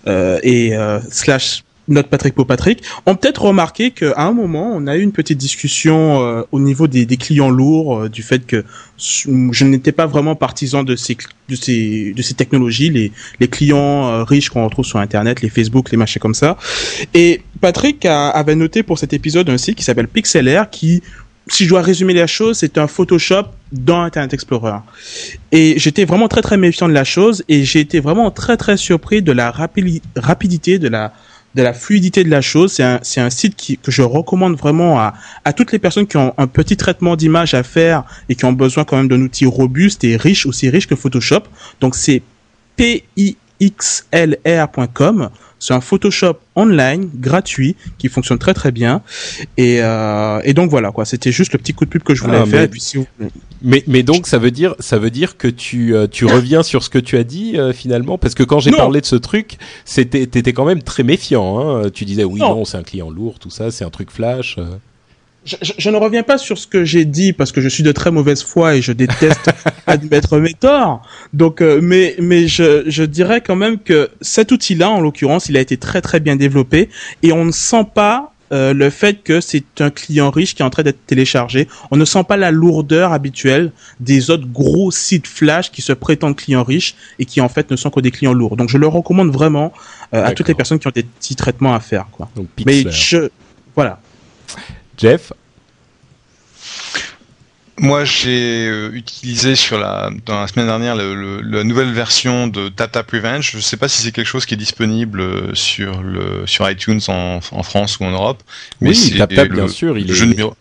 [0.06, 4.96] euh, et euh, slash notre Patrick Patrick, ont peut-être remarqué qu'à un moment, on a
[4.96, 8.64] eu une petite discussion euh, au niveau des, des clients lourds, euh, du fait que
[8.96, 11.16] je n'étais pas vraiment partisan de ces,
[11.48, 15.50] de ces, de ces technologies, les, les clients euh, riches qu'on retrouve sur Internet, les
[15.50, 16.56] Facebook, les machins comme ça.
[17.12, 21.02] Et Patrick avait noté pour cet épisode un site qui s'appelle Pixelair qui,
[21.48, 24.78] si je dois résumer la chose, c'est un Photoshop dans Internet Explorer.
[25.52, 28.76] Et j'étais vraiment très très méfiant de la chose et j'ai été vraiment très très
[28.76, 31.12] surpris de la rapidi- rapidité, de la
[31.54, 32.72] de la fluidité de la chose.
[32.72, 35.14] C'est un, un site que je recommande vraiment à,
[35.44, 38.52] à toutes les personnes qui ont un petit traitement d'image à faire et qui ont
[38.52, 41.42] besoin quand même d'un outil robuste et riche, aussi riche que Photoshop.
[41.80, 42.22] Donc c'est
[42.76, 43.30] pixlr.com.
[45.60, 49.02] C'est un Photoshop online, gratuit, qui fonctionne très très bien.
[49.56, 51.04] Et, euh, et donc voilà quoi.
[51.04, 52.58] C'était juste le petit coup de pub que je voulais Ah, faire.
[52.60, 53.06] mais- Et puis si vous...
[53.62, 56.82] Mais, mais donc ça veut dire ça veut dire que tu euh, tu reviens sur
[56.82, 58.16] ce que tu as dit euh, finalement?
[58.16, 61.90] Parce que quand j'ai parlé de ce truc c'était t'étais quand même très méfiant hein.
[61.92, 62.54] tu disais oui Non.
[62.54, 64.64] non, c'est un client lourd tout ça c'est un truc flash euh.
[65.44, 67.82] Je, je- je ne reviens pas sur ce que j'ai dit parce que je suis
[67.82, 69.50] de très mauvaise foi et je déteste
[69.86, 71.02] admettre mes torts.
[71.32, 75.56] Donc, euh, mais mais je, je dirais quand même que cet outil-là, en l'occurrence, il
[75.56, 76.88] a été très très bien développé
[77.22, 80.64] et on ne sent pas euh, le fait que c'est un client riche qui est
[80.64, 81.68] en train d'être téléchargé.
[81.92, 86.34] On ne sent pas la lourdeur habituelle des autres gros sites flash qui se prétendent
[86.36, 88.56] clients riches et qui en fait ne sont que des clients lourds.
[88.56, 89.72] Donc, je le recommande vraiment
[90.14, 92.06] euh, à toutes les personnes qui ont des petits traitements à faire.
[92.10, 92.28] Quoi.
[92.34, 93.28] donc Mais je
[93.76, 94.00] voilà.
[95.00, 95.32] Jeff
[97.78, 102.46] Moi, j'ai euh, utilisé sur la dans la semaine dernière le, le- la nouvelle version
[102.46, 103.50] de TapTap Revenge.
[103.52, 106.68] Je ne sais pas si c'est quelque chose qui est disponible euh, sur le sur
[106.70, 108.42] iTunes en, en France ou en Europe.
[108.82, 110.54] oui c'est TapTap bien sûr il le est jeu numéro.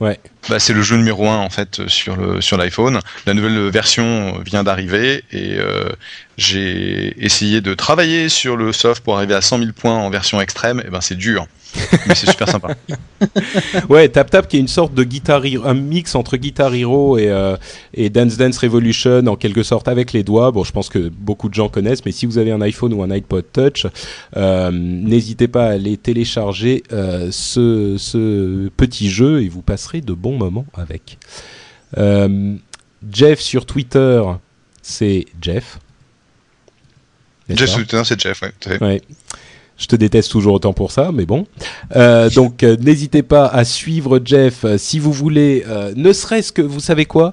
[0.00, 0.18] ouais
[0.48, 3.00] bah, c'est le jeu numéro 1 en fait sur le sur l'iPhone.
[3.26, 5.88] La nouvelle version vient d'arriver et euh,
[6.36, 10.40] j'ai essayé de travailler sur le soft pour arriver à 100 000 points en version
[10.40, 10.82] extrême.
[10.86, 11.46] Et ben c'est dur,
[12.06, 12.74] mais c'est super sympa.
[13.88, 17.18] ouais, Tap Tap qui est une sorte de Guitar Hero, un mix entre Guitar Hero
[17.18, 17.56] et, euh,
[17.94, 20.50] et Dance Dance Revolution en quelque sorte avec les doigts.
[20.50, 23.02] Bon, je pense que beaucoup de gens connaissent, mais si vous avez un iPhone ou
[23.02, 23.86] un iPod Touch,
[24.36, 30.12] euh, n'hésitez pas à aller télécharger euh, ce, ce petit jeu et vous passerez de
[30.12, 31.18] bons moments avec.
[31.98, 32.56] Euh,
[33.10, 34.22] Jeff sur Twitter,
[34.82, 35.78] c'est Jeff.
[37.48, 38.42] Jeff pas Souter, c'est Jeff,
[38.80, 39.02] ouais.
[39.76, 41.46] Je te déteste toujours autant pour ça, mais bon.
[41.96, 45.64] Euh, donc euh, n'hésitez pas à suivre Jeff si vous voulez,
[45.96, 47.32] ne serait-ce que, vous savez quoi?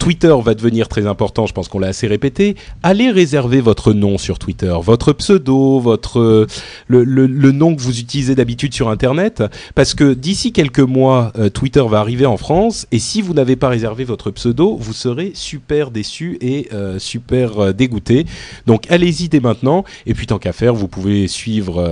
[0.00, 2.56] Twitter va devenir très important, je pense qu'on l'a assez répété.
[2.82, 6.46] Allez réserver votre nom sur Twitter, votre pseudo, votre
[6.88, 9.44] le, nom que vous utilisez d'habitude sur Internet,
[9.74, 13.56] parce que d'ici quelques mois, euh, Twitter va arriver en France, et si vous n'avez
[13.56, 18.24] pas réservé votre pseudo, vous serez super déçu et euh, super euh, dégoûté.
[18.66, 21.86] Donc allez-y dès maintenant, et puis tant qu'à faire, vous pouvez suivre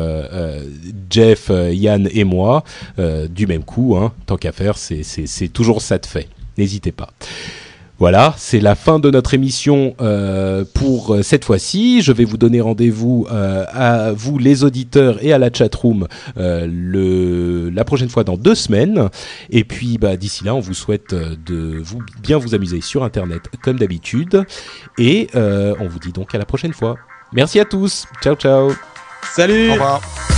[1.10, 2.64] Jeff, Yann et moi
[3.28, 3.96] du même coup.
[3.96, 4.12] Hein.
[4.24, 6.28] Tant qu'à faire, c'est toujours ça de fait.
[6.56, 7.10] N'hésitez pas.
[7.98, 12.00] Voilà, c'est la fin de notre émission euh, pour euh, cette fois-ci.
[12.00, 16.06] Je vais vous donner rendez-vous euh, à vous, les auditeurs, et à la chatroom
[16.36, 19.08] euh, le, la prochaine fois dans deux semaines.
[19.50, 23.42] Et puis, bah, d'ici là, on vous souhaite de vous bien vous amuser sur Internet
[23.62, 24.44] comme d'habitude.
[24.96, 26.96] Et euh, on vous dit donc à la prochaine fois.
[27.32, 28.06] Merci à tous.
[28.22, 28.72] Ciao, ciao.
[29.34, 30.37] Salut Au revoir.